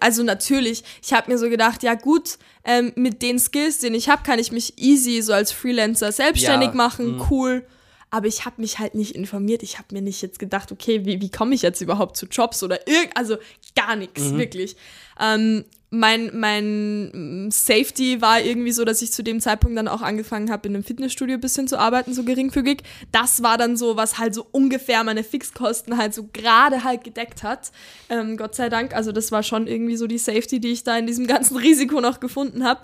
also 0.00 0.22
natürlich, 0.22 0.82
ich 1.02 1.12
habe 1.12 1.30
mir 1.32 1.38
so 1.38 1.48
gedacht, 1.50 1.82
ja 1.82 1.94
gut, 1.94 2.38
ähm, 2.64 2.92
mit 2.96 3.20
den 3.22 3.38
Skills, 3.38 3.78
den 3.78 3.94
ich 3.94 4.08
habe, 4.08 4.22
kann 4.22 4.38
ich 4.38 4.50
mich 4.52 4.78
easy 4.78 5.20
so 5.22 5.32
als 5.32 5.52
Freelancer 5.52 6.10
selbstständig 6.12 6.70
Ja, 6.70 6.74
machen, 6.74 7.20
cool. 7.30 7.66
Aber 8.10 8.28
ich 8.28 8.44
habe 8.44 8.60
mich 8.60 8.78
halt 8.78 8.94
nicht 8.94 9.16
informiert. 9.16 9.64
Ich 9.64 9.76
habe 9.78 9.88
mir 9.92 10.00
nicht 10.00 10.22
jetzt 10.22 10.38
gedacht, 10.38 10.70
okay, 10.70 11.04
wie, 11.04 11.20
wie 11.20 11.30
komme 11.30 11.52
ich 11.54 11.62
jetzt 11.62 11.80
überhaupt 11.80 12.16
zu 12.16 12.26
Jobs 12.26 12.62
oder 12.62 12.86
irgend, 12.86 13.16
also 13.16 13.36
gar 13.74 13.96
nichts, 13.96 14.30
Mhm. 14.30 14.38
wirklich. 14.38 14.76
Ähm, 15.20 15.64
mein, 15.94 16.30
mein 16.38 17.46
mm, 17.46 17.50
Safety 17.50 18.20
war 18.20 18.40
irgendwie 18.40 18.72
so, 18.72 18.84
dass 18.84 19.00
ich 19.02 19.12
zu 19.12 19.22
dem 19.22 19.40
Zeitpunkt 19.40 19.78
dann 19.78 19.88
auch 19.88 20.02
angefangen 20.02 20.50
habe, 20.50 20.68
in 20.68 20.74
einem 20.74 20.84
Fitnessstudio 20.84 21.36
ein 21.36 21.40
bisschen 21.40 21.68
zu 21.68 21.78
arbeiten, 21.78 22.12
so 22.12 22.24
geringfügig. 22.24 22.82
Das 23.12 23.42
war 23.42 23.56
dann 23.56 23.76
so, 23.76 23.96
was 23.96 24.18
halt 24.18 24.34
so 24.34 24.46
ungefähr 24.50 25.02
meine 25.04 25.24
Fixkosten 25.24 25.96
halt 25.96 26.14
so 26.14 26.28
gerade 26.32 26.84
halt 26.84 27.04
gedeckt 27.04 27.42
hat. 27.42 27.70
Ähm, 28.08 28.36
Gott 28.36 28.54
sei 28.54 28.68
Dank. 28.68 28.94
Also 28.94 29.12
das 29.12 29.32
war 29.32 29.42
schon 29.42 29.66
irgendwie 29.66 29.96
so 29.96 30.06
die 30.06 30.18
Safety, 30.18 30.60
die 30.60 30.72
ich 30.72 30.84
da 30.84 30.96
in 30.98 31.06
diesem 31.06 31.26
ganzen 31.28 31.56
Risiko 31.56 32.00
noch 32.00 32.20
gefunden 32.20 32.64
habe. 32.64 32.80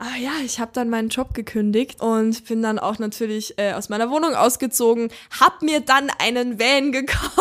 Aber 0.00 0.16
ja, 0.16 0.30
ich 0.44 0.60
habe 0.60 0.70
dann 0.72 0.90
meinen 0.90 1.08
Job 1.08 1.34
gekündigt 1.34 2.00
und 2.00 2.44
bin 2.44 2.62
dann 2.62 2.78
auch 2.78 3.00
natürlich 3.00 3.58
äh, 3.58 3.72
aus 3.72 3.88
meiner 3.88 4.10
Wohnung 4.10 4.34
ausgezogen, 4.34 5.08
hab 5.40 5.60
mir 5.62 5.80
dann 5.80 6.08
einen 6.20 6.60
Van 6.60 6.92
gekauft. 6.92 7.34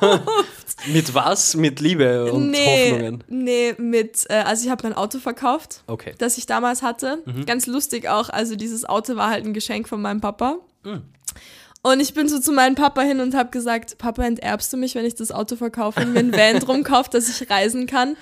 Mit 0.88 1.14
was? 1.14 1.54
Mit 1.56 1.80
Liebe 1.80 2.32
und 2.32 2.50
nee, 2.50 2.90
Hoffnungen. 2.92 3.24
nee, 3.28 3.74
mit, 3.78 4.24
äh, 4.28 4.34
also 4.46 4.64
ich 4.64 4.70
habe 4.70 4.82
mein 4.88 4.94
Auto 4.96 5.18
verkauft, 5.18 5.82
Okay. 5.86 6.14
das 6.18 6.38
ich 6.38 6.46
damals 6.46 6.82
hatte. 6.82 7.22
Mhm. 7.26 7.44
Ganz 7.46 7.66
lustig 7.66 8.08
auch, 8.08 8.28
also 8.30 8.56
dieses 8.56 8.84
Auto 8.88 9.16
war 9.16 9.30
halt 9.30 9.44
ein 9.44 9.52
Geschenk 9.54 9.88
von 9.88 10.00
meinem 10.00 10.20
Papa. 10.20 10.56
Mhm. 10.84 11.02
Und 11.82 12.00
ich 12.00 12.12
bin 12.12 12.28
so 12.28 12.38
zu 12.38 12.52
meinem 12.52 12.74
Papa 12.74 13.00
hin 13.02 13.20
und 13.20 13.34
habe 13.34 13.50
gesagt, 13.50 13.96
Papa, 13.98 14.22
enterbst 14.24 14.70
du 14.72 14.76
mich, 14.76 14.94
wenn 14.94 15.06
ich 15.06 15.14
das 15.14 15.32
Auto 15.32 15.56
verkaufe 15.56 16.00
und 16.00 16.12
mir 16.12 16.18
ein 16.20 16.32
Van 16.32 16.58
drum 16.60 16.84
kaufe, 16.84 17.08
dass 17.10 17.28
ich 17.28 17.48
reisen 17.50 17.86
kann? 17.86 18.16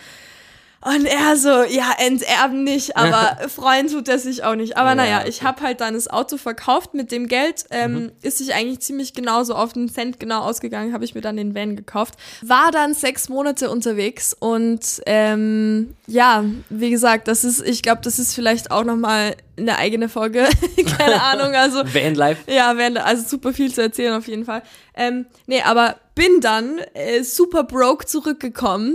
Und 0.80 1.06
er 1.06 1.36
so, 1.36 1.64
ja, 1.64 1.90
enterben 1.98 2.62
nicht, 2.62 2.96
aber 2.96 3.48
freuen 3.48 3.88
tut 3.88 4.08
er 4.08 4.18
sich 4.20 4.44
auch 4.44 4.54
nicht. 4.54 4.76
Aber 4.76 4.90
Ja, 4.90 4.94
naja, 4.94 5.18
okay. 5.20 5.28
ich 5.28 5.42
habe 5.42 5.60
halt 5.62 5.80
dann 5.80 5.94
das 5.94 6.06
Auto 6.08 6.36
verkauft 6.36 6.94
mit 6.94 7.10
dem 7.10 7.26
Geld. 7.26 7.64
Ähm, 7.70 8.12
Ist 8.22 8.38
sich 8.38 8.54
eigentlich 8.54 8.78
ziemlich 8.80 9.12
genauso 9.12 9.56
auf 9.56 9.72
den 9.72 9.88
Cent 9.88 10.20
genau 10.20 10.42
ausgegangen, 10.42 10.92
habe 10.92 11.04
ich 11.04 11.16
mir 11.16 11.20
dann 11.20 11.36
den 11.36 11.52
Van 11.54 11.74
gekauft. 11.74 12.14
War 12.42 12.70
dann 12.70 12.94
sechs 12.94 13.28
Monate 13.28 13.70
unterwegs 13.70 14.36
und 14.38 14.80
ähm, 15.06 15.96
ja, 16.06 16.44
wie 16.70 16.90
gesagt, 16.90 17.26
das 17.26 17.42
ist, 17.42 17.60
ich 17.60 17.82
glaube, 17.82 18.02
das 18.04 18.20
ist 18.20 18.34
vielleicht 18.34 18.70
auch 18.70 18.84
nochmal 18.84 19.34
eine 19.56 19.78
eigene 19.78 20.08
Folge. 20.08 20.46
Keine 20.98 21.20
Ahnung, 21.22 21.54
also 21.56 21.80
Vanlife. 21.80 22.50
ja, 22.50 22.76
wären 22.76 22.96
also 22.98 23.24
super 23.26 23.52
viel 23.52 23.74
zu 23.74 23.82
erzählen 23.82 24.14
auf 24.14 24.28
jeden 24.28 24.44
Fall. 24.44 24.62
Ähm, 24.94 25.26
nee, 25.46 25.60
aber 25.62 25.96
bin 26.14 26.40
dann 26.40 26.78
äh, 26.94 27.24
super 27.24 27.64
broke 27.64 28.06
zurückgekommen. 28.06 28.94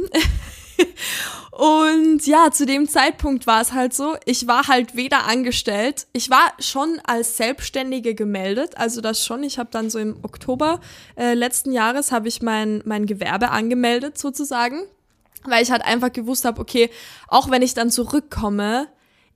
Und 1.56 2.26
ja, 2.26 2.50
zu 2.50 2.66
dem 2.66 2.90
Zeitpunkt 2.90 3.46
war 3.46 3.62
es 3.62 3.74
halt 3.74 3.94
so, 3.94 4.16
ich 4.26 4.48
war 4.48 4.68
halt 4.68 4.96
weder 4.96 5.26
angestellt, 5.26 6.08
ich 6.12 6.32
war 6.32 6.52
schon 6.58 7.00
als 7.04 7.38
Selbstständige 7.38 8.16
gemeldet, 8.16 8.76
also 8.76 9.02
das 9.02 9.24
schon, 9.24 9.44
ich 9.44 9.60
habe 9.60 9.70
dann 9.72 9.92
so 9.92 10.00
im 10.00 10.18
Oktober 10.24 10.82
äh, 11.16 11.36
letzten 11.36 11.72
Jahres 11.72 12.12
habe 12.12 12.28
ich 12.28 12.42
mein, 12.42 12.82
mein 12.86 13.06
Gewerbe 13.06 13.52
angemeldet 13.52 14.18
sozusagen, 14.18 14.82
weil 15.44 15.62
ich 15.62 15.70
halt 15.70 15.84
einfach 15.84 16.12
gewusst 16.12 16.44
habe, 16.46 16.60
okay, 16.60 16.90
auch 17.28 17.52
wenn 17.52 17.62
ich 17.62 17.76
dann 17.76 17.92
zurückkomme, 17.92 18.88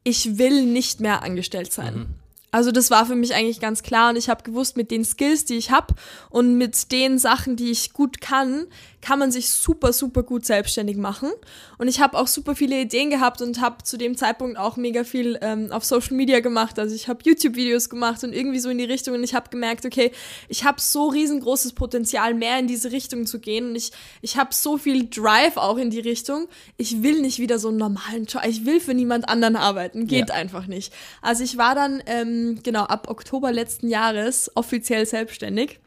ich 0.03 0.39
will 0.39 0.65
nicht 0.65 0.99
mehr 0.99 1.21
angestellt 1.21 1.71
sein. 1.71 2.07
Also 2.49 2.71
das 2.71 2.89
war 2.89 3.05
für 3.05 3.15
mich 3.15 3.35
eigentlich 3.35 3.59
ganz 3.59 3.83
klar 3.83 4.09
und 4.09 4.15
ich 4.15 4.29
habe 4.29 4.41
gewusst, 4.41 4.77
mit 4.77 4.89
den 4.89 5.05
Skills, 5.05 5.45
die 5.45 5.57
ich 5.57 5.69
habe 5.69 5.93
und 6.31 6.57
mit 6.57 6.91
den 6.91 7.19
Sachen, 7.19 7.57
die 7.57 7.69
ich 7.69 7.93
gut 7.93 8.21
kann, 8.21 8.65
kann 9.07 9.19
man 9.19 9.31
sich 9.31 9.49
super, 9.49 9.93
super 9.93 10.21
gut 10.21 10.45
selbstständig 10.45 10.97
machen. 10.97 11.29
Und 11.77 11.87
ich 11.87 12.01
habe 12.01 12.17
auch 12.17 12.27
super 12.27 12.57
viele 12.57 12.81
Ideen 12.81 13.09
gehabt 13.09 13.41
und 13.41 13.61
habe 13.61 13.81
zu 13.85 13.95
dem 13.95 14.17
Zeitpunkt 14.17 14.57
auch 14.57 14.75
mega 14.75 15.05
viel 15.05 15.39
ähm, 15.41 15.71
auf 15.71 15.85
Social 15.85 16.17
Media 16.17 16.41
gemacht. 16.41 16.77
Also 16.77 16.93
ich 16.93 17.07
habe 17.07 17.19
YouTube-Videos 17.23 17.89
gemacht 17.89 18.25
und 18.25 18.33
irgendwie 18.33 18.59
so 18.59 18.69
in 18.69 18.77
die 18.77 18.83
Richtung 18.83 19.13
und 19.13 19.23
ich 19.23 19.33
habe 19.33 19.49
gemerkt, 19.49 19.85
okay, 19.85 20.11
ich 20.49 20.65
habe 20.65 20.81
so 20.81 21.07
riesengroßes 21.07 21.71
Potenzial, 21.71 22.33
mehr 22.33 22.59
in 22.59 22.67
diese 22.67 22.91
Richtung 22.91 23.25
zu 23.25 23.39
gehen 23.39 23.69
und 23.69 23.77
ich, 23.77 23.91
ich 24.21 24.35
habe 24.35 24.53
so 24.53 24.77
viel 24.77 25.07
Drive 25.09 25.55
auch 25.55 25.77
in 25.77 25.89
die 25.89 26.01
Richtung. 26.01 26.49
Ich 26.75 27.01
will 27.01 27.21
nicht 27.21 27.39
wieder 27.39 27.59
so 27.59 27.69
einen 27.69 27.77
normalen 27.77 28.25
Job, 28.25 28.41
ich 28.45 28.65
will 28.65 28.81
für 28.81 28.93
niemand 28.93 29.29
anderen 29.29 29.55
arbeiten, 29.55 30.07
geht 30.07 30.27
Ja. 30.27 30.35
einfach 30.35 30.67
nicht. 30.67 30.91
Also 31.21 31.45
ich 31.45 31.57
war 31.57 31.75
dann, 31.75 32.03
ähm, 32.07 32.59
genau, 32.61 32.83
ab 32.83 33.09
Oktober 33.09 33.53
letzten 33.53 33.87
Jahres 33.87 34.51
offiziell 34.55 35.05
selbstständig. 35.05 35.79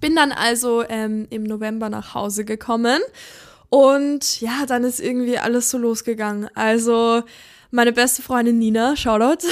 Bin 0.00 0.16
dann 0.16 0.32
also 0.32 0.84
ähm, 0.88 1.26
im 1.30 1.44
November 1.44 1.90
nach 1.90 2.14
Hause 2.14 2.44
gekommen 2.44 3.00
Und 3.68 4.40
ja, 4.40 4.66
dann 4.66 4.84
ist 4.84 5.00
irgendwie 5.00 5.38
alles 5.38 5.70
so 5.70 5.78
losgegangen. 5.78 6.48
Also 6.54 7.22
meine 7.70 7.92
beste 7.92 8.22
Freundin 8.22 8.58
Nina, 8.58 8.96
Shoutout, 8.96 9.46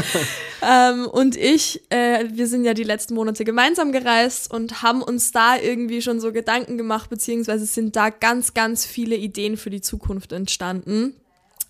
ähm, 0.62 1.06
und 1.06 1.36
ich, 1.36 1.82
äh, 1.90 2.24
wir 2.32 2.46
sind 2.46 2.64
ja 2.64 2.72
die 2.72 2.84
letzten 2.84 3.14
Monate 3.14 3.44
gemeinsam 3.44 3.92
gereist 3.92 4.52
und 4.52 4.82
haben 4.82 5.02
uns 5.02 5.30
da 5.32 5.56
irgendwie 5.56 6.00
schon 6.00 6.20
so 6.20 6.32
Gedanken 6.32 6.78
gemacht, 6.78 7.10
beziehungsweise 7.10 7.66
sind 7.66 7.96
da 7.96 8.08
ganz, 8.08 8.54
ganz 8.54 8.86
viele 8.86 9.16
Ideen 9.16 9.56
für 9.56 9.70
die 9.70 9.82
Zukunft 9.82 10.32
entstanden 10.32 11.14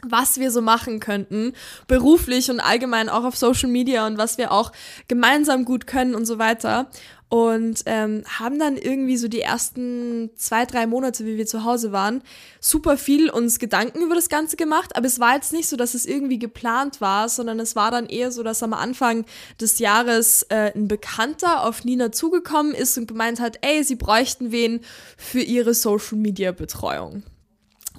was 0.02 0.40
wir 0.40 0.50
so 0.50 0.62
machen 0.62 0.98
könnten, 0.98 1.52
beruflich 1.86 2.50
und 2.50 2.60
allgemein 2.60 3.10
auch 3.10 3.24
auf 3.24 3.36
Social 3.36 3.68
Media 3.68 4.06
und 4.06 4.16
was 4.16 4.38
wir 4.38 4.50
auch 4.50 4.72
gemeinsam 5.08 5.66
gut 5.66 5.86
können 5.86 6.14
und 6.14 6.24
so 6.24 6.38
weiter 6.38 6.88
und 7.30 7.84
ähm, 7.86 8.24
haben 8.26 8.58
dann 8.58 8.76
irgendwie 8.76 9.16
so 9.16 9.28
die 9.28 9.40
ersten 9.40 10.30
zwei, 10.34 10.66
drei 10.66 10.88
Monate, 10.88 11.24
wie 11.24 11.36
wir 11.36 11.46
zu 11.46 11.64
Hause 11.64 11.92
waren, 11.92 12.22
super 12.58 12.96
viel 12.96 13.30
uns 13.30 13.60
Gedanken 13.60 14.02
über 14.02 14.16
das 14.16 14.28
Ganze 14.28 14.56
gemacht. 14.56 14.96
Aber 14.96 15.06
es 15.06 15.20
war 15.20 15.36
jetzt 15.36 15.52
nicht 15.52 15.68
so, 15.68 15.76
dass 15.76 15.94
es 15.94 16.06
irgendwie 16.06 16.40
geplant 16.40 17.00
war, 17.00 17.28
sondern 17.28 17.60
es 17.60 17.76
war 17.76 17.92
dann 17.92 18.06
eher 18.06 18.32
so, 18.32 18.42
dass 18.42 18.64
am 18.64 18.74
Anfang 18.74 19.24
des 19.60 19.78
Jahres 19.78 20.42
äh, 20.48 20.72
ein 20.74 20.88
Bekannter 20.88 21.64
auf 21.64 21.84
Nina 21.84 22.10
zugekommen 22.10 22.74
ist 22.74 22.98
und 22.98 23.06
gemeint 23.06 23.38
hat, 23.38 23.58
ey, 23.60 23.84
sie 23.84 23.94
bräuchten 23.94 24.50
wen 24.50 24.80
für 25.16 25.40
ihre 25.40 25.72
Social-Media-Betreuung. 25.72 27.22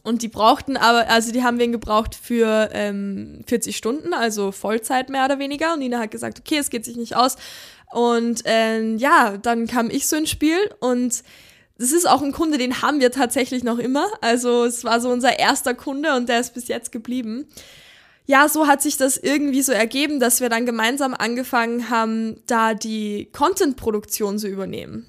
Und 0.03 0.23
die 0.23 0.27
brauchten 0.27 0.77
aber, 0.77 1.09
also 1.09 1.31
die 1.31 1.43
haben 1.43 1.59
wen 1.59 1.71
gebraucht 1.71 2.15
für 2.15 2.69
ähm, 2.73 3.43
40 3.45 3.77
Stunden, 3.77 4.13
also 4.13 4.51
Vollzeit 4.51 5.09
mehr 5.09 5.25
oder 5.25 5.37
weniger. 5.37 5.73
Und 5.73 5.79
Nina 5.79 5.99
hat 5.99 6.11
gesagt, 6.11 6.39
okay, 6.39 6.57
es 6.57 6.69
geht 6.69 6.85
sich 6.85 6.97
nicht 6.97 7.15
aus. 7.15 7.37
Und 7.91 8.45
äh, 8.45 8.95
ja, 8.95 9.37
dann 9.37 9.67
kam 9.67 9.89
ich 9.89 10.07
so 10.07 10.15
ins 10.15 10.29
Spiel 10.29 10.57
und 10.79 11.23
das 11.77 11.91
ist 11.91 12.07
auch 12.07 12.21
ein 12.21 12.31
Kunde, 12.31 12.57
den 12.57 12.81
haben 12.81 12.99
wir 12.99 13.11
tatsächlich 13.11 13.63
noch 13.63 13.79
immer. 13.79 14.07
Also 14.21 14.65
es 14.65 14.83
war 14.83 15.01
so 15.01 15.09
unser 15.09 15.39
erster 15.39 15.73
Kunde 15.73 16.15
und 16.15 16.29
der 16.29 16.39
ist 16.39 16.53
bis 16.53 16.67
jetzt 16.67 16.91
geblieben. 16.91 17.47
Ja, 18.27 18.47
so 18.47 18.67
hat 18.67 18.81
sich 18.81 18.97
das 18.97 19.17
irgendwie 19.17 19.63
so 19.63 19.71
ergeben, 19.71 20.19
dass 20.19 20.41
wir 20.41 20.49
dann 20.49 20.65
gemeinsam 20.65 21.13
angefangen 21.13 21.89
haben, 21.89 22.41
da 22.45 22.75
die 22.75 23.29
Content-Produktion 23.33 24.37
zu 24.37 24.47
übernehmen. 24.47 25.07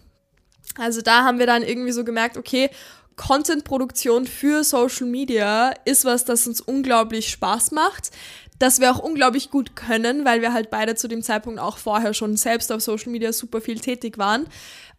Also 0.78 1.02
da 1.02 1.24
haben 1.24 1.38
wir 1.38 1.46
dann 1.46 1.62
irgendwie 1.62 1.92
so 1.92 2.04
gemerkt, 2.04 2.38
okay, 2.38 2.70
Content-Produktion 3.16 4.26
für 4.26 4.64
Social 4.64 5.06
Media 5.06 5.72
ist 5.84 6.04
was, 6.04 6.24
das 6.24 6.46
uns 6.46 6.60
unglaublich 6.60 7.30
Spaß 7.30 7.72
macht 7.72 8.10
das 8.62 8.78
wir 8.78 8.92
auch 8.92 9.00
unglaublich 9.00 9.50
gut 9.50 9.74
können, 9.74 10.24
weil 10.24 10.40
wir 10.40 10.52
halt 10.52 10.70
beide 10.70 10.94
zu 10.94 11.08
dem 11.08 11.22
Zeitpunkt 11.22 11.58
auch 11.58 11.78
vorher 11.78 12.14
schon 12.14 12.36
selbst 12.36 12.70
auf 12.70 12.80
Social 12.80 13.10
Media 13.10 13.32
super 13.32 13.60
viel 13.60 13.80
tätig 13.80 14.18
waren. 14.18 14.46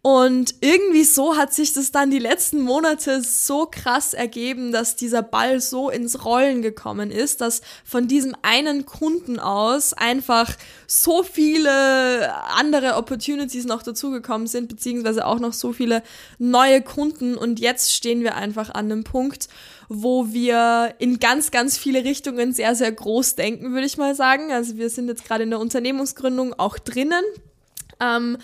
Und 0.06 0.56
irgendwie 0.60 1.02
so 1.02 1.38
hat 1.38 1.54
sich 1.54 1.72
das 1.72 1.90
dann 1.90 2.10
die 2.10 2.18
letzten 2.18 2.60
Monate 2.60 3.22
so 3.22 3.64
krass 3.64 4.12
ergeben, 4.12 4.70
dass 4.70 4.96
dieser 4.96 5.22
Ball 5.22 5.62
so 5.62 5.88
ins 5.88 6.26
Rollen 6.26 6.60
gekommen 6.60 7.10
ist, 7.10 7.40
dass 7.40 7.62
von 7.86 8.06
diesem 8.06 8.36
einen 8.42 8.84
Kunden 8.84 9.38
aus 9.38 9.94
einfach 9.94 10.56
so 10.86 11.22
viele 11.22 12.34
andere 12.54 12.96
Opportunities 12.96 13.64
noch 13.64 13.82
dazugekommen 13.82 14.46
sind, 14.46 14.68
beziehungsweise 14.68 15.24
auch 15.24 15.38
noch 15.38 15.54
so 15.54 15.72
viele 15.72 16.02
neue 16.38 16.82
Kunden. 16.82 17.34
Und 17.34 17.58
jetzt 17.58 17.94
stehen 17.94 18.20
wir 18.20 18.34
einfach 18.34 18.68
an 18.68 18.92
einem 18.92 19.04
Punkt, 19.04 19.48
wo 19.88 20.34
wir 20.34 20.96
in 20.98 21.18
ganz, 21.18 21.50
ganz 21.50 21.78
viele 21.78 22.04
Richtungen 22.04 22.52
sehr, 22.52 22.74
sehr 22.74 22.92
groß 22.92 23.36
denken, 23.36 23.72
würde 23.72 23.86
ich 23.86 23.96
mal 23.96 24.14
sagen. 24.14 24.52
Also 24.52 24.76
wir 24.76 24.90
sind 24.90 25.08
jetzt 25.08 25.24
gerade 25.24 25.44
in 25.44 25.50
der 25.50 25.60
Unternehmensgründung 25.60 26.52
auch 26.52 26.78
drinnen. 26.78 27.24
Ähm, 28.00 28.36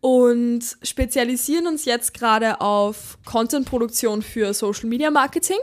und 0.00 0.60
spezialisieren 0.82 1.66
uns 1.66 1.84
jetzt 1.84 2.14
gerade 2.14 2.60
auf 2.60 3.18
Content-Produktion 3.24 4.22
für 4.22 4.54
Social 4.54 4.88
Media 4.88 5.10
Marketing 5.10 5.58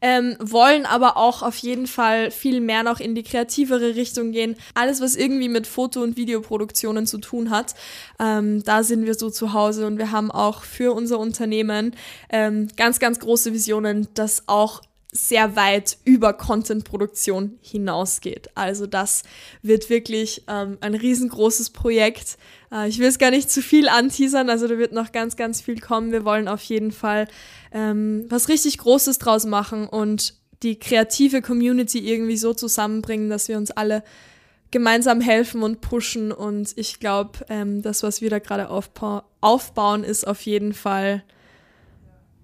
ähm, 0.00 0.36
wollen 0.40 0.86
aber 0.86 1.16
auch 1.16 1.42
auf 1.42 1.56
jeden 1.56 1.86
Fall 1.86 2.30
viel 2.30 2.60
mehr 2.60 2.82
noch 2.82 3.00
in 3.00 3.14
die 3.14 3.22
kreativere 3.22 3.96
Richtung 3.96 4.32
gehen. 4.32 4.56
Alles, 4.74 5.00
was 5.00 5.16
irgendwie 5.16 5.48
mit 5.48 5.66
Foto- 5.66 6.02
und 6.02 6.16
Videoproduktionen 6.16 7.06
zu 7.06 7.18
tun 7.18 7.50
hat, 7.50 7.74
ähm, 8.20 8.62
da 8.62 8.82
sind 8.82 9.06
wir 9.06 9.14
so 9.14 9.30
zu 9.30 9.52
Hause 9.52 9.86
und 9.86 9.98
wir 9.98 10.12
haben 10.12 10.30
auch 10.30 10.62
für 10.62 10.94
unser 10.94 11.18
Unternehmen 11.18 11.94
ähm, 12.30 12.68
ganz, 12.76 12.98
ganz 13.00 13.18
große 13.18 13.52
Visionen, 13.52 14.08
dass 14.14 14.44
auch 14.46 14.82
sehr 15.10 15.56
weit 15.56 15.96
über 16.04 16.34
Content-Produktion 16.34 17.58
hinausgeht. 17.62 18.50
Also 18.54 18.86
das 18.86 19.22
wird 19.62 19.88
wirklich 19.88 20.44
ähm, 20.48 20.76
ein 20.80 20.94
riesengroßes 20.94 21.70
Projekt. 21.70 22.36
Äh, 22.72 22.88
ich 22.88 22.98
will 22.98 23.08
es 23.08 23.18
gar 23.18 23.30
nicht 23.30 23.50
zu 23.50 23.62
viel 23.62 23.88
anteasern, 23.88 24.50
also 24.50 24.68
da 24.68 24.78
wird 24.78 24.92
noch 24.92 25.12
ganz, 25.12 25.36
ganz 25.36 25.60
viel 25.60 25.80
kommen. 25.80 26.12
Wir 26.12 26.24
wollen 26.24 26.48
auf 26.48 26.62
jeden 26.62 26.92
Fall 26.92 27.28
ähm, 27.72 28.26
was 28.28 28.48
richtig 28.48 28.78
Großes 28.78 29.18
draus 29.18 29.46
machen 29.46 29.86
und 29.86 30.34
die 30.62 30.78
kreative 30.78 31.40
Community 31.42 31.98
irgendwie 31.98 32.36
so 32.36 32.52
zusammenbringen, 32.52 33.30
dass 33.30 33.48
wir 33.48 33.56
uns 33.56 33.70
alle 33.70 34.02
gemeinsam 34.70 35.20
helfen 35.20 35.62
und 35.62 35.80
pushen. 35.80 36.32
Und 36.32 36.72
ich 36.76 37.00
glaube, 37.00 37.38
ähm, 37.48 37.82
das, 37.82 38.02
was 38.02 38.20
wir 38.20 38.30
da 38.30 38.38
gerade 38.38 38.68
aufba 38.68 39.24
aufbauen, 39.40 40.02
ist 40.02 40.26
auf 40.26 40.42
jeden 40.42 40.74
Fall 40.74 41.22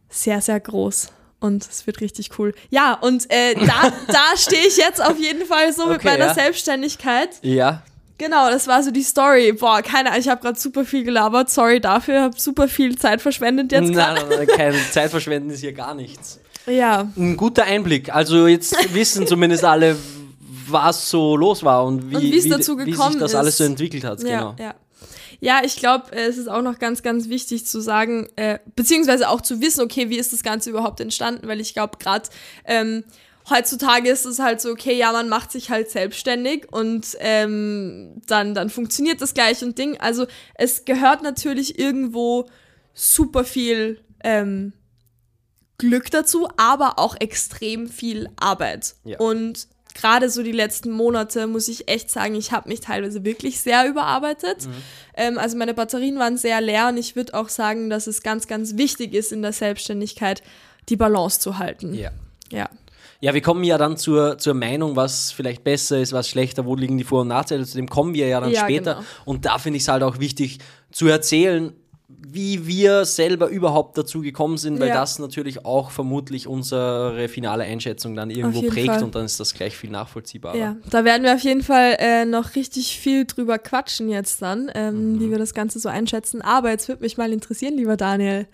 sehr, 0.08 0.40
sehr 0.40 0.60
groß. 0.60 1.08
Und 1.40 1.68
es 1.68 1.86
wird 1.86 2.00
richtig 2.00 2.38
cool. 2.38 2.54
Ja, 2.70 2.94
und 2.94 3.30
äh, 3.30 3.54
da, 3.54 3.92
da 4.06 4.36
stehe 4.36 4.66
ich 4.66 4.76
jetzt 4.76 5.04
auf 5.04 5.18
jeden 5.18 5.44
Fall 5.44 5.72
so 5.72 5.82
okay, 5.84 5.92
mit 5.92 6.04
meiner 6.04 6.26
ja. 6.26 6.34
Selbstständigkeit. 6.34 7.30
Ja. 7.42 7.82
Genau, 8.16 8.48
das 8.48 8.66
war 8.68 8.82
so 8.82 8.90
die 8.90 9.02
Story. 9.02 9.52
Boah, 9.52 9.82
keine 9.82 10.10
Ahnung, 10.10 10.20
ich 10.20 10.28
habe 10.28 10.40
gerade 10.40 10.58
super 10.58 10.84
viel 10.84 11.02
gelabert. 11.02 11.50
Sorry 11.50 11.80
dafür, 11.80 12.22
habe 12.22 12.38
super 12.38 12.68
viel 12.68 12.96
Zeit 12.96 13.20
verschwendet 13.20 13.72
jetzt 13.72 13.92
gerade. 13.92 14.20
Nein, 14.20 14.28
nein, 14.28 14.46
nein, 14.46 14.56
keine 14.56 14.90
Zeit 14.90 15.10
verschwenden 15.10 15.50
ist 15.50 15.60
hier 15.60 15.72
gar 15.72 15.94
nichts. 15.94 16.38
Ja. 16.66 17.08
Ein 17.16 17.36
guter 17.36 17.64
Einblick. 17.64 18.14
Also 18.14 18.46
jetzt 18.46 18.76
wissen 18.94 19.26
zumindest 19.26 19.64
alle, 19.64 19.96
was 20.68 21.10
so 21.10 21.36
los 21.36 21.62
war 21.62 21.84
und 21.84 22.10
wie, 22.10 22.16
und 22.16 22.22
wie, 22.22 22.48
dazu 22.48 22.76
gekommen 22.76 22.96
wie 22.96 23.12
sich 23.12 23.20
das 23.20 23.32
ist. 23.32 23.36
alles 23.36 23.56
so 23.58 23.64
entwickelt 23.64 24.04
hat. 24.04 24.22
Ja, 24.22 24.38
genau. 24.38 24.56
ja. 24.58 24.74
Ja, 25.40 25.60
ich 25.62 25.76
glaube, 25.76 26.12
es 26.12 26.38
ist 26.38 26.48
auch 26.48 26.62
noch 26.62 26.78
ganz, 26.78 27.02
ganz 27.02 27.28
wichtig 27.28 27.66
zu 27.66 27.80
sagen, 27.80 28.28
äh, 28.36 28.60
beziehungsweise 28.76 29.28
auch 29.28 29.42
zu 29.42 29.60
wissen, 29.60 29.82
okay, 29.82 30.08
wie 30.08 30.16
ist 30.16 30.32
das 30.32 30.42
Ganze 30.42 30.70
überhaupt 30.70 31.00
entstanden, 31.00 31.46
weil 31.48 31.60
ich 31.60 31.74
glaube, 31.74 31.98
gerade 31.98 32.30
ähm, 32.64 33.04
heutzutage 33.50 34.10
ist 34.10 34.24
es 34.24 34.38
halt 34.38 34.60
so, 34.60 34.70
okay, 34.70 34.96
ja, 34.96 35.12
man 35.12 35.28
macht 35.28 35.52
sich 35.52 35.70
halt 35.70 35.90
selbstständig 35.90 36.72
und 36.72 37.16
ähm, 37.20 38.22
dann, 38.26 38.54
dann 38.54 38.70
funktioniert 38.70 39.20
das 39.20 39.34
gleich 39.34 39.62
und 39.62 39.78
Ding. 39.78 39.98
Also 40.00 40.26
es 40.54 40.84
gehört 40.84 41.22
natürlich 41.22 41.78
irgendwo 41.78 42.46
super 42.94 43.44
viel 43.44 44.00
ähm, 44.22 44.72
Glück 45.78 46.10
dazu, 46.10 46.48
aber 46.56 46.98
auch 46.98 47.16
extrem 47.20 47.88
viel 47.88 48.30
Arbeit. 48.36 48.94
Ja. 49.04 49.18
Und 49.18 49.68
gerade 49.94 50.30
so 50.30 50.42
die 50.42 50.52
letzten 50.52 50.90
Monate 50.90 51.46
muss 51.46 51.68
ich 51.68 51.88
echt 51.88 52.10
sagen, 52.10 52.34
ich 52.34 52.52
habe 52.52 52.68
mich 52.68 52.80
teilweise 52.80 53.24
wirklich 53.24 53.60
sehr 53.60 53.88
überarbeitet. 53.88 54.66
Mhm. 54.66 54.72
Ähm, 55.16 55.38
also 55.38 55.56
meine 55.56 55.74
Batterien 55.74 56.18
waren 56.18 56.36
sehr 56.38 56.60
leer 56.60 56.88
und 56.88 56.96
ich 56.96 57.16
würde 57.16 57.34
auch 57.34 57.48
sagen, 57.48 57.90
dass 57.90 58.06
es 58.06 58.22
ganz, 58.22 58.46
ganz 58.46 58.76
wichtig 58.76 59.14
ist 59.14 59.32
in 59.32 59.42
der 59.42 59.52
Selbstständigkeit, 59.52 60.42
die 60.88 60.96
Balance 60.96 61.40
zu 61.40 61.58
halten. 61.58 61.94
Ja. 61.94 62.10
Ja. 62.50 62.68
Ja, 63.24 63.32
wir 63.32 63.40
kommen 63.40 63.64
ja 63.64 63.78
dann 63.78 63.96
zur, 63.96 64.36
zur 64.36 64.52
Meinung, 64.52 64.96
was 64.96 65.32
vielleicht 65.32 65.64
besser 65.64 65.98
ist, 65.98 66.12
was 66.12 66.28
schlechter, 66.28 66.66
wo 66.66 66.76
liegen 66.76 66.98
die 66.98 67.04
Vor- 67.04 67.22
und 67.22 67.28
Nachteile. 67.28 67.64
Zu 67.64 67.78
dem 67.78 67.88
kommen 67.88 68.12
wir 68.12 68.28
ja 68.28 68.38
dann 68.38 68.50
ja, 68.50 68.60
später. 68.60 68.96
Genau. 68.96 69.06
Und 69.24 69.46
da 69.46 69.56
finde 69.56 69.78
ich 69.78 69.84
es 69.84 69.88
halt 69.88 70.02
auch 70.02 70.18
wichtig 70.18 70.58
zu 70.92 71.06
erzählen, 71.06 71.72
wie 72.06 72.66
wir 72.66 73.06
selber 73.06 73.48
überhaupt 73.48 73.96
dazu 73.96 74.20
gekommen 74.20 74.58
sind, 74.58 74.78
weil 74.78 74.88
ja. 74.88 74.96
das 74.96 75.18
natürlich 75.18 75.64
auch 75.64 75.90
vermutlich 75.90 76.46
unsere 76.46 77.30
finale 77.30 77.64
Einschätzung 77.64 78.14
dann 78.14 78.28
irgendwo 78.28 78.60
prägt 78.60 78.88
Fall. 78.88 79.02
und 79.02 79.14
dann 79.14 79.24
ist 79.24 79.40
das 79.40 79.54
gleich 79.54 79.74
viel 79.74 79.88
nachvollziehbarer. 79.88 80.58
Ja, 80.58 80.76
da 80.90 81.06
werden 81.06 81.22
wir 81.22 81.32
auf 81.32 81.40
jeden 81.40 81.62
Fall 81.62 81.96
äh, 82.00 82.26
noch 82.26 82.56
richtig 82.56 82.98
viel 82.98 83.24
drüber 83.24 83.58
quatschen 83.58 84.10
jetzt 84.10 84.42
dann, 84.42 84.70
ähm, 84.74 85.14
mhm. 85.14 85.20
wie 85.20 85.30
wir 85.30 85.38
das 85.38 85.54
Ganze 85.54 85.78
so 85.78 85.88
einschätzen. 85.88 86.42
Aber 86.42 86.68
jetzt 86.68 86.88
würde 86.88 87.02
mich 87.02 87.16
mal 87.16 87.32
interessieren, 87.32 87.78
lieber 87.78 87.96
Daniel, 87.96 88.46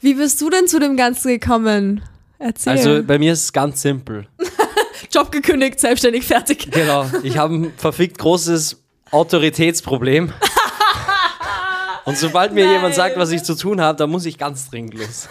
wie 0.00 0.14
bist 0.14 0.40
du 0.40 0.48
denn 0.48 0.66
zu 0.66 0.80
dem 0.80 0.96
Ganzen 0.96 1.28
gekommen? 1.28 2.00
Erzähl. 2.38 2.72
Also 2.72 3.02
bei 3.02 3.18
mir 3.18 3.32
ist 3.32 3.44
es 3.44 3.52
ganz 3.52 3.82
simpel. 3.82 4.26
Job 5.10 5.30
gekündigt, 5.30 5.80
selbstständig, 5.80 6.24
fertig. 6.24 6.68
Genau. 6.70 7.06
Ich 7.22 7.38
habe 7.38 7.54
ein 7.54 7.72
verfickt 7.76 8.18
großes 8.18 8.82
Autoritätsproblem. 9.10 10.32
Und 12.04 12.18
sobald 12.18 12.52
mir 12.52 12.64
Nein. 12.64 12.74
jemand 12.74 12.94
sagt, 12.94 13.16
was 13.16 13.30
ich 13.30 13.42
zu 13.42 13.54
tun 13.54 13.80
habe, 13.80 13.96
dann 13.96 14.10
muss 14.10 14.26
ich 14.26 14.36
ganz 14.36 14.68
dringend 14.68 14.94
los. 14.94 15.28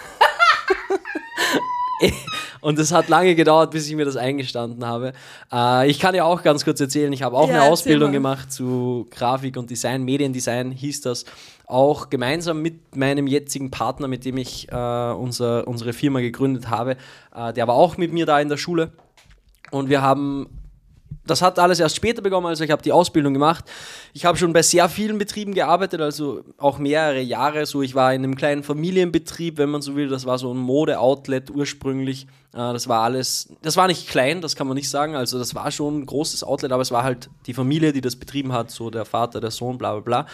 Und 2.64 2.78
es 2.78 2.92
hat 2.92 3.10
lange 3.10 3.34
gedauert, 3.34 3.72
bis 3.72 3.86
ich 3.90 3.94
mir 3.94 4.06
das 4.06 4.16
eingestanden 4.16 4.86
habe. 4.86 5.12
Äh, 5.52 5.90
ich 5.90 6.00
kann 6.00 6.14
ja 6.14 6.24
auch 6.24 6.42
ganz 6.42 6.64
kurz 6.64 6.80
erzählen, 6.80 7.12
ich 7.12 7.22
habe 7.22 7.36
auch 7.36 7.46
ja, 7.46 7.56
eine 7.56 7.70
Ausbildung 7.70 8.10
gemacht 8.10 8.50
zu 8.50 9.06
Grafik 9.10 9.58
und 9.58 9.68
Design, 9.68 10.02
Mediendesign 10.02 10.70
hieß 10.70 11.02
das. 11.02 11.26
Auch 11.66 12.08
gemeinsam 12.08 12.62
mit 12.62 12.96
meinem 12.96 13.26
jetzigen 13.26 13.70
Partner, 13.70 14.08
mit 14.08 14.24
dem 14.24 14.38
ich 14.38 14.72
äh, 14.72 14.74
unser, 14.74 15.68
unsere 15.68 15.92
Firma 15.92 16.20
gegründet 16.20 16.70
habe. 16.70 16.96
Äh, 17.34 17.52
der 17.52 17.68
war 17.68 17.74
auch 17.74 17.98
mit 17.98 18.14
mir 18.14 18.24
da 18.24 18.40
in 18.40 18.48
der 18.48 18.56
Schule. 18.56 18.92
Und 19.70 19.90
wir 19.90 20.00
haben 20.00 20.48
das 21.26 21.42
hat 21.42 21.58
alles 21.58 21.80
erst 21.80 21.96
später 21.96 22.22
begonnen, 22.22 22.46
also 22.46 22.64
ich 22.64 22.70
habe 22.70 22.82
die 22.82 22.92
Ausbildung 22.92 23.32
gemacht. 23.32 23.64
Ich 24.12 24.24
habe 24.24 24.36
schon 24.36 24.52
bei 24.52 24.62
sehr 24.62 24.88
vielen 24.88 25.18
Betrieben 25.18 25.54
gearbeitet, 25.54 26.00
also 26.00 26.44
auch 26.58 26.78
mehrere 26.78 27.20
Jahre. 27.20 27.66
So, 27.66 27.82
ich 27.82 27.94
war 27.94 28.12
in 28.12 28.22
einem 28.22 28.36
kleinen 28.36 28.62
Familienbetrieb, 28.62 29.58
wenn 29.58 29.70
man 29.70 29.82
so 29.82 29.96
will. 29.96 30.08
Das 30.08 30.26
war 30.26 30.38
so 30.38 30.52
ein 30.52 30.58
Mode-Outlet 30.58 31.50
ursprünglich. 31.50 32.26
Äh, 32.52 32.72
das 32.72 32.88
war 32.88 33.02
alles, 33.02 33.48
das 33.62 33.76
war 33.76 33.86
nicht 33.86 34.08
klein, 34.08 34.40
das 34.40 34.54
kann 34.54 34.66
man 34.66 34.76
nicht 34.76 34.90
sagen. 34.90 35.16
Also 35.16 35.38
das 35.38 35.54
war 35.54 35.70
schon 35.70 36.00
ein 36.00 36.06
großes 36.06 36.44
Outlet, 36.44 36.72
aber 36.72 36.82
es 36.82 36.92
war 36.92 37.04
halt 37.04 37.30
die 37.46 37.54
Familie, 37.54 37.92
die 37.92 38.00
das 38.00 38.16
betrieben 38.16 38.52
hat, 38.52 38.70
so 38.70 38.90
der 38.90 39.04
Vater, 39.04 39.40
der 39.40 39.50
Sohn, 39.50 39.78
bla 39.78 39.92
bla 39.92 40.00
bla. 40.00 40.26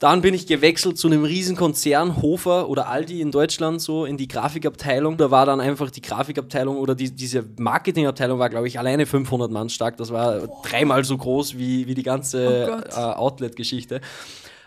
Dann 0.00 0.22
bin 0.22 0.32
ich 0.32 0.46
gewechselt 0.46 0.96
zu 0.96 1.08
einem 1.08 1.24
Riesenkonzern, 1.24 2.22
Hofer 2.22 2.70
oder 2.70 2.88
Aldi 2.88 3.20
in 3.20 3.30
Deutschland, 3.30 3.82
so 3.82 4.06
in 4.06 4.16
die 4.16 4.28
Grafikabteilung. 4.28 5.18
Da 5.18 5.30
war 5.30 5.44
dann 5.44 5.60
einfach 5.60 5.90
die 5.90 6.00
Grafikabteilung 6.00 6.78
oder 6.78 6.94
die, 6.94 7.10
diese 7.10 7.44
Marketingabteilung 7.58 8.38
war, 8.38 8.48
glaube 8.48 8.66
ich, 8.66 8.78
alleine 8.78 9.04
500 9.04 9.50
Mann 9.50 9.68
stark. 9.68 9.98
Das 9.98 10.10
war 10.10 10.48
dreimal 10.64 11.04
so 11.04 11.18
groß 11.18 11.58
wie, 11.58 11.86
wie 11.86 11.94
die 11.94 12.02
ganze 12.02 12.80
Oh 12.96 12.98
äh, 12.98 13.12
Outlet-Geschichte. 13.12 14.00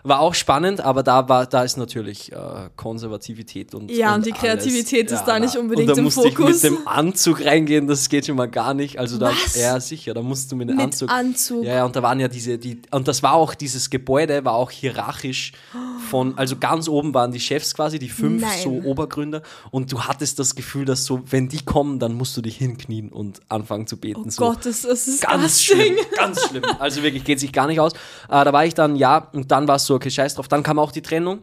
War 0.06 0.20
auch 0.20 0.34
spannend, 0.34 0.82
aber 0.82 1.02
da 1.02 1.30
war, 1.30 1.46
da 1.46 1.64
ist 1.64 1.78
natürlich 1.78 2.32
äh, 2.34 2.36
Konservativität 2.76 3.74
und 3.74 3.90
Ja, 3.90 4.16
und 4.16 4.26
die 4.26 4.32
alles. 4.32 4.42
Kreativität 4.42 5.10
ist 5.12 5.24
da 5.24 5.40
nicht 5.40 5.56
unbedingt 5.56 5.90
und 5.90 5.96
da 5.96 6.00
im 6.00 6.04
musste 6.04 6.30
Fokus. 6.30 6.58
Ich 6.58 6.70
mit 6.70 6.80
dem 6.80 6.88
Anzug 6.88 7.46
reingehen, 7.46 7.88
das 7.88 8.10
geht 8.10 8.26
schon 8.26 8.36
mal 8.36 8.50
gar 8.50 8.74
nicht. 8.74 9.00
Also 9.00 9.18
da, 9.18 9.32
Was? 9.32 9.56
ja 9.56 9.80
sicher, 9.80 10.14
da 10.14 10.22
musst 10.22 10.52
du 10.52 10.58
mit 10.58 10.70
dem 10.70 10.76
Mit 10.76 10.86
Anzug. 10.88 11.10
Anzug. 11.10 11.64
Ja, 11.64 11.76
ja, 11.76 11.86
und 11.86 11.96
da 11.96 12.04
waren 12.04 12.20
ja 12.20 12.28
diese, 12.28 12.58
die, 12.58 12.82
und 12.92 13.08
das 13.08 13.24
war 13.24 13.34
auch, 13.34 13.56
dieses 13.56 13.90
Gebäude 13.90 14.44
war 14.44 14.56
auch 14.56 14.72
hierarchisch 14.72 15.54
von, 16.10 16.38
also 16.38 16.58
ganz 16.58 16.90
oben 16.90 17.14
waren 17.14 17.32
die 17.32 17.40
Chefs 17.40 17.74
quasi, 17.74 17.98
die 17.98 18.10
fünf 18.10 18.42
Nein. 18.42 18.52
so 18.62 18.72
Obergründer 18.84 19.42
und 19.72 19.92
du 19.92 20.02
hattest 20.02 20.38
das 20.38 20.56
Gefühl, 20.56 20.84
dass 20.84 21.06
so, 21.06 21.22
wenn 21.30 21.48
die 21.48 21.64
kommen, 21.64 22.00
dann 22.00 22.14
musst 22.14 22.36
du 22.36 22.42
dich 22.42 22.58
hinknien 22.58 23.10
und 23.10 23.40
anfangen 23.48 23.88
zu 23.88 23.98
beten. 23.98 24.24
Oh 24.26 24.30
so. 24.30 24.46
Gott, 24.48 24.66
das, 24.66 24.82
das 24.82 25.08
ist 25.08 25.22
Ganz 25.22 25.64
schlimm, 25.64 25.96
ganz 26.18 26.46
schlimm. 26.50 26.64
Also 26.80 27.04
wirklich, 27.04 27.24
geht 27.24 27.40
sich 27.40 27.54
gar 27.54 27.68
nicht 27.68 27.80
aus. 27.80 27.94
Äh, 28.30 28.44
da 28.44 28.52
war 28.52 28.66
ich 28.66 28.74
dann, 28.74 28.96
ja, 28.98 29.30
und 29.32 29.50
dann 29.52 29.68
war 29.68 29.78
es 29.78 29.86
so, 29.86 29.93
okay, 29.96 30.10
scheiß 30.10 30.36
drauf. 30.36 30.48
Dann 30.48 30.64
kam 30.64 30.80
auch 30.80 30.92
die 30.92 31.02
Trennung 31.02 31.42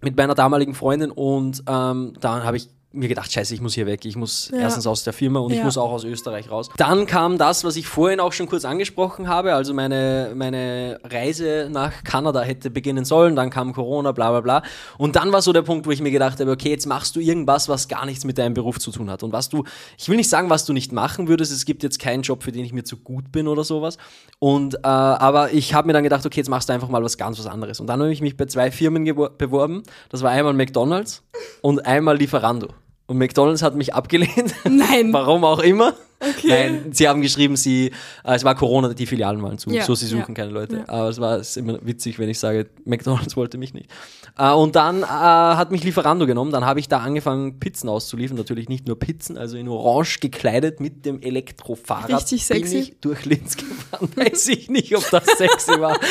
mit 0.00 0.16
meiner 0.16 0.34
damaligen 0.34 0.74
Freundin 0.74 1.10
und 1.10 1.62
ähm, 1.66 2.14
dann 2.20 2.44
habe 2.44 2.56
ich 2.56 2.68
mir 2.92 3.08
gedacht, 3.08 3.32
scheiße, 3.32 3.54
ich 3.54 3.60
muss 3.60 3.74
hier 3.74 3.86
weg. 3.86 4.04
Ich 4.04 4.16
muss 4.16 4.50
Ja. 4.52 4.58
erstens 4.60 4.86
aus 4.86 5.04
der 5.04 5.12
Firma 5.12 5.40
und 5.40 5.50
ich 5.52 5.58
Ja. 5.58 5.64
muss 5.64 5.78
auch 5.78 5.90
aus 5.90 6.04
Österreich 6.04 6.50
raus. 6.50 6.68
Dann 6.76 7.06
kam 7.06 7.38
das, 7.38 7.64
was 7.64 7.76
ich 7.76 7.86
vorhin 7.86 8.20
auch 8.20 8.32
schon 8.32 8.46
kurz 8.46 8.64
angesprochen 8.64 9.28
habe, 9.28 9.54
also 9.54 9.72
meine, 9.74 10.32
meine 10.34 11.00
Reise 11.04 11.68
nach 11.70 12.04
Kanada 12.04 12.42
hätte 12.42 12.70
beginnen 12.70 13.04
sollen, 13.04 13.34
dann 13.36 13.50
kam 13.50 13.72
Corona, 13.72 14.12
bla 14.12 14.30
bla 14.30 14.40
bla. 14.40 14.62
Und 14.98 15.16
dann 15.16 15.32
war 15.32 15.42
so 15.42 15.52
der 15.52 15.62
Punkt, 15.62 15.86
wo 15.86 15.90
ich 15.90 16.00
mir 16.02 16.10
gedacht 16.10 16.38
habe, 16.40 16.50
okay, 16.50 16.70
jetzt 16.70 16.86
machst 16.86 17.16
du 17.16 17.20
irgendwas, 17.20 17.68
was 17.68 17.88
gar 17.88 18.04
nichts 18.06 18.24
mit 18.24 18.38
deinem 18.38 18.54
Beruf 18.54 18.78
zu 18.78 18.90
tun 18.90 19.10
hat. 19.10 19.22
Und 19.22 19.32
was 19.32 19.48
du, 19.48 19.64
ich 19.98 20.08
will 20.08 20.16
nicht 20.16 20.28
sagen, 20.28 20.50
was 20.50 20.64
du 20.64 20.72
nicht 20.72 20.92
machen 20.92 21.28
würdest, 21.28 21.52
es 21.52 21.64
gibt 21.64 21.82
jetzt 21.82 21.98
keinen 21.98 22.22
Job, 22.22 22.42
für 22.42 22.52
den 22.52 22.64
ich 22.64 22.72
mir 22.72 22.84
zu 22.84 22.96
gut 22.98 23.32
bin 23.32 23.48
oder 23.48 23.64
sowas. 23.64 23.96
Und, 24.38 24.74
äh, 24.74 24.78
aber 24.86 25.52
ich 25.52 25.74
habe 25.74 25.86
mir 25.86 25.92
dann 25.92 26.02
gedacht, 26.04 26.26
okay, 26.26 26.40
jetzt 26.40 26.48
machst 26.50 26.68
du 26.68 26.72
einfach 26.72 26.88
mal 26.88 27.02
was 27.02 27.16
ganz 27.16 27.38
was 27.38 27.46
anderes. 27.46 27.80
Und 27.80 27.86
dann 27.86 28.00
habe 28.00 28.12
ich 28.12 28.20
mich 28.20 28.36
bei 28.36 28.46
zwei 28.46 28.70
Firmen 28.70 29.04
beworben. 29.38 29.82
Das 30.10 30.22
war 30.22 30.30
einmal 30.30 30.52
McDonalds 30.52 31.22
und 31.60 31.86
einmal 31.86 32.16
Lieferando. 32.16 32.68
Und 33.12 33.18
McDonalds 33.18 33.62
hat 33.62 33.74
mich 33.74 33.92
abgelehnt. 33.92 34.54
Nein. 34.64 35.12
Warum 35.12 35.44
auch 35.44 35.58
immer. 35.58 35.92
Okay. 36.22 36.48
Nein, 36.48 36.92
sie 36.92 37.08
haben 37.08 37.20
geschrieben, 37.20 37.56
sie, 37.56 37.86
äh, 38.24 38.34
es 38.34 38.44
war 38.44 38.54
Corona, 38.54 38.94
die 38.94 39.06
Filialen 39.06 39.42
waren 39.42 39.58
zu, 39.58 39.70
Ja, 39.70 39.84
so 39.84 39.94
sie 39.94 40.06
suchen 40.06 40.26
ja, 40.28 40.34
keine 40.34 40.50
Leute. 40.50 40.76
ja. 40.76 40.88
Aber 40.88 41.08
es 41.08 41.20
war 41.20 41.36
es 41.38 41.56
immer 41.56 41.78
witzig, 41.82 42.18
wenn 42.18 42.28
ich 42.28 42.38
sage, 42.38 42.68
McDonalds 42.84 43.36
wollte 43.36 43.58
mich 43.58 43.74
nicht. 43.74 43.90
Äh, 44.38 44.52
und 44.52 44.76
dann 44.76 45.02
äh, 45.02 45.06
hat 45.06 45.70
mich 45.72 45.84
Lieferando 45.84 46.26
genommen, 46.26 46.52
dann 46.52 46.64
habe 46.64 46.80
ich 46.80 46.88
da 46.88 46.98
angefangen, 46.98 47.58
Pizzen 47.58 47.88
auszuliefern. 47.88 48.36
Natürlich 48.36 48.68
nicht 48.68 48.86
nur 48.86 48.98
Pizzen, 48.98 49.36
also 49.36 49.56
in 49.56 49.68
Orange 49.68 50.20
gekleidet 50.20 50.80
mit 50.80 51.04
dem 51.04 51.20
Elektrofahrrad. 51.20 52.10
Richtig 52.20 52.44
sexy. 52.44 52.74
Bin 52.74 52.82
ich 52.82 53.00
durch 53.00 53.24
Linz 53.24 53.56
gefahren. 53.56 54.08
Weiß 54.16 54.48
ich 54.48 54.70
nicht, 54.70 54.96
ob 54.96 55.08
das 55.10 55.26
sexy 55.26 55.80
war. 55.80 55.98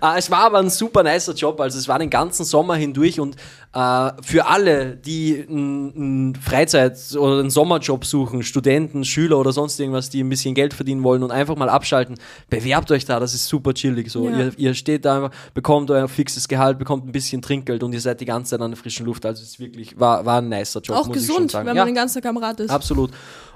Äh, 0.00 0.18
es 0.18 0.30
war 0.30 0.40
aber 0.44 0.58
ein 0.58 0.70
super 0.70 1.02
nicer 1.02 1.32
Job, 1.34 1.60
also 1.60 1.76
es 1.78 1.88
war 1.88 1.98
den 1.98 2.10
ganzen 2.10 2.44
Sommer 2.44 2.76
hindurch 2.76 3.18
und 3.18 3.34
äh, 3.74 4.10
für 4.22 4.46
alle, 4.46 4.96
die 4.96 5.44
einen 5.48 6.36
Freizeit- 6.36 7.16
oder 7.16 7.40
einen 7.40 7.50
Sommerjob 7.50 8.04
suchen, 8.04 8.42
Studenten, 8.44 8.97
Schüler 9.04 9.38
oder 9.38 9.52
sonst 9.52 9.78
irgendwas, 9.80 10.10
die 10.10 10.22
ein 10.22 10.28
bisschen 10.28 10.54
Geld 10.54 10.74
verdienen 10.74 11.02
wollen 11.02 11.22
und 11.22 11.30
einfach 11.30 11.56
mal 11.56 11.68
abschalten, 11.68 12.16
bewerbt 12.50 12.90
euch 12.90 13.04
da, 13.04 13.20
das 13.20 13.34
ist 13.34 13.46
super 13.46 13.74
chillig. 13.74 14.10
So. 14.10 14.28
Ja. 14.28 14.38
Ihr, 14.38 14.52
ihr 14.56 14.74
steht 14.74 15.04
da 15.04 15.16
einfach, 15.16 15.30
bekommt 15.54 15.90
euer 15.90 16.08
fixes 16.08 16.48
Gehalt, 16.48 16.78
bekommt 16.78 17.06
ein 17.06 17.12
bisschen 17.12 17.42
Trinkgeld 17.42 17.82
und 17.82 17.92
ihr 17.92 18.00
seid 18.00 18.20
die 18.20 18.24
ganze 18.24 18.50
Zeit 18.50 18.60
an 18.60 18.70
der 18.70 18.78
frischen 18.78 19.06
Luft. 19.06 19.24
Also 19.26 19.42
es 19.42 19.50
ist 19.50 19.60
wirklich, 19.60 19.98
war, 19.98 20.24
war 20.24 20.40
ein 20.40 20.48
nicer 20.48 20.80
Job. 20.80 20.96
Auch 20.96 21.10
gesund, 21.10 21.52
wenn 21.54 21.66
Ja. 21.66 21.74
man 21.74 21.86
den 21.86 21.94
ganzen 21.94 22.22
Tag 22.22 22.28
am 22.30 22.36
Rad 22.38 22.60
ist. 22.60 22.70
Absolut. 22.70 23.10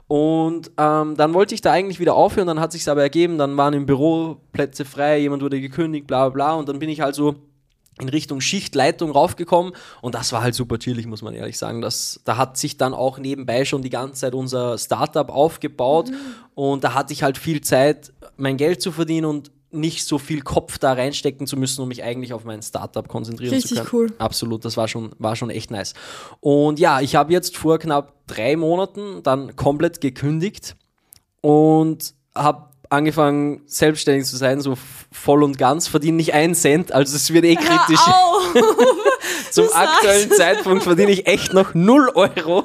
Und 0.09 0.71
ähm, 0.77 1.17
dann 1.17 1.33
wollte 1.33 1.55
ich 1.55 1.61
da 1.63 1.73
eigentlich 1.73 1.99
wieder 2.01 2.15
aufhören, 2.15 2.47
dann 2.47 2.61
hat 2.61 2.73
sich 2.73 2.87
aber 2.89 3.03
ergeben, 3.03 3.39
dann 3.39 3.57
waren 3.57 3.73
im 3.73 3.87
Büro 3.87 4.37
Plätze 4.53 4.85
frei, 4.85 5.19
jemand 5.21 5.43
wurde 5.43 5.61
gekündigt, 5.61 6.07
bla 6.07 6.29
bla 6.29 6.35
bla. 6.35 6.55
Und 6.55 6.69
dann 6.69 6.79
bin 6.79 6.91
ich 6.91 7.03
also 7.03 7.37
in 8.01 8.09
Richtung 8.09 8.41
Schichtleitung 8.41 9.11
raufgekommen 9.11 9.75
und 10.01 10.15
das 10.15 10.33
war 10.33 10.43
halt 10.43 10.55
super 10.55 10.79
chillig, 10.79 11.07
muss 11.07 11.23
man 11.23 11.35
ehrlich 11.35 11.59
sagen. 11.59 11.81
Das, 11.81 12.21
da 12.25 12.37
hat 12.37 12.57
sich 12.57 12.77
dann 12.77 12.95
auch 12.95 13.19
nebenbei 13.19 13.65
schon 13.65 13.83
die 13.83 13.91
ganze 13.91 14.21
Zeit 14.21 14.35
unser 14.35 14.79
Startup 14.79 15.29
aufgebaut 15.29 16.11
und 16.55 16.85
da 16.85 16.95
hatte 16.95 17.13
ich 17.13 17.23
halt 17.23 17.39
viel 17.39 17.61
Zeit, 17.61 18.13
mein 18.37 18.57
Geld 18.57 18.81
zu 18.81 18.93
verdienen 18.93 19.27
und 19.27 19.51
nicht 19.73 20.05
so 20.07 20.19
viel 20.19 20.43
Kopf 20.43 20.79
da 20.79 20.93
reinstecken 20.93 21.47
zu 21.47 21.57
müssen, 21.57 21.81
um 21.81 21.89
mich 21.89 22.03
eigentlich 22.03 22.33
auf 22.33 22.45
mein 22.45 22.63
Startup 22.63 23.09
konzentrieren 23.09 23.55
Richtig 23.55 23.79
zu 23.79 23.85
können. 23.85 24.11
cool. 24.11 24.15
Absolut, 24.19 24.65
das 24.65 24.77
war 24.77 24.87
schon, 24.87 25.13
war 25.19 25.35
schon 25.35 25.51
echt 25.51 25.71
nice. 25.71 25.95
Und 26.41 26.79
ja, 26.79 27.01
ich 27.01 27.15
habe 27.15 27.33
jetzt 27.33 27.57
vor 27.57 27.79
knapp 27.79 28.15
drei 28.27 28.57
Monaten 28.57 29.23
dann 29.23 29.57
komplett 29.57 30.01
gekündigt 30.01 30.77
und 31.41 32.15
habe 32.35 32.72
angefangen, 32.93 33.63
selbstständig 33.67 34.27
zu 34.27 34.37
sein, 34.37 34.61
so 34.61 34.75
voll 35.11 35.43
und 35.43 35.59
ganz, 35.59 35.89
verdiene 35.89 36.17
nicht 36.17 36.35
einen 36.35 36.55
Cent, 36.55 36.93
also 36.93 37.17
es 37.17 37.33
wird 37.33 37.45
eh 37.45 37.57
kritisch. 37.57 38.01
Zum 39.51 39.67
aktuellen 39.73 40.31
Zeitpunkt 40.31 40.83
verdiene 40.83 41.11
ich 41.11 41.27
echt 41.27 41.53
noch 41.53 41.75
0 41.75 42.11
Euro. 42.15 42.65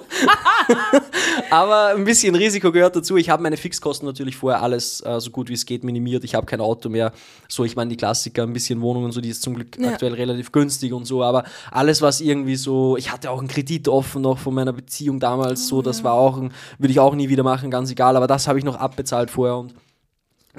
Aber 1.50 1.88
ein 1.96 2.06
bisschen 2.06 2.34
Risiko 2.36 2.72
gehört 2.72 2.96
dazu. 2.96 3.18
Ich 3.18 3.30
habe 3.30 3.44
meine 3.44 3.58
Fixkosten 3.58 4.08
natürlich 4.08 4.36
vorher 4.38 4.62
alles 4.62 5.02
äh, 5.02 5.20
so 5.20 5.32
gut 5.32 5.50
wie 5.50 5.54
es 5.54 5.66
geht 5.66 5.84
minimiert. 5.84 6.24
Ich 6.24 6.36
habe 6.36 6.46
kein 6.46 6.62
Auto 6.62 6.90
mehr. 6.90 7.12
So, 7.48 7.64
ich 7.66 7.76
meine, 7.76 7.90
die 7.90 7.98
Klassiker, 7.98 8.44
ein 8.44 8.54
bisschen 8.54 8.82
Wohnung 8.82 9.04
und 9.04 9.12
so, 9.12 9.22
die 9.22 9.30
ist 9.30 9.42
zum 9.42 9.56
Glück 9.56 9.78
Ja. 9.78 9.90
aktuell 9.90 10.14
relativ 10.14 10.52
günstig 10.52 10.94
und 10.94 11.06
so. 11.06 11.24
Aber 11.24 11.44
alles, 11.72 12.02
was 12.02 12.22
irgendwie 12.22 12.56
so, 12.56 12.98
ich 12.98 13.12
hatte 13.12 13.32
auch 13.32 13.40
einen 13.40 13.48
Kredit 13.48 13.88
offen 13.88 14.22
noch 14.22 14.38
von 14.40 14.54
meiner 14.54 14.74
Beziehung 14.74 15.20
damals. 15.20 15.68
So, 15.68 15.82
das 15.82 16.04
war 16.04 16.14
auch, 16.14 16.38
ein- 16.38 16.54
würde 16.80 16.92
ich 16.92 17.00
auch 17.00 17.16
nie 17.16 17.30
wieder 17.30 17.44
machen, 17.44 17.70
ganz 17.72 17.92
egal. 17.92 18.16
Aber 18.16 18.28
das 18.28 18.48
habe 18.48 18.60
ich 18.60 18.66
noch 18.66 18.76
abbezahlt 18.76 19.30
vorher 19.30 19.58
und 19.58 19.74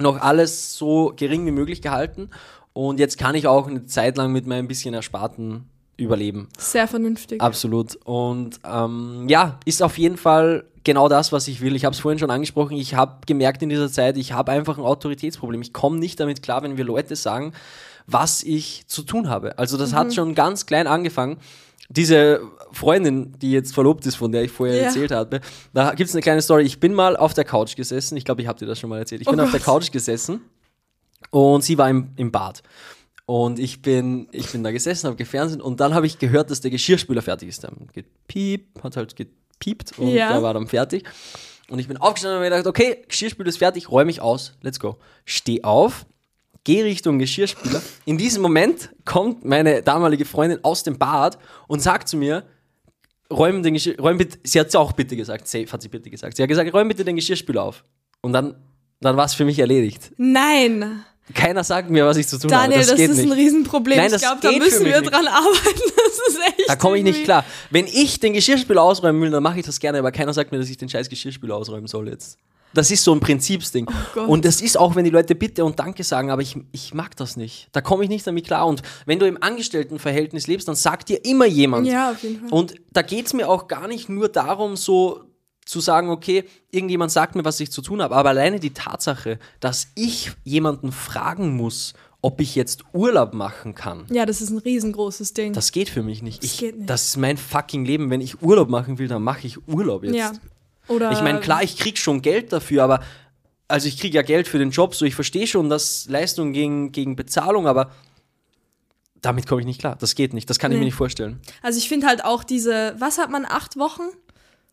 noch 0.01 0.21
alles 0.21 0.75
so 0.75 1.13
gering 1.15 1.45
wie 1.45 1.51
möglich 1.51 1.81
gehalten. 1.81 2.29
Und 2.73 2.99
jetzt 2.99 3.17
kann 3.17 3.35
ich 3.35 3.47
auch 3.47 3.67
eine 3.67 3.85
Zeit 3.85 4.17
lang 4.17 4.31
mit 4.31 4.47
meinem 4.47 4.67
bisschen 4.67 4.93
Ersparten 4.93 5.65
überleben. 5.97 6.47
Sehr 6.57 6.87
vernünftig. 6.87 7.41
Absolut. 7.41 7.95
Und 8.05 8.59
ähm, 8.63 9.25
ja, 9.27 9.59
ist 9.65 9.83
auf 9.83 9.97
jeden 9.97 10.17
Fall 10.17 10.65
genau 10.83 11.09
das, 11.09 11.31
was 11.31 11.47
ich 11.47 11.61
will. 11.61 11.75
Ich 11.75 11.85
habe 11.85 11.93
es 11.93 11.99
vorhin 11.99 12.19
schon 12.19 12.31
angesprochen. 12.31 12.77
Ich 12.77 12.95
habe 12.95 13.17
gemerkt 13.25 13.61
in 13.61 13.69
dieser 13.69 13.91
Zeit, 13.91 14.17
ich 14.17 14.31
habe 14.31 14.51
einfach 14.51 14.77
ein 14.77 14.83
Autoritätsproblem. 14.83 15.61
Ich 15.61 15.73
komme 15.73 15.99
nicht 15.99 16.19
damit 16.19 16.41
klar, 16.41 16.63
wenn 16.63 16.77
wir 16.77 16.85
Leute 16.85 17.15
sagen, 17.15 17.53
was 18.11 18.43
ich 18.43 18.85
zu 18.87 19.03
tun 19.03 19.29
habe. 19.29 19.57
Also 19.57 19.77
das 19.77 19.93
hat 19.93 20.13
schon 20.13 20.35
ganz 20.35 20.65
klein 20.65 20.87
angefangen. 20.87 21.37
Diese 21.91 22.41
Freundin, 22.71 23.33
die 23.39 23.51
jetzt 23.51 23.73
verlobt 23.73 24.05
ist, 24.05 24.15
von 24.15 24.31
der 24.31 24.43
ich 24.43 24.51
vorher 24.51 24.75
Ja. 24.77 24.83
erzählt 24.83 25.11
habe, 25.11 25.41
da 25.73 25.93
gibt 25.95 26.09
es 26.09 26.15
eine 26.15 26.21
kleine 26.21 26.41
Story. 26.41 26.63
Ich 26.63 26.79
bin 26.79 26.93
mal 26.93 27.17
auf 27.17 27.33
der 27.33 27.45
Couch 27.45 27.75
gesessen. 27.75 28.15
Ich 28.15 28.25
glaube, 28.25 28.41
ich 28.41 28.47
habe 28.47 28.59
dir 28.59 28.67
das 28.67 28.79
schon 28.79 28.89
mal 28.91 28.99
erzählt. 28.99 29.21
Ich 29.21 29.27
Oh 29.27 29.31
bin 29.31 29.39
auf 29.39 29.49
der 29.51 29.59
Gott. 29.59 29.81
Couch 29.81 29.91
gesessen 29.91 30.41
und 31.31 31.63
sie 31.63 31.77
war 31.77 31.89
im, 31.89 32.09
im 32.15 32.31
Bad. 32.31 32.61
Und 33.25 33.59
ich 33.59 33.81
bin, 33.81 34.27
ich 34.31 34.51
bin 34.51 34.63
da 34.63 34.71
gesessen, 34.71 35.07
habe 35.07 35.15
gefernseht 35.15 35.61
und 35.61 35.79
dann 35.79 35.93
habe 35.93 36.05
ich 36.07 36.17
gehört, 36.19 36.49
dass 36.49 36.61
der 36.61 36.71
Geschirrspüler 36.71 37.21
fertig 37.21 37.49
ist. 37.49 37.63
Dann 37.63 37.87
gepiep, 37.93 38.83
hat 38.83 38.97
halt 38.97 39.15
gepiept 39.15 39.97
und 39.99 40.07
Ja. 40.09 40.33
der 40.33 40.43
war 40.43 40.53
dann 40.53 40.67
fertig. 40.67 41.05
Und 41.69 41.77
ich 41.77 41.87
bin 41.87 41.97
aufgestanden 41.97 42.37
und 42.39 42.43
habe 42.45 42.49
mir 42.55 42.57
gedacht, 42.63 42.67
okay, 42.67 43.03
Geschirrspüler 43.07 43.49
ist 43.49 43.57
fertig, 43.59 43.91
räume 43.91 44.09
ich 44.09 44.21
aus, 44.21 44.53
let's 44.61 44.79
go. 44.79 44.97
Steh 45.25 45.63
auf, 45.63 46.05
geh 46.69 46.83
Richtung 46.83 47.17
Geschirrspüler. 47.17 47.81
In 48.05 48.19
diesem 48.19 48.43
Moment 48.43 48.89
kommt 49.03 49.43
meine 49.43 49.81
damalige 49.81 50.23
Freundin 50.23 50.63
aus 50.63 50.83
dem 50.83 50.99
Bad 50.99 51.39
und 51.67 51.79
sagt 51.81 52.07
zu 52.07 52.15
mir, 52.15 52.43
räum 53.31 53.63
den 53.63 53.73
Geschirr, 53.73 53.99
räum 53.99 54.19
bitte, 54.19 54.37
sie 54.43 54.59
hat 54.59 54.67
es 54.67 54.75
auch 54.75 54.91
bitte 54.91 55.15
gesagt, 55.15 55.47
safe 55.47 55.65
hat 55.71 55.81
sie 55.81 55.87
bitte 55.89 56.11
gesagt. 56.11 56.37
Sie 56.37 56.43
hat 56.43 56.47
gesagt, 56.49 56.71
räum 56.71 56.87
bitte 56.87 57.03
den 57.03 57.15
Geschirrspüler 57.15 57.63
auf. 57.63 57.83
Und 58.21 58.33
dann, 58.33 58.55
dann 59.01 59.17
war 59.17 59.25
es 59.25 59.33
für 59.33 59.45
mich 59.45 59.57
erledigt. 59.57 60.11
Nein. 60.17 61.03
Keiner 61.33 61.63
sagt 61.63 61.89
mir, 61.89 62.05
was 62.05 62.17
ich 62.17 62.27
zu 62.27 62.37
tun 62.37 62.49
Daniel, 62.51 62.81
habe. 62.81 62.87
das, 62.87 62.97
geht 62.97 63.09
ist 63.09 63.17
nicht. 63.17 63.25
ein 63.25 63.31
Riesenproblem. 63.31 63.97
Nein, 63.97 64.05
ich 64.05 64.11
das 64.13 64.21
glaube, 64.21 64.39
da 64.41 64.51
müssen 64.51 64.85
wir 64.85 65.01
nicht. 65.01 65.11
dran 65.11 65.27
arbeiten. 65.27 65.91
Das 65.95 66.27
ist 66.27 66.39
echt. 66.55 66.69
Da 66.69 66.75
komme 66.75 66.97
ich 66.99 67.03
nicht 67.03 67.23
klar. 67.23 67.45
Wenn 67.71 67.87
ich 67.87 68.19
den 68.19 68.33
Geschirrspüler 68.33 68.83
ausräumen 68.83 69.19
will, 69.23 69.31
dann 69.31 69.41
mache 69.41 69.59
ich 69.59 69.65
das 69.65 69.79
gerne, 69.79 69.97
aber 69.97 70.11
keiner 70.11 70.33
sagt 70.33 70.51
mir, 70.51 70.59
dass 70.59 70.69
ich 70.69 70.77
den 70.77 70.89
scheiß 70.89 71.09
Geschirrspüler 71.09 71.55
ausräumen 71.55 71.87
soll 71.87 72.09
jetzt. 72.09 72.37
Das 72.73 72.91
ist 72.91 73.03
so 73.03 73.13
ein 73.13 73.19
Prinzipsding. 73.19 73.87
Oh 74.15 74.19
und 74.21 74.45
das 74.45 74.61
ist 74.61 74.77
auch, 74.77 74.95
wenn 74.95 75.03
die 75.03 75.09
Leute 75.09 75.33
Bitte 75.35 75.65
und 75.65 75.79
Danke 75.79 76.03
sagen, 76.03 76.29
aber 76.29 76.41
ich, 76.41 76.55
ich 76.71 76.93
mag 76.93 77.15
das 77.17 77.35
nicht. 77.35 77.67
Da 77.71 77.81
komme 77.81 78.03
ich 78.03 78.09
nicht 78.09 78.25
damit 78.27 78.45
klar. 78.45 78.67
Und 78.67 78.81
wenn 79.05 79.17
du 79.19 79.25
im 79.27 79.41
Angestelltenverhältnis 79.41 80.47
lebst, 80.47 80.67
dann 80.67 80.75
sagt 80.75 81.09
dir 81.09 81.23
immer 81.25 81.45
jemand. 81.45 81.87
Ja, 81.87 82.11
auf 82.11 82.21
jeden 82.21 82.39
Fall. 82.41 82.49
Und 82.51 82.75
da 82.91 83.01
geht 83.01 83.25
es 83.27 83.33
mir 83.33 83.49
auch 83.49 83.67
gar 83.67 83.87
nicht 83.87 84.09
nur 84.09 84.29
darum, 84.29 84.75
so 84.75 85.23
zu 85.65 85.79
sagen, 85.79 86.09
okay, 86.09 86.45
irgendjemand 86.71 87.11
sagt 87.11 87.35
mir, 87.35 87.45
was 87.45 87.59
ich 87.59 87.71
zu 87.71 87.81
tun 87.81 88.01
habe, 88.01 88.15
aber 88.15 88.29
alleine 88.29 88.59
die 88.59 88.73
Tatsache, 88.73 89.37
dass 89.59 89.87
ich 89.95 90.31
jemanden 90.43 90.91
fragen 90.91 91.55
muss, 91.55 91.93
ob 92.21 92.41
ich 92.41 92.55
jetzt 92.55 92.83
Urlaub 92.91 93.33
machen 93.33 93.75
kann, 93.75 94.05
Ja, 94.09 94.25
das 94.25 94.41
ist 94.41 94.49
ein 94.49 94.57
riesengroßes 94.57 95.33
Ding. 95.33 95.53
das 95.53 95.71
geht 95.71 95.87
für 95.89 96.01
mich 96.03 96.21
nicht. 96.21 96.43
Das 96.43 96.51
Ich, 96.51 96.57
geht 96.57 96.77
nicht. 96.77 96.89
Das 96.89 97.05
ist 97.05 97.17
mein 97.17 97.37
fucking 97.37 97.85
Leben. 97.85 98.09
Wenn 98.09 98.19
ich 98.19 98.41
Urlaub 98.41 98.67
machen 98.69 98.97
will, 98.97 99.07
dann 99.07 99.23
mache 99.23 99.47
ich 99.47 99.67
Urlaub 99.67 100.03
jetzt. 100.03 100.15
ja. 100.15 100.31
Oder 100.89 101.11
Ich 101.11 101.21
meine, 101.21 101.39
klar, 101.39 101.63
ich 101.63 101.77
krieg 101.77 101.97
schon 101.97 102.21
Geld 102.21 102.51
dafür, 102.51 102.83
aber 102.83 103.01
also 103.67 103.87
ich 103.87 103.99
krieg 103.99 104.13
ja 104.13 104.21
Geld 104.23 104.47
für 104.47 104.57
den 104.59 104.71
Job, 104.71 104.95
so 104.95 105.05
ich 105.05 105.15
verstehe 105.15 105.47
schon, 105.47 105.69
dass 105.69 106.07
Leistung 106.09 106.53
gegen, 106.53 106.91
gegen 106.91 107.15
Bezahlung, 107.15 107.67
aber 107.67 107.91
damit 109.21 109.47
komme 109.47 109.61
ich 109.61 109.67
nicht 109.67 109.79
klar. 109.79 109.95
Das 109.99 110.15
geht 110.15 110.33
nicht. 110.33 110.49
Das 110.49 110.59
kann 110.59 110.71
ich 110.71 110.75
Nee. 110.75 110.79
mir 110.79 110.85
nicht 110.85 110.95
vorstellen. 110.95 111.39
Also 111.61 111.77
ich 111.77 111.89
finde 111.89 112.07
halt 112.07 112.23
auch 112.25 112.43
diese, 112.43 112.95
was 112.99 113.17
hat 113.17 113.29
man, 113.29 113.45
acht 113.45 113.77
Wochen? 113.77 114.03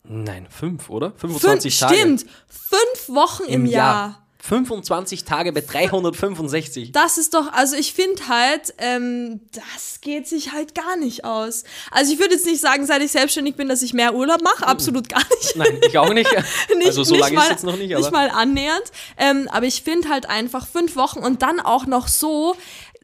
Nein, 0.03 0.47
fünf, 0.49 0.89
oder? 0.89 1.11
Fünf, 1.17 1.33
25 1.39 1.79
Tage. 1.79 1.95
stimmt. 1.95 2.25
Fünf 2.47 3.09
Wochen 3.15 3.43
im, 3.43 3.65
Jahr. 3.65 4.25
25 4.39 5.23
Tage 5.23 5.51
bei 5.51 5.61
365. 5.61 6.91
Das 6.91 7.17
ist 7.17 7.33
doch, 7.33 7.51
also 7.51 7.75
ich 7.75 7.93
finde 7.93 8.27
halt, 8.27 8.73
ähm, 8.77 9.41
das 9.51 9.99
geht 10.01 10.27
sich 10.27 10.51
halt 10.53 10.75
gar 10.75 10.95
nicht 10.97 11.25
aus. 11.25 11.63
Also 11.91 12.13
ich 12.13 12.19
würde 12.19 12.35
jetzt 12.35 12.45
nicht 12.45 12.61
sagen, 12.61 12.85
seit 12.85 13.01
ich 13.01 13.11
selbstständig 13.11 13.55
bin, 13.55 13.67
dass 13.67 13.81
ich 13.81 13.93
mehr 13.93 14.13
Urlaub 14.13 14.41
mache, 14.43 14.65
absolut 14.67 15.09
gar 15.09 15.23
nicht. 15.41 15.55
Nein, 15.55 15.79
ich 15.87 15.97
auch 15.97 16.13
nicht. 16.13 16.31
nicht, 16.77 16.87
also 16.87 17.03
so 17.03 17.13
nicht 17.13 17.21
lange 17.21 17.35
mal, 17.35 17.43
ist 17.43 17.49
jetzt 17.49 17.63
noch 17.63 17.77
nicht, 17.77 17.93
aber 17.93 18.01
Nicht 18.01 18.11
mal 18.11 18.29
annähernd. 18.29 18.91
Ähm, 19.17 19.49
aber 19.51 19.65
ich 19.65 19.81
finde 19.81 20.09
halt 20.09 20.29
einfach 20.29 20.67
fünf 20.67 20.95
Wochen 20.95 21.19
und 21.19 21.41
dann 21.41 21.59
auch 21.59 21.85
noch 21.85 22.07
so, 22.07 22.55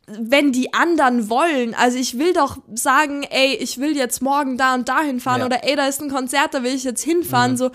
wenn 0.05 0.51
die 0.51 0.73
anderen 0.73 1.29
wollen. 1.29 1.73
Also 1.73 1.97
ich 1.97 2.19
will 2.19 2.33
doch 2.33 2.57
sagen, 2.75 3.23
ey, 3.23 3.55
ich 3.55 3.79
will 3.79 3.95
jetzt 3.97 4.21
morgen 4.21 4.57
da 4.57 4.75
und 4.75 4.87
dahin 4.89 5.19
fahren 5.19 5.39
Ja. 5.39 5.45
Mhm. 5.45 5.53
oder 5.53 5.63
ey, 5.63 5.75
da 5.75 5.87
ist 5.87 6.01
ein 6.01 6.09
Konzert, 6.09 6.53
da 6.53 6.63
will 6.63 6.73
ich 6.75 6.83
jetzt 6.83 7.03
hinfahren. 7.03 7.57
So, 7.57 7.71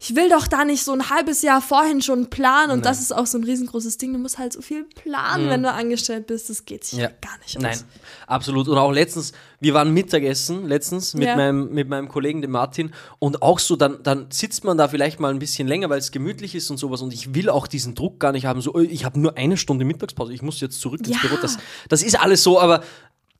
ich 0.00 0.14
will 0.14 0.28
doch 0.28 0.46
da 0.46 0.64
nicht 0.64 0.84
so 0.84 0.92
ein 0.92 1.10
halbes 1.10 1.42
Jahr 1.42 1.60
vorhin 1.60 2.00
schon 2.02 2.30
planen 2.30 2.70
und 2.72 2.84
das 2.84 3.00
ist 3.00 3.12
auch 3.14 3.26
so 3.26 3.36
ein 3.38 3.44
riesengroßes 3.44 3.98
Ding. 3.98 4.12
Du 4.12 4.18
musst 4.18 4.38
halt 4.38 4.52
so 4.52 4.60
viel 4.62 4.84
planen, 4.84 5.48
wenn 5.48 5.62
du 5.62 5.72
angestellt 5.72 6.26
bist. 6.28 6.48
Das 6.50 6.64
geht 6.64 6.84
sich 6.84 6.98
Mhm. 6.98 7.04
Ja. 7.04 7.08
gar 7.20 7.36
nicht 7.38 7.56
aus. 7.56 7.62
Nein, 7.62 7.78
absolut. 8.26 8.68
Und 8.68 8.78
auch 8.78 8.92
letztens, 8.92 9.32
wir 9.60 9.74
waren 9.74 9.92
Mittagessen, 9.92 10.66
letztens 10.66 11.14
mit, 11.14 11.26
Ja. 11.26 11.36
meinem, 11.36 11.70
mit 11.72 11.88
meinem 11.88 12.08
Kollegen, 12.08 12.42
dem 12.42 12.52
Martin. 12.52 12.92
Und 13.18 13.42
auch 13.42 13.58
so, 13.58 13.74
dann, 13.76 14.02
dann 14.04 14.26
sitzt 14.30 14.62
man 14.64 14.78
da 14.78 14.86
vielleicht 14.88 15.18
mal 15.20 15.30
ein 15.32 15.38
bisschen 15.40 15.66
länger, 15.66 15.90
weil 15.90 15.98
es 15.98 16.12
gemütlich 16.12 16.54
ist 16.54 16.70
und 16.70 16.76
sowas. 16.76 17.02
Und 17.02 17.12
ich 17.12 17.34
will 17.34 17.50
auch 17.50 17.66
diesen 17.66 17.94
Druck 17.96 18.20
gar 18.20 18.32
nicht 18.32 18.46
haben. 18.46 18.60
So, 18.60 18.74
"Öh, 18.76 18.84
ich 18.84 19.04
habe 19.04 19.18
nur 19.18 19.36
eine 19.36 19.56
Stunde 19.56 19.84
Mittagspause, 19.84 20.32
ich 20.32 20.42
muss 20.42 20.60
jetzt 20.60 20.80
zurück 20.80 21.00
ins 21.06 21.20
Ja. 21.22 21.28
Büro. 21.28 21.38
Das, 21.42 21.58
das 21.88 22.02
ist 22.02 22.20
alles 22.20 22.42
so, 22.44 22.60
aber 22.60 22.82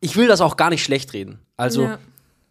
ich 0.00 0.16
will 0.16 0.26
das 0.28 0.40
auch 0.40 0.56
gar 0.56 0.70
nicht 0.70 0.82
schlecht 0.82 1.12
reden. 1.12 1.38
Also, 1.56 1.82
Ja. 1.84 1.98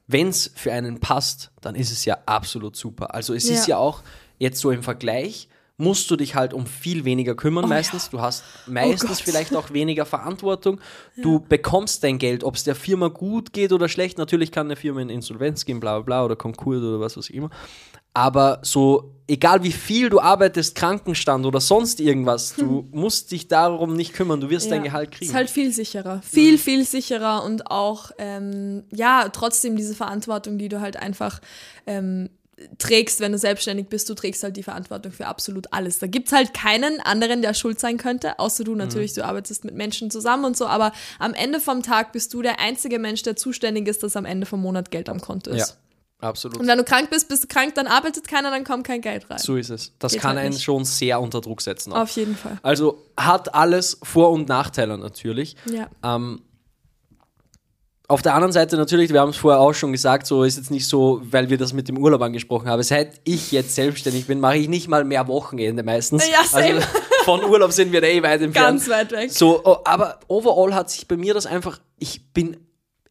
Wenn 0.08 0.30
es 0.30 0.52
für 0.56 0.72
einen 0.72 1.00
passt, 1.00 1.52
dann 1.62 1.76
ist 1.76 1.92
es 1.92 2.06
ja 2.06 2.18
absolut 2.26 2.76
super. 2.76 3.14
Also 3.14 3.34
es 3.34 3.48
Ja. 3.48 3.56
ist 3.56 3.68
ja 3.68 3.78
auch 3.78 4.04
jetzt 4.40 4.60
so 4.60 4.72
im 4.72 4.84
Vergleich, 4.84 5.50
musst 5.80 6.10
du 6.10 6.16
dich 6.16 6.34
halt 6.34 6.54
um 6.54 6.66
viel 6.66 7.06
weniger 7.06 7.36
kümmern 7.36 7.70
meistens. 7.70 8.10
Du 8.10 8.20
hast 8.20 8.44
meistens 8.66 9.22
Oh 9.22 9.24
vielleicht 9.24 9.56
auch 9.56 9.72
weniger 9.72 10.06
Verantwortung. 10.08 10.80
Du 11.22 11.40
bekommst 11.40 12.04
dein 12.04 12.18
Geld, 12.18 12.44
ob 12.44 12.56
es 12.56 12.64
der 12.64 12.74
Firma 12.74 13.10
gut 13.10 13.54
geht 13.54 13.72
oder 13.72 13.88
schlecht. 13.88 14.18
Natürlich 14.18 14.52
kann 14.52 14.68
eine 14.68 14.76
Firma 14.76 15.02
in 15.02 15.10
Insolvenz 15.10 15.66
gehen, 15.66 15.80
bla 15.80 16.00
bla 16.00 16.04
bla, 16.04 16.26
oder 16.26 16.36
Konkurs 16.36 16.82
oder 16.82 17.00
was 17.00 17.16
weiß 17.16 17.30
ich 17.30 17.36
immer. 17.36 17.52
Aber 18.18 18.58
so, 18.64 19.14
egal 19.28 19.62
wie 19.62 19.72
viel 19.72 20.10
du 20.10 20.20
arbeitest, 20.20 20.74
Krankenstand 20.74 21.46
oder 21.46 21.62
sonst 21.62 22.00
irgendwas, 22.00 22.56
du 22.56 22.88
musst 22.92 23.30
dich 23.30 23.48
darum 23.48 23.96
nicht 23.96 24.14
kümmern. 24.14 24.42
Du 24.42 24.50
wirst 24.50 24.72
dein 24.72 24.82
Gehalt 24.82 25.12
kriegen. 25.12 25.30
Ist 25.30 25.36
halt 25.36 25.52
viel 25.52 25.72
sicherer. 25.72 26.24
Viel, 26.24 26.58
viel 26.58 26.84
sicherer 26.84 27.44
und 27.44 27.70
auch, 27.70 28.10
ähm, 28.18 28.86
ja, 28.92 29.30
trotzdem 29.30 29.76
diese 29.76 29.94
Verantwortung, 29.94 30.58
die 30.58 30.68
du 30.68 30.82
halt 30.82 30.98
einfach 30.98 31.42
ähm, 31.86 32.32
trägst, 32.80 33.20
wenn 33.20 33.34
du 33.34 33.38
selbstständig 33.38 33.86
bist, 33.86 34.10
du 34.10 34.16
trägst 34.16 34.42
halt 34.42 34.58
die 34.58 34.64
Verantwortung 34.64 35.12
für 35.12 35.28
absolut 35.28 35.72
alles. 35.72 36.00
Da 36.00 36.08
gibt's 36.08 36.32
halt 36.32 36.56
keinen 36.56 37.00
anderen, 37.02 37.44
der 37.44 37.54
schuld 37.54 37.80
sein 37.80 37.98
könnte, 37.98 38.40
außer 38.40 38.64
du 38.64 38.74
natürlich, 38.74 39.14
du 39.14 39.24
arbeitest 39.24 39.64
mit 39.64 39.76
Menschen 39.76 40.10
zusammen 40.10 40.44
und 40.44 40.58
so, 40.58 40.66
aber 40.66 40.92
am 41.20 41.36
Ende 41.36 41.60
vom 41.60 41.84
Tag 41.84 42.14
bist 42.14 42.34
du 42.34 42.42
der 42.42 42.60
einzige 42.60 42.98
Mensch, 42.98 43.22
der 43.22 43.36
zuständig 43.36 43.88
ist, 43.88 44.02
dass 44.02 44.16
am 44.16 44.26
Ende 44.26 44.48
vom 44.48 44.60
Monat 44.60 44.90
Geld 44.90 45.08
am 45.08 45.22
Konto 45.22 45.52
ja, 45.52 45.58
ist. 45.58 45.78
Absolut. 46.20 46.58
Und 46.60 46.68
wenn 46.68 46.78
du 46.78 46.84
krank 46.84 47.10
bist, 47.10 47.30
bist 47.30 47.44
du 47.44 47.48
krank, 47.48 47.76
dann 47.76 47.88
arbeitet 47.88 48.28
keiner, 48.28 48.52
dann 48.52 48.64
kommt 48.64 48.86
kein 48.86 49.02
Geld 49.02 49.30
rein. 49.30 49.38
So 49.40 49.56
ist 49.56 49.70
es. 49.70 49.94
Das 50.00 50.14
Geht 50.14 50.22
kann 50.22 50.36
halt 50.36 50.46
einen 50.46 50.54
nicht. 50.54 50.64
schon 50.64 50.86
sehr 50.86 51.20
unter 51.20 51.42
Druck 51.42 51.62
setzen. 51.62 51.94
auch. 51.94 52.02
Auf 52.02 52.10
jeden 52.12 52.36
Fall. 52.36 52.60
Also 52.64 53.04
hat 53.18 53.54
alles 53.54 54.00
Vor- 54.04 54.32
und 54.32 54.48
Nachteile 54.50 54.98
natürlich. 54.98 55.56
Ja. 55.66 55.90
Ähm, 56.04 56.42
auf 58.10 58.22
der 58.22 58.36
anderen 58.36 58.54
Seite 58.54 58.78
natürlich, 58.78 59.12
wir 59.12 59.20
haben 59.20 59.32
es 59.32 59.38
vorher 59.38 59.60
auch 59.60 59.74
schon 59.74 59.92
gesagt, 59.92 60.28
so 60.28 60.44
ist 60.44 60.56
jetzt 60.56 60.72
nicht 60.72 60.88
so, 60.88 61.22
weil 61.26 61.50
wir 61.50 61.58
das 61.58 61.74
mit 61.74 61.90
dem 61.90 61.98
Urlaub 61.98 62.22
angesprochen 62.22 62.70
haben. 62.70 62.82
Seit 62.82 63.20
ich 63.26 63.52
jetzt 63.52 63.76
selbstständig 63.76 64.28
bin, 64.28 64.40
mache 64.40 64.56
ich 64.58 64.70
nicht 64.70 64.88
mal 64.88 65.04
mehr 65.04 65.28
Wochenende 65.28 65.84
meistens. 65.84 66.26
Ja, 66.30 66.46
same. 66.46 66.76
Also 66.76 66.88
von 67.26 67.44
Urlaub 67.44 67.74
sind 67.74 67.92
wir 67.92 68.00
da 68.00 68.08
eh 68.08 68.24
weit 68.24 68.42
entfernt. 68.42 68.54
Ganz 68.80 68.90
weit 68.90 69.12
weg. 69.12 69.32
So, 69.32 69.62
oh, 69.62 69.78
aber 69.84 70.22
overall 70.30 70.74
hat 70.74 70.90
sich 70.90 71.06
bei 71.10 71.18
mir 71.18 71.34
das 71.34 71.46
einfach, 71.46 71.80
ich 72.00 72.32
bin 72.32 72.56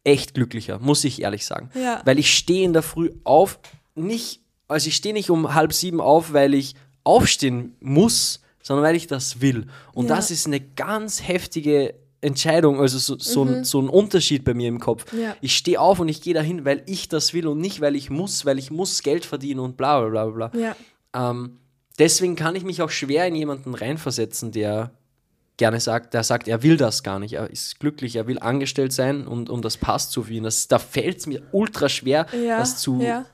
echt 0.07 0.33
glücklicher, 0.33 0.79
muss 0.79 1.03
ich 1.03 1.21
ehrlich 1.21 1.45
sagen. 1.45 1.69
Ja. 1.75 2.01
Weil 2.05 2.17
ich 2.17 2.33
stehe 2.35 2.63
in 2.63 2.73
der 2.73 2.81
Früh 2.81 3.11
auf, 3.25 3.59
nicht, 3.93 4.39
also 4.67 4.87
ich 4.87 4.95
stehe 4.95 5.13
nicht 5.13 5.29
um 5.29 5.53
halb 5.53 5.73
sieben 5.73 5.99
auf, 6.01 6.33
weil 6.33 6.53
ich 6.53 6.75
aufstehen 7.03 7.75
muss, 7.81 8.41
sondern 8.63 8.85
weil 8.85 8.95
ich 8.95 9.07
das 9.07 9.41
will. 9.41 9.67
Und 9.93 10.07
Ja. 10.09 10.15
das 10.15 10.31
ist 10.31 10.45
eine 10.47 10.59
ganz 10.61 11.27
heftige 11.27 11.93
Entscheidung, 12.21 12.79
also 12.79 12.97
so, 12.97 13.17
so, 13.19 13.43
ein, 13.43 13.63
so 13.63 13.79
ein 13.81 13.89
Unterschied 13.89 14.43
bei 14.43 14.53
mir 14.53 14.67
im 14.69 14.79
Kopf. 14.79 15.11
Mhm. 15.13 15.21
Ja. 15.21 15.35
Ich 15.41 15.55
stehe 15.55 15.79
auf 15.79 15.99
und 15.99 16.09
ich 16.09 16.21
gehe 16.21 16.33
dahin, 16.33 16.65
weil 16.65 16.83
ich 16.87 17.07
das 17.09 17.33
will 17.33 17.45
und 17.47 17.59
nicht, 17.59 17.79
weil 17.81 17.95
ich 17.95 18.09
muss, 18.09 18.45
weil 18.45 18.57
ich 18.57 18.71
muss 18.71 19.03
Geld 19.03 19.23
verdienen 19.25 19.59
und 19.59 19.77
bla 19.77 19.99
bla 20.01 20.25
bla 20.25 20.47
bla. 20.47 20.59
Ja. 20.59 20.75
Ähm, 21.13 21.59
deswegen 21.99 22.35
kann 22.35 22.55
ich 22.55 22.63
mich 22.63 22.81
auch 22.81 22.89
schwer 22.89 23.27
in 23.27 23.35
jemanden 23.35 23.73
reinversetzen, 23.75 24.51
der 24.51 24.91
gerne 25.57 25.79
sagt, 25.79 26.13
der 26.13 26.23
sagt, 26.23 26.47
er 26.47 26.63
will 26.63 26.77
das 26.77 27.03
gar 27.03 27.19
nicht, 27.19 27.33
er 27.33 27.49
ist 27.49 27.79
glücklich, 27.79 28.15
er 28.15 28.27
will 28.27 28.39
angestellt 28.39 28.93
sein 28.93 29.27
und, 29.27 29.49
und 29.49 29.65
das 29.65 29.77
passt 29.77 30.11
so 30.11 30.23
für 30.23 30.33
ihn. 30.33 30.43
Das, 30.43 30.67
da 30.67 30.79
fällt 30.79 31.17
es 31.17 31.27
mir 31.27 31.41
ultra 31.51 31.89
schwer, 31.89 32.27
ja, 32.31 32.59
das 32.59 32.77
zu. 32.77 33.01
Ja. 33.01 33.25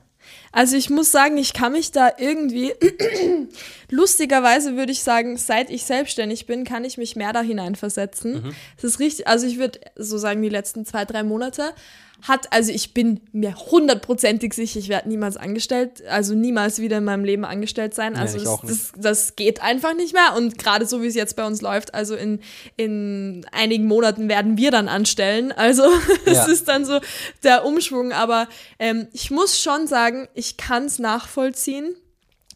Also 0.52 0.76
ich 0.76 0.88
muss 0.88 1.10
sagen, 1.10 1.36
ich 1.36 1.52
kann 1.52 1.72
mich 1.72 1.90
da 1.90 2.12
irgendwie, 2.16 2.72
lustigerweise 3.90 4.76
würde 4.76 4.92
ich 4.92 5.02
sagen, 5.02 5.36
seit 5.36 5.68
ich 5.68 5.84
selbstständig 5.84 6.46
bin, 6.46 6.64
kann 6.64 6.84
ich 6.84 6.96
mich 6.96 7.16
mehr 7.16 7.32
da 7.32 7.42
hineinversetzen. 7.42 8.44
Mhm. 8.44 8.54
Das 8.76 8.84
ist 8.84 9.00
richtig, 9.00 9.26
also 9.26 9.46
ich 9.46 9.58
würde 9.58 9.80
so 9.96 10.16
sagen, 10.16 10.40
die 10.42 10.48
letzten 10.48 10.86
zwei, 10.86 11.04
drei 11.04 11.24
Monate 11.24 11.72
hat, 12.22 12.52
also 12.52 12.72
ich 12.72 12.94
bin 12.94 13.20
mir 13.32 13.54
hundertprozentig 13.54 14.54
sicher, 14.54 14.78
ich 14.78 14.88
werde 14.88 15.08
niemals 15.08 15.36
angestellt, 15.36 16.02
also 16.08 16.34
niemals 16.34 16.78
wieder 16.78 16.98
in 16.98 17.04
meinem 17.04 17.24
Leben 17.24 17.44
angestellt 17.44 17.92
sein. 17.94 18.16
Also 18.16 18.38
ich 18.38 18.44
das, 18.44 18.60
das, 18.62 18.92
das 18.96 19.36
geht 19.36 19.60
einfach 19.62 19.94
nicht 19.94 20.14
mehr. 20.14 20.34
Und 20.34 20.56
gerade 20.56 20.86
so 20.86 21.02
wie 21.02 21.06
es 21.06 21.14
jetzt 21.14 21.36
bei 21.36 21.46
uns 21.46 21.60
läuft, 21.60 21.92
also 21.92 22.14
in, 22.14 22.40
in 22.76 23.44
einigen 23.52 23.84
Monaten 23.86 24.28
werden 24.30 24.56
wir 24.56 24.70
dann 24.70 24.88
anstellen. 24.88 25.52
Also 25.52 25.82
es 26.24 26.32
Ja. 26.38 26.46
ist 26.46 26.66
dann 26.68 26.86
so 26.86 27.00
der 27.42 27.66
Umschwung. 27.66 28.12
Aber 28.12 28.48
ähm, 28.78 29.06
ich 29.12 29.30
muss 29.30 29.60
schon 29.60 29.86
sagen, 29.86 30.26
ich 30.34 30.56
kann 30.56 30.86
es 30.86 30.98
nachvollziehen. 30.98 31.94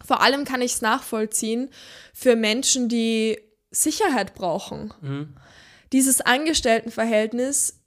Vor 0.07 0.23
allem 0.23 0.45
kann 0.47 0.63
ich 0.63 0.73
es 0.75 0.81
nachvollziehen 0.81 1.69
für 2.15 2.37
Menschen, 2.37 2.89
die 2.89 3.39
Sicherheit 3.71 4.35
brauchen. 4.35 4.95
Dieses 5.93 6.23
Angestelltenverhältnis 6.23 7.78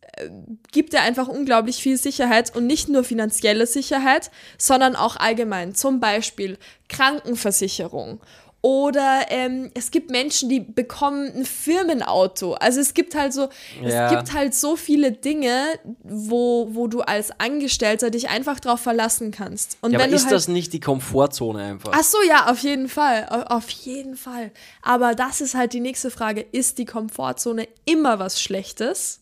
gibt 0.71 0.93
dir 0.93 1.01
einfach 1.01 1.27
unglaublich 1.27 1.77
viel 1.81 1.97
Sicherheit 1.97 2.55
und 2.55 2.67
nicht 2.67 2.89
nur 2.89 3.03
finanzielle 3.03 3.65
Sicherheit, 3.67 4.31
sondern 4.57 4.95
auch 4.95 5.15
allgemein. 5.17 5.75
Zum 5.75 5.99
Beispiel 5.99 6.57
Krankenversicherung. 6.89 8.19
Oder 8.63 9.25
ähm, 9.29 9.71
es 9.73 9.89
gibt 9.89 10.11
Menschen, 10.11 10.47
die 10.47 10.59
bekommen 10.59 11.31
ein 11.35 11.45
Firmenauto. 11.45 12.53
Also 12.53 12.79
es 12.79 12.93
gibt 12.93 13.15
halt 13.15 13.33
so, 13.33 13.49
Ja. 13.81 14.05
es 14.05 14.11
gibt 14.11 14.33
halt 14.35 14.53
so 14.53 14.75
viele 14.75 15.11
Dinge, 15.11 15.65
wo, 16.03 16.67
wo 16.69 16.85
du 16.85 17.01
als 17.01 17.31
Angestellter 17.39 18.11
dich 18.11 18.29
einfach 18.29 18.59
drauf 18.59 18.79
verlassen 18.79 19.31
kannst. 19.31 19.79
Und 19.81 19.93
Ja, 19.93 19.97
wenn 19.97 20.09
aber 20.09 20.15
ist 20.15 20.25
halt, 20.25 20.33
das 20.35 20.47
nicht 20.47 20.73
die 20.73 20.79
Komfortzone 20.79 21.63
einfach? 21.63 21.91
Ach 21.95 22.03
so, 22.03 22.19
ja, 22.27 22.51
auf 22.51 22.59
jeden 22.59 22.87
Fall. 22.87 23.25
Au- 23.31 23.55
Auf 23.55 23.67
jeden 23.71 24.15
Fall. 24.15 24.51
Aber 24.83 25.15
das 25.15 25.41
ist 25.41 25.55
halt 25.55 25.73
die 25.73 25.79
nächste 25.79 26.11
Frage. 26.11 26.41
Ist 26.51 26.77
die 26.77 26.85
Komfortzone 26.85 27.67
immer 27.85 28.19
was 28.19 28.39
Schlechtes? 28.39 29.20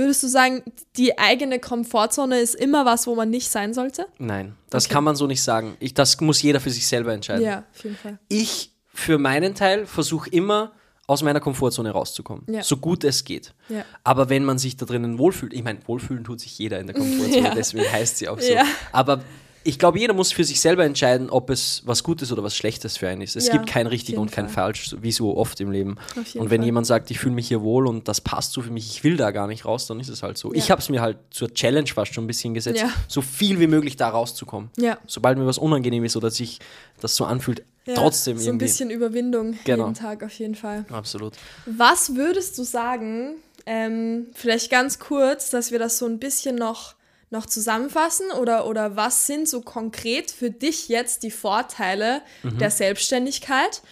Würdest 0.00 0.22
du 0.22 0.28
sagen, 0.28 0.62
die 0.96 1.18
eigene 1.18 1.58
Komfortzone 1.58 2.40
ist 2.40 2.54
immer 2.54 2.86
was, 2.86 3.06
wo 3.06 3.14
man 3.14 3.28
nicht 3.28 3.50
sein 3.50 3.74
sollte? 3.74 4.06
Nein, 4.18 4.54
das 4.70 4.86
Okay. 4.86 4.94
kann 4.94 5.04
man 5.04 5.14
so 5.16 5.26
nicht 5.26 5.42
sagen. 5.42 5.76
Ich, 5.78 5.92
das 5.94 6.18
muss 6.22 6.40
jeder 6.40 6.58
für 6.60 6.70
sich 6.70 6.86
selber 6.86 7.12
entscheiden. 7.12 7.44
Ja, 7.44 7.64
auf 7.74 7.84
jeden 7.84 7.96
Fall. 7.96 8.18
Ich 8.28 8.72
für 8.94 9.18
meinen 9.18 9.54
Teil 9.54 9.84
versuche 9.86 10.30
immer 10.30 10.72
aus 11.06 11.22
meiner 11.22 11.40
Komfortzone 11.40 11.90
rauszukommen, 11.90 12.44
Ja. 12.48 12.62
so 12.62 12.76
gut 12.76 13.04
es 13.04 13.24
geht. 13.24 13.52
Ja. 13.68 13.84
Aber 14.04 14.28
wenn 14.30 14.44
man 14.44 14.58
sich 14.58 14.76
da 14.76 14.86
drinnen 14.86 15.18
wohlfühlt, 15.18 15.52
ich 15.52 15.62
meine, 15.64 15.80
wohlfühlen 15.86 16.24
tut 16.24 16.40
sich 16.40 16.56
jeder 16.58 16.78
in 16.80 16.86
der 16.86 16.94
Komfortzone, 16.96 17.48
Ja. 17.48 17.54
deswegen 17.54 17.90
heißt 17.92 18.16
sie 18.18 18.28
auch 18.28 18.40
so. 18.40 18.52
Aber 18.92 19.20
ich 19.62 19.78
glaube, 19.78 19.98
jeder 19.98 20.14
muss 20.14 20.32
für 20.32 20.42
sich 20.44 20.60
selber 20.60 20.84
entscheiden, 20.84 21.28
ob 21.30 21.50
es 21.50 21.82
was 21.84 22.02
Gutes 22.02 22.32
oder 22.32 22.42
was 22.42 22.56
Schlechtes 22.56 22.96
für 22.96 23.08
einen 23.08 23.20
ist. 23.22 23.36
Es 23.36 23.48
Ja, 23.48 23.52
gibt 23.52 23.66
kein 23.66 23.86
richtig 23.86 24.16
und 24.16 24.32
kein 24.32 24.46
Fall. 24.48 24.66
falsch, 24.66 24.88
so- 24.90 25.02
wie 25.02 25.12
so 25.12 25.36
oft 25.36 25.60
im 25.60 25.70
Leben. 25.70 25.96
Und 26.34 26.50
wenn 26.50 26.60
Fall. 26.60 26.64
jemand 26.66 26.86
sagt, 26.86 27.10
ich 27.10 27.18
fühle 27.18 27.34
mich 27.34 27.48
hier 27.48 27.60
wohl 27.62 27.86
und 27.86 28.08
das 28.08 28.20
passt 28.20 28.52
so 28.52 28.62
für 28.62 28.70
mich, 28.70 28.86
ich 28.90 29.04
will 29.04 29.16
da 29.16 29.30
gar 29.32 29.46
nicht 29.46 29.64
raus, 29.66 29.86
dann 29.86 30.00
ist 30.00 30.08
es 30.08 30.22
halt 30.22 30.38
so. 30.38 30.52
Ich 30.54 30.64
Ja. 30.68 30.70
habe 30.70 30.80
es 30.82 30.88
mir 30.88 31.02
halt 31.02 31.18
zur 31.30 31.52
Challenge 31.52 31.86
fast 31.88 32.14
schon 32.14 32.24
ein 32.24 32.26
bisschen 32.26 32.54
gesetzt, 32.54 32.80
Ja. 32.80 32.90
so 33.08 33.20
viel 33.22 33.60
wie 33.60 33.66
möglich 33.66 33.96
da 33.96 34.08
rauszukommen. 34.08 34.70
Ja. 34.78 34.98
Sobald 35.06 35.36
mir 35.38 35.46
was 35.46 35.58
unangenehm 35.58 36.04
ist 36.04 36.16
oder 36.16 36.30
sich 36.30 36.58
das 37.00 37.14
so 37.16 37.24
anfühlt, 37.26 37.62
trotzdem 37.94 38.36
so 38.38 38.44
ein 38.44 38.46
irgendwie. 38.54 38.64
bisschen 38.66 38.90
Überwindung 38.90 39.58
Genau. 39.64 39.84
jeden 39.86 39.94
Tag 39.94 40.22
auf 40.22 40.32
jeden 40.38 40.54
Fall. 40.54 40.84
Absolut. 40.90 41.34
Was 41.66 42.14
würdest 42.14 42.56
du 42.56 42.62
sagen, 42.62 43.34
ähm, 43.66 44.26
vielleicht 44.34 44.70
ganz 44.70 44.98
kurz, 44.98 45.50
dass 45.50 45.70
wir 45.70 45.78
das 45.78 45.98
so 45.98 46.06
ein 46.06 46.18
bisschen 46.18 46.56
noch, 46.56 46.94
noch 47.30 47.46
zusammenfassen 47.46 48.26
oder, 48.40 48.66
oder 48.66 48.96
was 48.96 49.26
sind 49.26 49.48
so 49.48 49.60
konkret 49.60 50.30
für 50.30 50.50
dich 50.50 50.88
jetzt 50.88 51.22
die 51.22 51.30
Vorteile 51.30 52.22
Mhm. 52.42 52.58
der 52.58 52.70
Selbstständigkeit 52.70 53.82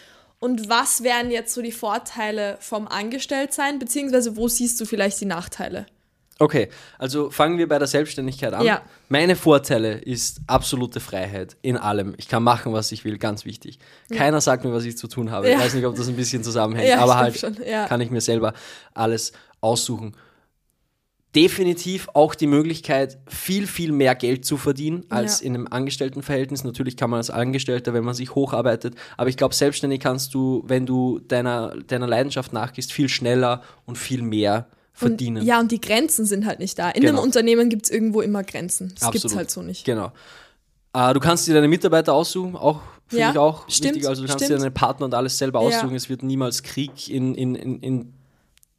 und 0.40 0.68
was 0.68 1.02
wären 1.02 1.30
jetzt 1.30 1.54
so 1.54 1.62
die 1.62 1.72
Vorteile 1.72 2.56
vom 2.60 2.86
Angestelltsein, 2.88 3.78
beziehungsweise 3.78 4.36
wo 4.36 4.48
siehst 4.48 4.80
du 4.80 4.84
vielleicht 4.84 5.20
die 5.20 5.24
Nachteile? 5.26 5.86
Okay, 6.40 6.68
also 6.98 7.30
fangen 7.30 7.58
wir 7.58 7.66
bei 7.68 7.80
der 7.80 7.88
Selbstständigkeit 7.88 8.54
an. 8.54 8.64
Ja. 8.64 8.82
Meine 9.08 9.34
Vorteile 9.34 9.94
ist 9.98 10.38
absolute 10.46 11.00
Freiheit 11.00 11.56
in 11.62 11.76
allem. 11.76 12.14
Ich 12.16 12.28
kann 12.28 12.44
machen, 12.44 12.72
was 12.72 12.92
ich 12.92 13.04
will, 13.04 13.18
ganz 13.18 13.44
wichtig. 13.44 13.80
Keiner 14.14 14.40
sagt 14.40 14.64
mir, 14.64 14.72
was 14.72 14.84
ich 14.84 14.96
zu 14.96 15.08
tun 15.08 15.32
habe. 15.32 15.48
Ich 15.48 15.54
Ja. 15.54 15.60
weiß 15.60 15.74
nicht, 15.74 15.84
ob 15.84 15.96
das 15.96 16.06
ein 16.06 16.14
bisschen 16.14 16.44
zusammenhängt, 16.44 16.88
Ja, 16.88 16.94
ich 16.96 17.00
aber 17.00 17.16
halt 17.16 17.36
schon, 17.36 17.56
ja. 17.66 17.88
kann 17.88 18.00
ich 18.00 18.10
mir 18.10 18.20
selber 18.20 18.52
alles 18.94 19.32
aussuchen. 19.60 20.14
Definitiv 21.42 22.08
auch 22.14 22.34
die 22.34 22.48
Möglichkeit, 22.48 23.18
viel, 23.28 23.66
viel 23.68 23.92
mehr 23.92 24.14
Geld 24.16 24.44
zu 24.44 24.56
verdienen 24.56 25.04
als 25.08 25.40
Ja. 25.40 25.46
in 25.46 25.54
einem 25.54 25.68
Angestelltenverhältnis. 25.68 26.64
Natürlich 26.64 26.96
kann 26.96 27.10
man 27.10 27.18
als 27.18 27.30
Angestellter, 27.30 27.94
wenn 27.94 28.02
man 28.04 28.14
sich 28.14 28.34
hocharbeitet, 28.34 28.94
aber 29.16 29.30
ich 29.30 29.36
glaube, 29.36 29.54
selbstständig 29.54 30.00
kannst 30.00 30.34
du, 30.34 30.64
wenn 30.66 30.84
du 30.84 31.20
deiner, 31.20 31.76
deiner 31.86 32.08
Leidenschaft 32.08 32.52
nachgehst, 32.52 32.92
viel 32.92 33.08
schneller 33.08 33.62
und 33.86 33.96
viel 33.98 34.22
mehr 34.22 34.66
verdienen. 34.92 35.42
Und, 35.42 35.46
ja, 35.46 35.60
und 35.60 35.70
die 35.70 35.80
Grenzen 35.80 36.24
sind 36.26 36.44
halt 36.44 36.58
nicht 36.58 36.76
da. 36.76 36.90
In 36.90 37.02
Genau. 37.02 37.14
einem 37.14 37.22
Unternehmen 37.22 37.68
gibt 37.68 37.84
es 37.86 37.90
irgendwo 37.92 38.20
immer 38.20 38.42
Grenzen. 38.42 38.92
Das 38.98 39.12
gibt 39.12 39.24
es 39.24 39.36
halt 39.36 39.48
so 39.50 39.62
nicht. 39.62 39.84
Genau. 39.84 40.10
Äh, 40.92 41.14
du 41.14 41.20
kannst 41.20 41.46
dir 41.46 41.54
deine 41.54 41.68
Mitarbeiter 41.68 42.14
aussuchen, 42.14 42.56
auch 42.56 42.80
finde 43.06 43.22
Ja, 43.22 43.30
ich 43.30 43.38
auch 43.38 43.68
stimmt, 43.70 43.94
wichtig. 43.94 44.08
Also 44.08 44.22
du 44.22 44.28
kannst 44.28 44.44
stimmt. 44.44 44.58
dir 44.58 44.62
deine 44.62 44.72
Partner 44.72 45.06
und 45.06 45.14
alles 45.14 45.38
selber 45.38 45.60
Ja. 45.62 45.68
aussuchen. 45.68 45.94
Es 45.94 46.08
wird 46.08 46.24
niemals 46.24 46.64
Krieg 46.64 47.08
in, 47.08 47.34
in, 47.36 47.54
in, 47.54 47.78
in 47.80 48.12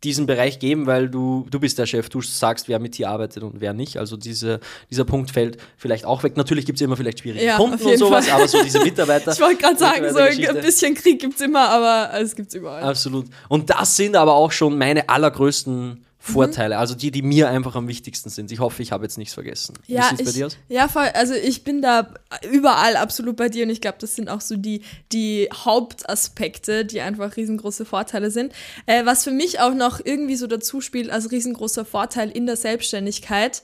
diesem 0.04 0.26
Bereich 0.26 0.60
geben, 0.60 0.86
weil 0.86 1.10
du, 1.10 1.45
du 1.52 1.60
bist 1.60 1.78
der 1.78 1.86
Chef, 1.86 2.08
du 2.08 2.22
sagst, 2.22 2.70
wer 2.70 2.80
mit 2.80 2.97
dir 2.97 3.10
arbeitet 3.10 3.43
und 3.43 3.60
wer 3.60 3.74
nicht. 3.74 3.97
Also 3.97 4.16
diese, 4.16 4.62
dieser 4.89 5.04
Punkt 5.04 5.32
fällt 5.32 5.58
vielleicht 5.78 6.06
auch 6.06 6.24
weg. 6.24 6.38
Natürlich 6.38 6.66
gibt 6.66 6.78
es 6.78 6.82
immer 6.82 6.95
vielleicht 6.95 7.20
schwierige 7.20 7.43
Ja, 7.43 7.58
Kunden 7.58 7.84
und 7.86 7.97
sowas, 7.97 8.28
Fall. 8.28 8.38
aber 8.38 8.47
so 8.47 8.64
diese 8.64 8.80
Mitarbeiter. 8.84 9.32
Ich 9.39 9.39
wollte 9.41 9.62
gerade 9.62 9.78
sagen, 9.78 10.06
so 10.12 10.20
ein 10.20 10.62
bisschen 10.62 10.95
Krieg 10.95 11.20
gibt 11.20 11.36
es 11.36 11.41
immer, 11.41 11.70
aber 11.70 12.12
es 12.20 12.36
gibt 12.36 12.50
es 12.50 12.56
überall. 12.56 12.84
Absolut. 12.84 13.28
Und 13.50 13.70
das 13.70 13.95
sind 13.95 14.16
aber 14.16 14.34
auch 14.34 14.52
schon 14.52 14.78
meine 14.78 15.08
allergrößten 15.10 16.06
Vorteile, 16.22 16.78
also 16.78 16.95
die, 16.95 17.11
die 17.11 17.22
mir 17.22 17.49
einfach 17.49 17.76
am 17.76 17.88
wichtigsten 17.88 18.30
sind. 18.30 18.51
Ich 18.51 18.59
hoffe, 18.59 18.84
ich 18.84 18.91
habe 18.91 19.05
jetzt 19.05 19.17
nichts 19.17 19.34
vergessen. 19.34 19.76
Ja, 19.88 20.11
Wie 20.11 20.17
sieht's 20.17 20.24
bei 20.24 20.30
ich, 20.30 20.36
dir 20.36 20.45
aus? 20.47 20.57
ja, 20.67 20.88
voll. 20.89 21.07
Also 21.13 21.34
ich 21.34 21.63
bin 21.63 21.82
da 21.82 22.13
überall 22.51 22.97
absolut 22.97 23.38
bei 23.38 23.47
dir 23.47 23.63
und 23.63 23.70
ich 23.70 23.80
glaube, 23.80 23.97
das 24.01 24.17
sind 24.17 24.30
auch 24.30 24.41
so 24.41 24.57
die, 24.57 24.82
die 25.13 25.47
Hauptaspekte, 25.53 26.84
die 26.84 26.99
einfach 26.99 27.38
riesengroße 27.38 27.86
Vorteile 27.86 28.32
sind. 28.32 28.51
Äh, 28.86 29.05
was 29.05 29.24
für 29.24 29.32
mich 29.32 29.61
auch 29.61 29.74
noch 29.74 30.01
irgendwie 30.03 30.36
so 30.36 30.45
dazu 30.45 30.82
spielt 30.82 31.09
als 31.09 31.32
riesengroßer 31.32 31.86
Vorteil 31.86 32.30
in 32.30 32.45
der 32.45 32.57
Selbstständigkeit, 32.57 33.63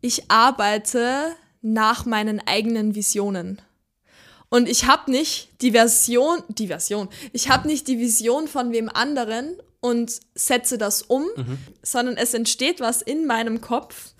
ich 0.00 0.30
arbeite 0.30 1.32
nach 1.62 2.06
meinen 2.06 2.40
eigenen 2.46 2.94
Visionen. 2.94 3.60
Und 4.48 4.68
ich 4.68 4.86
habe 4.86 5.10
nicht 5.10 5.48
die 5.60 5.72
Version, 5.72 6.44
die 6.48 6.68
Version, 6.68 7.08
ich 7.32 7.50
habe 7.50 7.66
nicht 7.66 7.88
die 7.88 7.98
Vision 7.98 8.46
von 8.46 8.70
wem 8.70 8.88
anderen 8.88 9.56
und 9.80 10.20
setze 10.34 10.78
das 10.78 11.02
um, 11.02 11.24
sondern 11.82 12.16
es 12.16 12.34
entsteht 12.34 12.80
was 12.80 13.02
in 13.02 13.26
meinem 13.26 13.60
Kopf. 13.60 14.12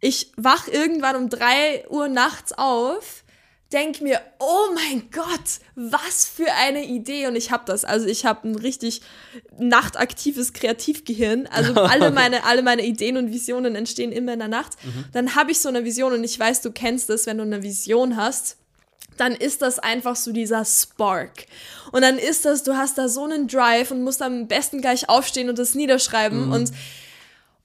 Ich 0.00 0.32
wach 0.36 0.68
irgendwann 0.68 1.16
um 1.16 1.28
drei 1.28 1.84
Uhr 1.88 2.08
nachts 2.08 2.52
auf, 2.52 3.24
denk 3.72 4.00
mir, 4.00 4.20
oh 4.38 4.72
mein 4.74 5.10
Gott, 5.10 5.60
was 5.74 6.24
für 6.26 6.52
eine 6.52 6.84
Idee. 6.84 7.26
Und 7.26 7.36
ich 7.36 7.50
habe 7.50 7.64
das. 7.66 7.84
Also 7.84 8.06
ich 8.06 8.24
habe 8.24 8.48
ein 8.48 8.54
richtig 8.56 9.00
nachtaktives 9.58 10.52
Kreativgehirn. 10.52 11.46
Also 11.48 11.74
alle 11.82 12.10
meine, 12.10 12.44
alle 12.44 12.62
meine 12.62 12.84
Ideen 12.84 13.16
und 13.16 13.32
Visionen 13.32 13.74
entstehen 13.74 14.12
immer 14.12 14.34
in 14.34 14.38
der 14.38 14.48
Nacht. 14.48 14.74
Dann 15.12 15.34
habe 15.34 15.50
ich 15.50 15.60
so 15.60 15.68
eine 15.68 15.84
Vision 15.84 16.12
und 16.12 16.24
ich 16.24 16.38
weiß, 16.38 16.60
du 16.62 16.70
kennst 16.70 17.08
das, 17.08 17.26
wenn 17.26 17.38
du 17.38 17.44
eine 17.44 17.62
Vision 17.62 18.16
hast 18.16 18.58
dann 19.16 19.34
ist 19.34 19.62
das 19.62 19.78
einfach 19.78 20.16
so 20.16 20.32
dieser 20.32 20.64
Spark. 20.64 21.46
Und 21.92 22.02
dann 22.02 22.18
ist 22.18 22.44
das, 22.44 22.62
du 22.62 22.76
hast 22.76 22.98
da 22.98 23.08
so 23.08 23.24
einen 23.24 23.48
Drive 23.48 23.90
und 23.90 24.02
musst 24.02 24.22
am 24.22 24.46
besten 24.46 24.80
gleich 24.80 25.08
aufstehen 25.08 25.48
und 25.48 25.58
das 25.58 25.74
niederschreiben. 25.74 26.52
Und, 26.52 26.72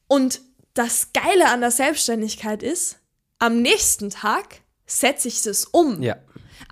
und 0.07 0.41
das 0.73 1.09
Geile 1.13 1.49
an 1.49 1.61
der 1.61 1.71
Selbstständigkeit 1.71 2.63
ist, 2.63 2.97
am 3.39 3.61
nächsten 3.61 4.09
Tag 4.09 4.61
setze 4.85 5.27
ich 5.27 5.45
es 5.45 5.65
um. 5.65 6.01
Ja. 6.01 6.17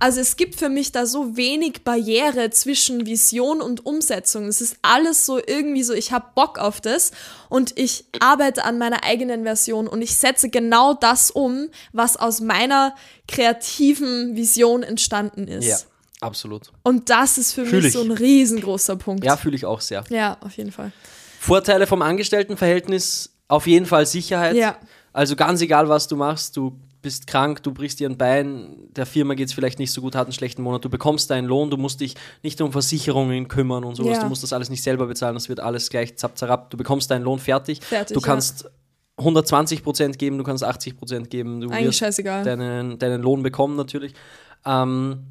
Also 0.02 0.20
es 0.20 0.36
gibt 0.36 0.54
für 0.56 0.70
mich 0.70 0.92
da 0.92 1.04
so 1.04 1.36
wenig 1.36 1.84
Barriere 1.84 2.48
zwischen 2.48 3.04
Vision 3.04 3.60
und 3.60 3.84
Umsetzung. 3.84 4.46
Es 4.46 4.62
ist 4.62 4.78
alles 4.80 5.26
so 5.26 5.38
irgendwie 5.38 5.82
so, 5.82 5.92
ich 5.92 6.10
habe 6.10 6.24
Bock 6.34 6.58
auf 6.58 6.80
das 6.80 7.12
und 7.50 7.78
ich 7.78 8.06
arbeite 8.18 8.64
an 8.64 8.78
meiner 8.78 9.04
eigenen 9.04 9.42
Version 9.44 9.86
und 9.86 10.00
ich 10.00 10.16
setze 10.16 10.48
genau 10.48 10.94
das 10.94 11.30
um, 11.30 11.68
was 11.92 12.16
aus 12.16 12.40
meiner 12.40 12.94
kreativen 13.28 14.36
Vision 14.36 14.82
entstanden 14.82 15.46
ist. 15.46 15.66
Ja, 15.66 15.76
absolut. 16.22 16.72
Und 16.82 17.10
das 17.10 17.36
ist 17.36 17.52
für 17.52 17.66
Fühl 17.66 17.80
mich 17.80 17.88
ich. 17.88 17.92
so 17.92 18.00
ein 18.00 18.10
riesengroßer 18.10 18.96
Punkt. 18.96 19.22
Ja, 19.22 19.36
fühle 19.36 19.56
ich 19.56 19.66
auch 19.66 19.82
sehr. 19.82 20.02
ja, 20.08 20.38
auf 20.40 20.56
jeden 20.56 20.72
Fall. 20.72 20.92
Vorteile 21.38 21.86
vom 21.86 22.00
Angestelltenverhältnis, 22.00 23.34
auf 23.48 23.66
jeden 23.66 23.84
Fall 23.84 24.06
Sicherheit. 24.06 24.56
Ja. 24.56 24.78
Also 25.12 25.36
ganz 25.36 25.60
egal, 25.60 25.90
was 25.90 26.08
du 26.08 26.16
machst, 26.16 26.56
du 26.56 26.72
bist 27.02 27.26
krank, 27.26 27.62
du 27.62 27.72
brichst 27.72 28.00
dir 28.00 28.08
ein 28.08 28.16
Bein, 28.18 28.76
der 28.94 29.06
Firma 29.06 29.34
geht 29.34 29.48
es 29.48 29.52
vielleicht 29.54 29.78
nicht 29.78 29.90
so 29.92 30.00
gut, 30.00 30.14
hat 30.14 30.26
einen 30.26 30.32
schlechten 30.32 30.62
Monat, 30.62 30.84
du 30.84 30.90
bekommst 30.90 31.30
deinen 31.30 31.46
Lohn, 31.46 31.70
du 31.70 31.76
musst 31.76 32.00
dich 32.00 32.14
nicht 32.42 32.60
um 32.60 32.72
Versicherungen 32.72 33.48
kümmern 33.48 33.84
und 33.84 33.94
sowas, 33.96 34.16
Ja. 34.18 34.22
du 34.24 34.28
musst 34.28 34.42
das 34.42 34.52
alles 34.52 34.70
nicht 34.70 34.82
selber 34.82 35.06
bezahlen, 35.06 35.34
das 35.34 35.48
wird 35.48 35.60
alles 35.60 35.90
gleich 35.90 36.16
zapp, 36.16 36.36
zapp, 36.36 36.70
du 36.70 36.76
bekommst 36.76 37.10
deinen 37.10 37.22
Lohn 37.24 37.38
fertig, 37.38 37.80
Fertig, 37.82 38.14
du 38.14 38.20
ja. 38.20 38.26
kannst 38.26 38.70
120 39.16 39.82
Prozent 39.82 40.18
geben, 40.18 40.38
du 40.38 40.44
kannst 40.44 40.64
80 40.64 40.96
Prozent 40.96 41.30
geben, 41.30 41.60
du 41.60 41.68
Eigentlich 41.70 41.86
wirst 41.88 41.98
scheißegal. 41.98 42.44
deinen, 42.44 42.98
deinen 42.98 43.20
Lohn 43.22 43.42
bekommen 43.42 43.76
natürlich. 43.76 44.14
Ähm, 44.64 45.24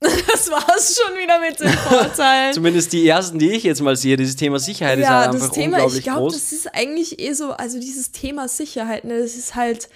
Das 0.26 0.50
war's 0.50 0.98
schon 0.98 1.18
wieder 1.18 1.38
mit 1.40 1.60
den 1.60 1.68
Vorteilen. 1.68 2.54
zumindest 2.54 2.92
die 2.92 3.06
ersten, 3.06 3.38
die 3.38 3.50
ich 3.50 3.64
jetzt 3.64 3.82
mal 3.82 3.96
sehe, 3.96 4.16
dieses 4.16 4.36
Thema 4.36 4.58
Sicherheit 4.58 4.98
ist 4.98 5.08
halt 5.08 5.28
einfach 5.28 5.48
das 5.48 5.50
Thema, 5.50 5.76
unglaublich 5.76 5.98
ich 5.98 6.04
glaube, 6.04 6.20
groß. 6.20 6.32
das 6.32 6.52
ist 6.52 6.74
eigentlich 6.74 7.18
eh 7.20 7.32
so, 7.34 7.50
also 7.52 7.78
dieses 7.78 8.10
Thema 8.10 8.48
Sicherheit, 8.48 9.04
ne, 9.04 9.20
das 9.20 9.34
ist 9.34 9.54
halt, 9.54 9.90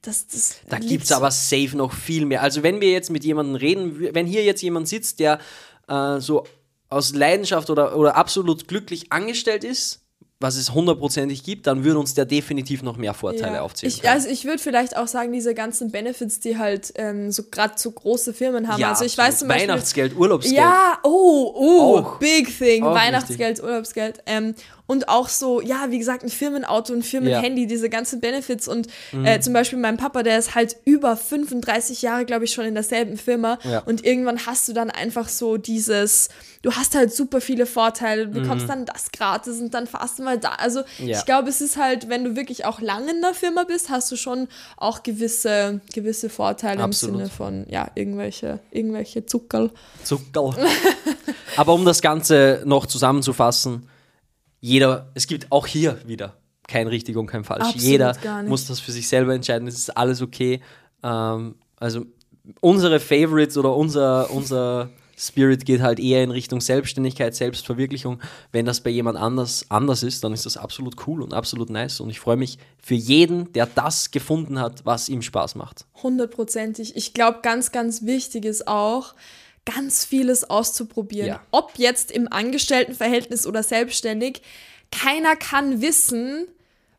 das, 0.00 0.26
das 0.26 0.56
Da 0.68 0.76
liegt 0.78 0.88
gibt 0.88 1.04
es 1.04 1.12
aber 1.12 1.30
safe 1.30 1.76
noch 1.76 1.92
viel 1.92 2.24
mehr. 2.24 2.42
Also 2.42 2.62
wenn 2.62 2.80
wir 2.80 2.90
jetzt 2.90 3.10
mit 3.10 3.24
jemandem 3.24 3.56
reden, 3.56 4.14
wenn 4.14 4.26
hier 4.26 4.42
jetzt 4.42 4.62
jemand 4.62 4.88
sitzt, 4.88 5.20
der 5.20 5.38
äh, 5.86 6.18
so 6.18 6.46
aus 6.88 7.14
Leidenschaft 7.14 7.70
oder, 7.70 7.96
oder 7.96 8.16
absolut 8.16 8.68
glücklich 8.68 9.12
angestellt 9.12 9.64
ist, 9.64 10.01
was 10.42 10.56
es 10.56 10.74
hundertprozentig 10.74 11.42
gibt, 11.44 11.66
dann 11.66 11.84
würde 11.84 11.98
uns 12.00 12.14
der 12.14 12.24
definitiv 12.24 12.82
noch 12.82 12.96
mehr 12.96 13.14
Vorteile 13.14 13.54
Ja. 13.56 13.62
aufzählen. 13.62 13.92
Ich, 13.92 14.08
also 14.08 14.28
ich 14.28 14.44
würde 14.44 14.58
vielleicht 14.58 14.96
auch 14.96 15.06
sagen, 15.06 15.32
diese 15.32 15.54
ganzen 15.54 15.90
Benefits, 15.90 16.40
die 16.40 16.58
halt 16.58 16.92
ähm, 16.96 17.30
so 17.30 17.44
gerade 17.50 17.74
so 17.76 17.90
große 17.90 18.34
Firmen 18.34 18.68
haben. 18.68 18.80
ja, 18.80 18.90
also 18.90 19.04
ich 19.04 19.12
absolut. 19.12 19.28
weiß 19.32 19.38
zum 19.38 19.48
Beispiel. 19.48 19.68
Weihnachtsgeld, 19.68 20.16
Urlaubsgeld. 20.16 20.56
Ja, 20.56 20.98
oh, 21.04 21.52
oh, 21.54 21.98
Auch. 21.98 22.18
big 22.18 22.56
thing. 22.58 22.84
Weihnachtsgeld, 22.84 23.62
Urlaubsgeld. 23.62 24.18
Ähm, 24.26 24.54
und 24.92 25.08
auch 25.08 25.28
so, 25.28 25.60
ja, 25.62 25.86
wie 25.90 25.98
gesagt, 25.98 26.22
ein 26.22 26.28
Firmenauto, 26.28 26.92
ein 26.92 27.02
Firmenhandy, 27.02 27.66
diese 27.66 27.88
ganzen 27.88 28.20
Benefits. 28.20 28.68
Und 28.68 28.86
Mhm. 29.12 29.24
äh, 29.24 29.40
zum 29.40 29.54
Beispiel 29.54 29.78
mein 29.78 29.96
Papa, 29.96 30.22
der 30.22 30.38
ist 30.38 30.54
halt 30.54 30.76
über 30.84 31.16
35 31.16 32.02
Jahre, 32.02 32.24
glaube 32.26 32.44
ich, 32.44 32.52
schon 32.52 32.66
in 32.66 32.74
derselben 32.74 33.16
Firma. 33.16 33.58
Ja. 33.64 33.80
Und 33.80 34.04
irgendwann 34.04 34.44
hast 34.46 34.68
du 34.68 34.72
dann 34.74 34.90
einfach 34.90 35.28
so 35.28 35.56
dieses, 35.56 36.28
du 36.60 36.72
hast 36.72 36.94
halt 36.94 37.12
super 37.14 37.40
viele 37.40 37.64
Vorteile, 37.66 38.26
du 38.28 38.40
bekommst 38.40 38.68
dann 38.68 38.84
das 38.84 39.10
gratis 39.10 39.60
und 39.60 39.72
dann 39.72 39.86
fahrst 39.86 40.18
du 40.18 40.22
mal 40.24 40.38
da. 40.38 40.50
Also 40.58 40.82
Mhm. 40.98 41.08
Ja. 41.08 41.18
ich 41.18 41.24
glaube, 41.24 41.48
es 41.48 41.60
ist 41.62 41.76
halt, 41.78 42.08
wenn 42.10 42.22
du 42.24 42.36
wirklich 42.36 42.64
auch 42.66 42.80
lange 42.80 43.10
in 43.12 43.20
der 43.22 43.32
Firma 43.34 43.64
bist, 43.64 43.88
hast 43.88 44.12
du 44.12 44.16
schon 44.16 44.46
auch 44.76 45.02
gewisse, 45.02 45.80
gewisse 45.94 46.28
Vorteile 46.28 46.82
Absolut. 46.82 47.14
im 47.14 47.18
Sinne 47.26 47.30
von, 47.34 47.66
ja, 47.68 47.90
irgendwelche, 47.94 48.58
irgendwelche 48.70 49.24
Zuckerl. 49.26 49.70
Zuckerl. 50.04 50.54
Aber 51.56 51.72
um 51.74 51.84
das 51.84 52.02
Ganze 52.02 52.62
noch 52.64 52.86
zusammenzufassen, 52.86 53.88
jeder, 54.62 55.10
es 55.14 55.26
gibt 55.26 55.52
auch 55.52 55.66
hier 55.66 55.98
wieder 56.06 56.36
kein 56.68 56.86
richtig 56.86 57.16
und 57.16 57.26
kein 57.26 57.44
falsch. 57.44 57.64
Absolut 57.64 57.82
jeder 57.82 58.16
muss 58.46 58.66
das 58.66 58.80
für 58.80 58.92
sich 58.92 59.08
selber 59.08 59.34
entscheiden, 59.34 59.68
es 59.68 59.74
ist 59.74 59.94
alles 59.94 60.22
okay. 60.22 60.60
Ähm, 61.02 61.56
also 61.78 62.06
unsere 62.60 63.00
Favorites 63.00 63.58
oder 63.58 63.76
unser, 63.76 64.30
unser 64.30 64.90
Spirit 65.18 65.66
geht 65.66 65.82
halt 65.82 65.98
eher 65.98 66.22
in 66.22 66.30
Richtung 66.30 66.60
Selbstständigkeit, 66.60 67.34
Selbstverwirklichung. 67.34 68.20
Wenn 68.52 68.64
das 68.64 68.80
bei 68.80 68.90
jemand 68.90 69.18
anders 69.18 69.66
anders 69.68 70.04
ist, 70.04 70.22
dann 70.22 70.32
ist 70.32 70.46
das 70.46 70.56
absolut 70.56 71.06
cool 71.06 71.22
und 71.22 71.34
absolut 71.34 71.68
nice. 71.68 72.00
Und 72.00 72.10
ich 72.10 72.20
freue 72.20 72.36
mich 72.36 72.58
für 72.78 72.94
jeden, 72.94 73.52
der 73.52 73.66
das 73.66 74.12
gefunden 74.12 74.60
hat, 74.60 74.86
was 74.86 75.08
ihm 75.08 75.22
Spaß 75.22 75.56
macht. 75.56 75.86
Hundertprozentig. 76.02 76.96
Ich 76.96 77.14
glaube, 77.14 77.40
ganz, 77.42 77.72
ganz 77.72 78.06
wichtig 78.06 78.44
ist 78.44 78.68
auch, 78.68 79.14
ganz 79.64 80.04
vieles 80.04 80.48
auszuprobieren. 80.48 81.28
Ja. 81.28 81.46
Ob 81.50 81.72
jetzt 81.76 82.10
im 82.10 82.32
Angestelltenverhältnis 82.32 83.46
oder 83.46 83.62
selbstständig. 83.62 84.42
Keiner 84.90 85.36
kann 85.36 85.80
wissen, 85.80 86.48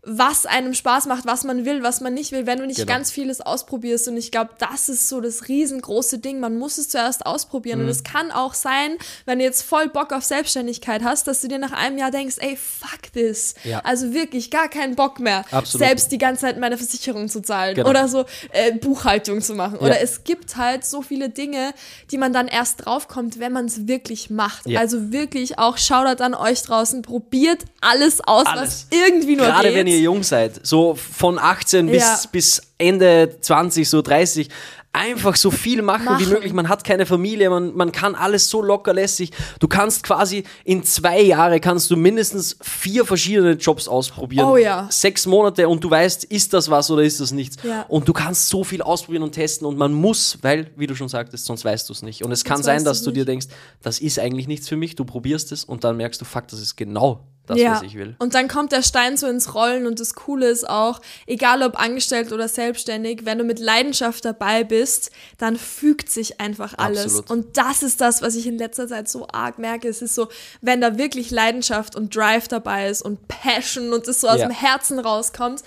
was 0.06 0.46
einem 0.46 0.74
Spaß 0.74 1.06
macht, 1.06 1.26
was 1.26 1.46
man 1.46 1.64
will, 1.66 1.82
was 1.82 2.02
man 2.02 2.14
nicht 2.14 2.34
will, 2.34 2.46
wenn 2.46 2.60
du 2.60 2.66
nicht 2.68 2.76
Genau. 2.80 2.92
ganz 2.92 3.10
vieles 3.10 3.40
ausprobierst. 3.40 4.10
Und 4.10 4.18
ich 4.18 4.32
glaube, 4.32 4.50
das 4.60 4.90
ist 4.90 5.08
so 5.08 5.22
das 5.22 5.48
riesengroße 5.48 6.18
Ding. 6.20 6.42
Man 6.42 6.58
muss 6.58 6.78
es 6.78 6.90
zuerst 6.90 7.26
ausprobieren. 7.26 7.80
Mhm. 7.80 7.86
Und 7.86 7.92
es 7.92 8.04
kann 8.04 8.30
auch 8.32 8.54
sein, 8.54 8.98
wenn 9.26 9.40
du 9.40 9.46
jetzt 9.46 9.62
voll 9.62 9.88
Bock 9.88 10.12
auf 10.12 10.24
Selbstständigkeit 10.24 11.04
hast, 11.04 11.28
dass 11.28 11.40
du 11.40 11.48
dir 11.48 11.58
nach 11.58 11.72
einem 11.72 11.98
Jahr 11.98 12.12
denkst, 12.12 12.36
ey, 12.40 12.58
fuck 12.58 13.14
this. 13.14 13.56
Ja. 13.64 13.80
Also 13.86 14.14
wirklich 14.14 14.52
gar 14.52 14.68
keinen 14.68 14.96
Bock 14.96 15.22
mehr, 15.22 15.46
Absolut. 15.52 15.88
selbst 15.88 16.12
die 16.12 16.18
ganze 16.18 16.42
Zeit 16.42 16.60
meine 16.60 16.78
Versicherung 16.78 17.30
zu 17.30 17.42
zahlen 17.42 17.76
Genau. 17.76 17.90
oder 17.90 18.10
so 18.10 18.26
äh, 18.52 18.74
Buchhaltung 18.74 19.42
zu 19.42 19.56
machen. 19.56 19.78
Ja. 19.80 19.86
Oder 19.88 20.02
es 20.02 20.26
gibt 20.26 20.58
halt 20.58 20.84
so 20.86 21.02
viele 21.02 21.30
Dinge, 21.30 21.74
die 22.12 22.18
man 22.18 22.34
dann 22.34 22.50
erst 22.50 22.86
draufkommt, 22.86 23.40
wenn 23.40 23.54
man 23.54 23.66
es 23.68 23.88
wirklich 23.88 24.30
macht. 24.30 24.68
Ja. 24.68 24.82
Also 24.82 25.14
wirklich 25.14 25.60
auch 25.60 25.78
Shoutout 25.78 26.22
an 26.22 26.34
euch 26.34 26.62
draußen. 26.64 27.04
Probiert 27.04 27.64
alles 27.80 28.20
aus, 28.20 28.46
Alles. 28.48 28.88
was 28.92 28.98
irgendwie 29.00 29.38
nur 29.38 29.46
Gerade 29.46 29.70
geht. 29.70 29.93
Ihr 29.94 30.00
jung 30.02 30.24
seid, 30.24 30.66
so 30.66 30.96
von 30.96 31.40
18 31.40 31.88
bis, 31.88 32.02
Ja. 32.02 32.20
bis 32.32 32.62
Ende 32.78 33.38
20, 33.42 33.90
so 33.90 34.02
30, 34.02 34.50
einfach 34.96 35.36
so 35.36 35.50
viel 35.50 35.82
machen, 35.82 36.06
wie 36.06 36.24
Machen. 36.24 36.30
möglich. 36.30 36.54
Man 36.54 36.70
hat 36.70 36.84
keine 36.84 37.08
Familie, 37.08 37.50
man, 37.50 37.74
man 37.76 37.92
kann 37.92 38.14
alles 38.14 38.48
so 38.48 38.62
locker 38.62 38.94
lässig. 38.94 39.32
Du 39.60 39.68
kannst 39.68 40.04
quasi 40.04 40.44
in 40.66 40.84
zwei 40.84 41.20
Jahre 41.20 41.60
kannst 41.60 41.90
du 41.90 41.96
mindestens 41.98 42.56
vier 42.62 43.04
verschiedene 43.04 43.54
Jobs 43.54 43.88
ausprobieren. 43.88 44.46
Oh 44.46 44.56
ja. 44.56 44.88
Sechs 44.92 45.26
Monate 45.26 45.68
und 45.68 45.84
du 45.84 45.90
weißt, 45.90 46.26
ist 46.26 46.54
das 46.54 46.70
was 46.70 46.92
oder 46.92 47.02
ist 47.02 47.20
das 47.20 47.32
nichts. 47.32 47.58
Ja. 47.64 47.86
Und 47.88 48.08
du 48.08 48.14
kannst 48.14 48.50
so 48.50 48.64
viel 48.64 48.84
ausprobieren 48.84 49.24
und 49.24 49.32
testen 49.32 49.66
und 49.66 49.80
man 49.80 49.94
muss, 49.94 50.38
weil, 50.44 50.70
wie 50.76 50.86
du 50.86 50.94
schon 50.94 51.10
sagtest, 51.10 51.46
sonst 51.46 51.66
weißt 51.66 51.90
du 51.90 51.94
es 51.94 52.04
nicht. 52.04 52.24
Und 52.24 52.32
es 52.32 52.44
kann 52.44 52.58
Sonst 52.58 52.66
sein, 52.68 52.76
weißt 52.78 52.86
dass 52.86 53.02
du 53.02 53.10
dir 53.10 53.22
nicht. 53.22 53.30
denkst, 53.30 53.48
das 53.82 53.98
ist 54.00 54.20
eigentlich 54.20 54.48
nichts 54.48 54.70
für 54.70 54.76
mich, 54.78 54.94
du 54.96 55.06
probierst 55.06 55.52
es 55.54 55.64
und 55.64 55.84
dann 55.84 55.98
merkst 55.98 56.22
du, 56.22 56.26
fuck, 56.26 56.48
das 56.50 56.60
ist 56.60 56.76
genau 56.76 57.26
das, 57.46 57.60
ja. 57.60 57.72
was 57.74 57.82
ich 57.84 57.96
will. 57.96 58.16
Und 58.20 58.36
dann 58.36 58.48
kommt 58.48 58.72
der 58.72 58.82
Stein 58.84 59.18
so 59.18 59.28
ins 59.28 59.54
Rollen 59.54 59.86
und 59.86 60.00
das 60.00 60.14
Coole 60.14 60.48
ist 60.48 60.70
auch, 60.70 61.02
egal 61.28 61.62
ob 61.62 61.78
angestellt 61.78 62.32
oder 62.32 62.48
selbstständig, 62.48 63.26
wenn 63.26 63.38
du 63.38 63.44
mit 63.44 63.60
Leidenschaft 63.60 64.24
dabei 64.24 64.64
bist, 64.64 65.12
dann 65.38 65.58
fügt 65.58 66.10
sich 66.10 66.40
einfach 66.40 66.76
alles. 66.78 67.18
Absolut. 67.18 67.30
Und 67.32 67.58
das 67.58 67.84
ist 67.84 68.00
das, 68.00 68.22
was 68.22 68.36
ich 68.36 68.48
in 68.48 68.58
letzter 68.58 68.88
Zeit 68.88 69.10
so 69.10 69.28
arg 69.28 69.60
merke. 69.60 69.90
Es 69.90 70.02
ist 70.02 70.16
so, 70.16 70.30
wenn 70.62 70.80
da 70.80 70.98
wirklich 70.98 71.32
Leidenschaft 71.32 71.96
und 71.96 72.16
Drive 72.16 72.48
dabei 72.48 72.88
ist 72.88 73.02
und 73.02 73.28
Passion 73.28 73.92
und 73.92 74.08
es 74.08 74.22
so 74.22 74.30
aus 74.30 74.40
Ja. 74.40 74.48
dem 74.48 74.56
Herzen 74.56 75.00
rauskommt, 75.00 75.64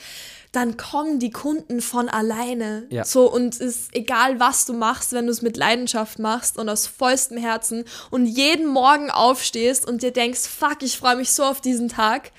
dann 0.57 0.79
kommen 0.79 1.19
die 1.19 1.31
Kunden 1.31 1.83
von 1.83 2.09
alleine. 2.09 2.87
Ja. 2.91 3.05
So, 3.05 3.31
und 3.31 3.55
es 3.55 3.61
ist 3.61 3.95
egal, 3.95 4.41
was 4.41 4.65
du 4.65 4.73
machst, 4.73 5.13
wenn 5.13 5.27
du 5.27 5.33
es 5.33 5.43
mit 5.43 5.57
Leidenschaft 5.59 6.19
machst 6.19 6.59
und 6.59 6.69
aus 6.71 6.87
vollstem 6.87 7.37
Herzen 7.37 7.85
und 8.11 8.25
jeden 8.25 8.67
Morgen 8.67 9.11
aufstehst 9.11 9.87
und 9.87 10.03
dir 10.03 10.13
denkst, 10.13 10.41
fuck, 10.41 10.79
ich 10.83 10.97
freue 10.97 11.17
mich 11.17 11.31
so 11.31 11.45
auf 11.45 11.61
diesen 11.61 11.89
Tag, 11.89 12.33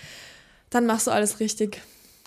dann 0.71 0.87
machst 0.87 1.05
du 1.07 1.11
alles 1.11 1.39
richtig. 1.39 1.81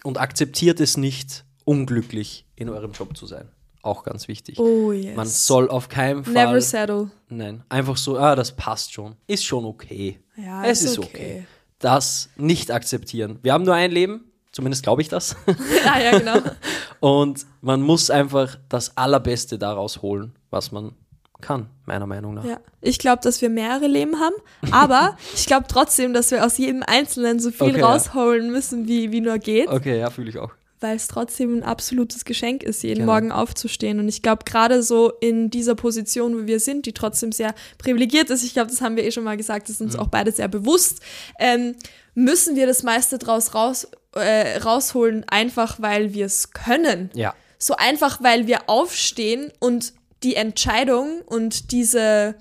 und 0.05 0.19
akzeptiert 0.19 0.81
es 0.81 0.97
nicht, 0.97 1.45
unglücklich 1.65 2.47
in 2.57 2.69
eurem 2.69 2.93
Job 2.93 3.17
zu 3.17 3.27
sein. 3.27 3.49
Auch 3.83 4.05
ganz 4.05 4.29
wichtig. 4.29 4.59
Oh 4.59 4.93
yes. 4.93 5.17
Man 5.17 5.27
soll 5.27 5.69
auf 5.69 5.89
keinen 5.89 6.25
Fall. 6.25 6.35
Never 6.35 6.61
settle. 6.61 7.11
Nein, 7.29 7.65
einfach 7.69 7.97
so, 7.97 8.19
ah, 8.19 8.37
das 8.37 8.55
passt 8.55 8.93
schon. 8.93 9.17
Ist 9.27 9.45
schon 9.45 9.65
okay. 9.65 10.21
Ja, 10.37 10.65
es 10.65 10.83
ist 10.83 10.93
ist 10.93 10.99
okay. 10.99 11.09
okay. 11.09 11.47
Das 11.79 12.29
nicht 12.37 12.71
akzeptieren. 12.71 13.39
Wir 13.43 13.55
haben 13.55 13.65
nur 13.65 13.75
ein 13.75 13.91
Leben, 13.91 14.30
zumindest 14.53 14.83
glaube 14.83 15.03
ich 15.03 15.09
das. 15.09 15.37
ah 15.87 16.01
ja, 16.01 16.19
genau. 16.19 16.39
Und 17.01 17.47
man 17.63 17.81
muss 17.83 18.11
einfach 18.11 18.59
das 18.69 18.97
Allerbeste 18.97 19.59
daraus 19.59 20.03
holen, 20.03 20.35
was 20.51 20.73
man 20.73 20.93
kann, 21.41 21.71
meiner 21.87 22.07
Meinung 22.07 22.35
nach. 22.35 22.45
Ja. 22.45 22.61
Ich 22.83 22.99
glaube, 22.99 23.23
dass 23.23 23.41
wir 23.41 23.49
mehrere 23.49 23.87
Leben 23.87 24.21
haben, 24.21 24.35
aber 24.73 25.17
ich 25.35 25.47
glaube 25.47 25.65
trotzdem, 25.69 26.13
dass 26.13 26.31
wir 26.31 26.45
aus 26.45 26.59
jedem 26.59 26.83
Einzelnen 26.87 27.41
so 27.41 27.51
viel 27.51 27.71
Okay, 27.71 27.81
ja. 27.81 27.87
rausholen 27.87 28.51
müssen, 28.53 28.87
wie, 28.87 29.11
wie 29.11 29.21
nur 29.23 29.39
geht. 29.39 29.69
Okay, 29.69 29.99
ja, 29.99 30.11
fühle 30.11 30.29
ich 30.29 30.39
auch. 30.39 30.51
weil 30.81 30.97
es 30.97 31.09
trotzdem 31.09 31.57
ein 31.59 31.63
absolutes 31.63 32.27
Geschenk 32.27 32.63
ist, 32.63 32.83
jeden 32.83 33.01
Genau. 33.01 33.13
Morgen 33.13 33.33
aufzustehen. 33.33 34.01
Und 34.01 34.09
ich 34.09 34.21
glaube, 34.21 34.45
gerade 34.45 34.83
so 34.83 35.11
in 35.21 35.49
dieser 35.49 35.75
Position, 35.75 36.35
wo 36.43 36.47
wir 36.47 36.61
sind, 36.61 36.85
die 36.85 36.93
trotzdem 36.93 37.33
sehr 37.33 37.55
privilegiert 37.79 38.29
ist, 38.29 38.45
ich 38.45 38.53
glaube, 38.53 38.71
das 38.71 38.83
haben 38.83 38.97
wir 38.97 39.05
eh 39.05 39.11
schon 39.13 39.25
mal 39.25 39.37
gesagt, 39.39 39.71
ist 39.71 39.81
uns 39.81 39.95
Mhm. 39.95 40.01
auch 40.01 40.09
beide 40.09 40.33
sehr 40.33 40.49
bewusst, 40.49 41.01
ähm, 41.39 41.75
müssen 42.15 42.55
wir 42.57 42.67
das 42.67 42.83
meiste 42.83 43.17
draus 43.19 43.55
raus, 43.55 43.89
äh, 44.15 44.59
rausholen, 44.59 45.25
einfach 45.29 45.81
weil 45.81 46.13
wir 46.15 46.27
es 46.27 46.53
können. 46.53 47.11
Ja. 47.15 47.35
So 47.59 47.77
einfach, 47.77 48.23
weil 48.23 48.47
wir 48.47 48.69
aufstehen 48.69 49.53
und 49.61 49.93
die 50.23 50.35
Entscheidung 50.37 51.23
und 51.27 51.73
diese, 51.73 52.35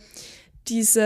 diese 0.67 1.01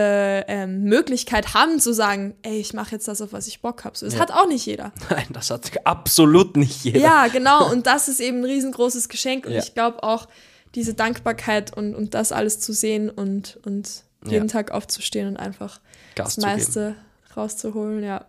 ähm, 0.48 0.84
Möglichkeit 0.84 1.54
haben 1.54 1.80
zu 1.80 1.94
sagen, 1.94 2.36
ey, 2.42 2.58
ich 2.60 2.74
mache 2.74 2.92
jetzt 2.94 3.08
das, 3.08 3.22
auf 3.22 3.32
was 3.32 3.48
ich 3.48 3.62
Bock 3.62 3.86
habe. 3.86 3.98
So, 3.98 4.06
das 4.06 4.16
Ja. 4.16 4.20
hat 4.22 4.32
auch 4.32 4.48
nicht 4.48 4.66
jeder. 4.66 4.92
Nein, 5.10 5.28
das 5.32 5.50
hat 5.52 5.72
absolut 5.86 6.58
nicht 6.58 6.84
jeder. 6.84 7.00
Ja, 7.00 7.28
genau. 7.32 7.72
Und 7.72 7.88
das 7.88 8.08
ist 8.08 8.20
eben 8.20 8.40
ein 8.40 8.46
riesengroßes 8.46 9.08
Geschenk. 9.10 9.46
Und 9.46 9.54
Ja. 9.54 9.60
ich 9.64 9.74
glaube 9.74 10.04
auch, 10.04 10.28
diese 10.76 10.96
Dankbarkeit 10.96 11.76
und, 11.78 11.94
und 11.96 12.14
das 12.16 12.32
alles 12.32 12.60
zu 12.60 12.74
sehen 12.74 13.10
und, 13.10 13.60
und 13.64 14.04
jeden 14.26 14.48
Ja. 14.48 14.52
Tag 14.52 14.72
aufzustehen 14.72 15.28
und 15.28 15.38
einfach 15.38 15.80
Gas 16.16 16.36
das 16.36 16.44
geben. 16.44 16.48
meiste 16.56 16.96
rauszuholen. 17.38 18.04
Ja, 18.04 18.26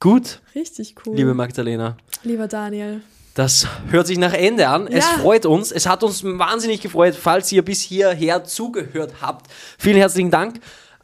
Gut, 0.00 0.40
richtig 0.54 0.94
cool. 1.06 1.16
liebe 1.16 1.34
Magdalena. 1.34 1.96
Lieber 2.22 2.48
Daniel. 2.48 3.00
Das 3.34 3.66
hört 3.90 4.06
sich 4.06 4.16
nach 4.18 4.32
Ende 4.32 4.68
an. 4.68 4.86
Es 4.86 5.04
Ja. 5.04 5.18
freut 5.18 5.44
uns. 5.44 5.70
Es 5.70 5.86
hat 5.86 6.02
uns 6.02 6.24
wahnsinnig 6.24 6.80
gefreut, 6.80 7.14
falls 7.14 7.52
ihr 7.52 7.62
bis 7.62 7.82
hierher 7.82 8.44
zugehört 8.44 9.14
habt. 9.20 9.50
Vielen 9.78 9.96
herzlichen 9.98 10.30
Dank. 10.30 10.58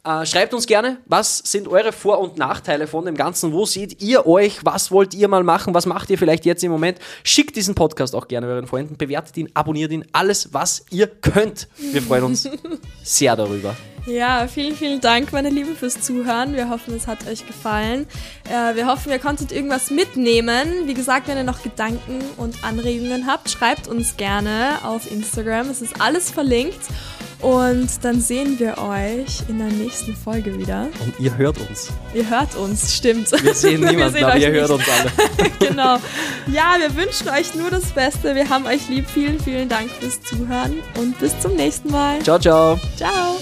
Äh, 0.05 0.25
schreibt 0.25 0.53
uns 0.53 0.67
gerne, 0.67 0.97
was 1.05 1.37
sind 1.37 1.65
eure 1.69 1.93
Vor- 1.93 2.19
und 2.19 2.37
Nachteile 2.37 2.87
von 2.87 3.05
dem 3.05 3.15
Ganzen? 3.15 3.53
Wo 3.53 3.65
seht 3.65 4.01
ihr 4.01 4.27
euch? 4.27 4.65
Was 4.65 4.91
wollt 4.91 5.13
ihr 5.13 5.29
mal 5.29 5.43
machen? 5.43 5.73
Was 5.73 5.85
macht 5.85 6.09
ihr 6.09 6.17
vielleicht 6.17 6.45
jetzt 6.45 6.61
im 6.61 6.71
Moment? 6.71 6.99
Schickt 7.23 7.55
diesen 7.55 7.73
Podcast 7.73 8.13
auch 8.13 8.27
gerne 8.27 8.47
euren 8.47 8.67
Freunden, 8.67 8.97
bewertet 8.97 9.37
ihn, 9.37 9.49
abonniert 9.53 9.93
ihn, 9.93 10.03
alles, 10.11 10.53
was 10.53 10.85
ihr 10.89 11.07
könnt. 11.07 11.69
Wir 11.77 12.01
freuen 12.01 12.25
uns 12.25 12.49
sehr 13.03 13.37
darüber. 13.37 13.77
Ja, 14.05 14.47
vielen, 14.49 14.75
vielen 14.75 14.99
Dank, 14.99 15.31
meine 15.31 15.49
Lieben, 15.49 15.77
fürs 15.77 16.01
Zuhören. 16.01 16.53
Wir 16.53 16.69
hoffen, 16.69 16.93
es 16.93 17.07
hat 17.07 17.25
euch 17.25 17.47
gefallen. 17.47 18.05
Äh, 18.49 18.75
wir 18.75 18.85
hoffen, 18.85 19.09
ihr 19.09 19.19
konntet 19.19 19.53
irgendwas 19.53 19.89
mitnehmen. 19.89 20.85
Wie 20.85 20.93
gesagt, 20.93 21.29
wenn 21.29 21.37
ihr 21.37 21.45
noch 21.45 21.63
Gedanken 21.63 22.19
und 22.35 22.65
Anregungen 22.65 23.25
habt, 23.25 23.49
schreibt 23.49 23.87
uns 23.87 24.17
gerne 24.17 24.79
auf 24.83 25.09
Instagram. 25.09 25.69
Es 25.69 25.81
ist 25.81 26.01
alles 26.01 26.29
verlinkt. 26.29 26.81
Und 27.43 27.89
dann 28.03 28.21
sehen 28.21 28.57
wir 28.57 28.77
euch 28.77 29.43
in 29.49 29.57
der 29.59 29.67
nächsten 29.67 30.15
Folge 30.15 30.57
wieder. 30.57 30.87
Und 31.01 31.19
ihr 31.19 31.35
hört 31.37 31.57
uns. 31.59 31.91
Ihr 32.13 32.29
hört 32.29 32.55
uns, 32.55 32.95
stimmt. 32.95 33.29
Wir 33.43 33.53
sehen 33.53 33.81
niemanden, 33.85 34.13
sehen 34.13 34.23
aber 34.23 34.37
ihr 34.37 34.51
hört 34.51 34.69
uns 34.69 34.85
alle. 34.87 35.11
genau. 35.59 35.97
Ja, 36.47 36.77
wir 36.79 36.95
wünschen 36.95 37.27
euch 37.27 37.53
nur 37.53 37.69
das 37.69 37.91
Beste. 37.91 38.33
Wir 38.33 38.49
haben 38.49 38.65
euch 38.65 38.87
lieb. 38.87 39.05
Vielen, 39.13 39.39
vielen 39.41 39.67
Dank 39.67 39.91
fürs 39.91 40.21
Zuhören 40.21 40.75
und 40.97 41.19
bis 41.19 41.37
zum 41.41 41.55
nächsten 41.55 41.91
Mal. 41.91 42.21
Ciao, 42.23 42.39
ciao. 42.39 42.79
Ciao. 42.95 43.37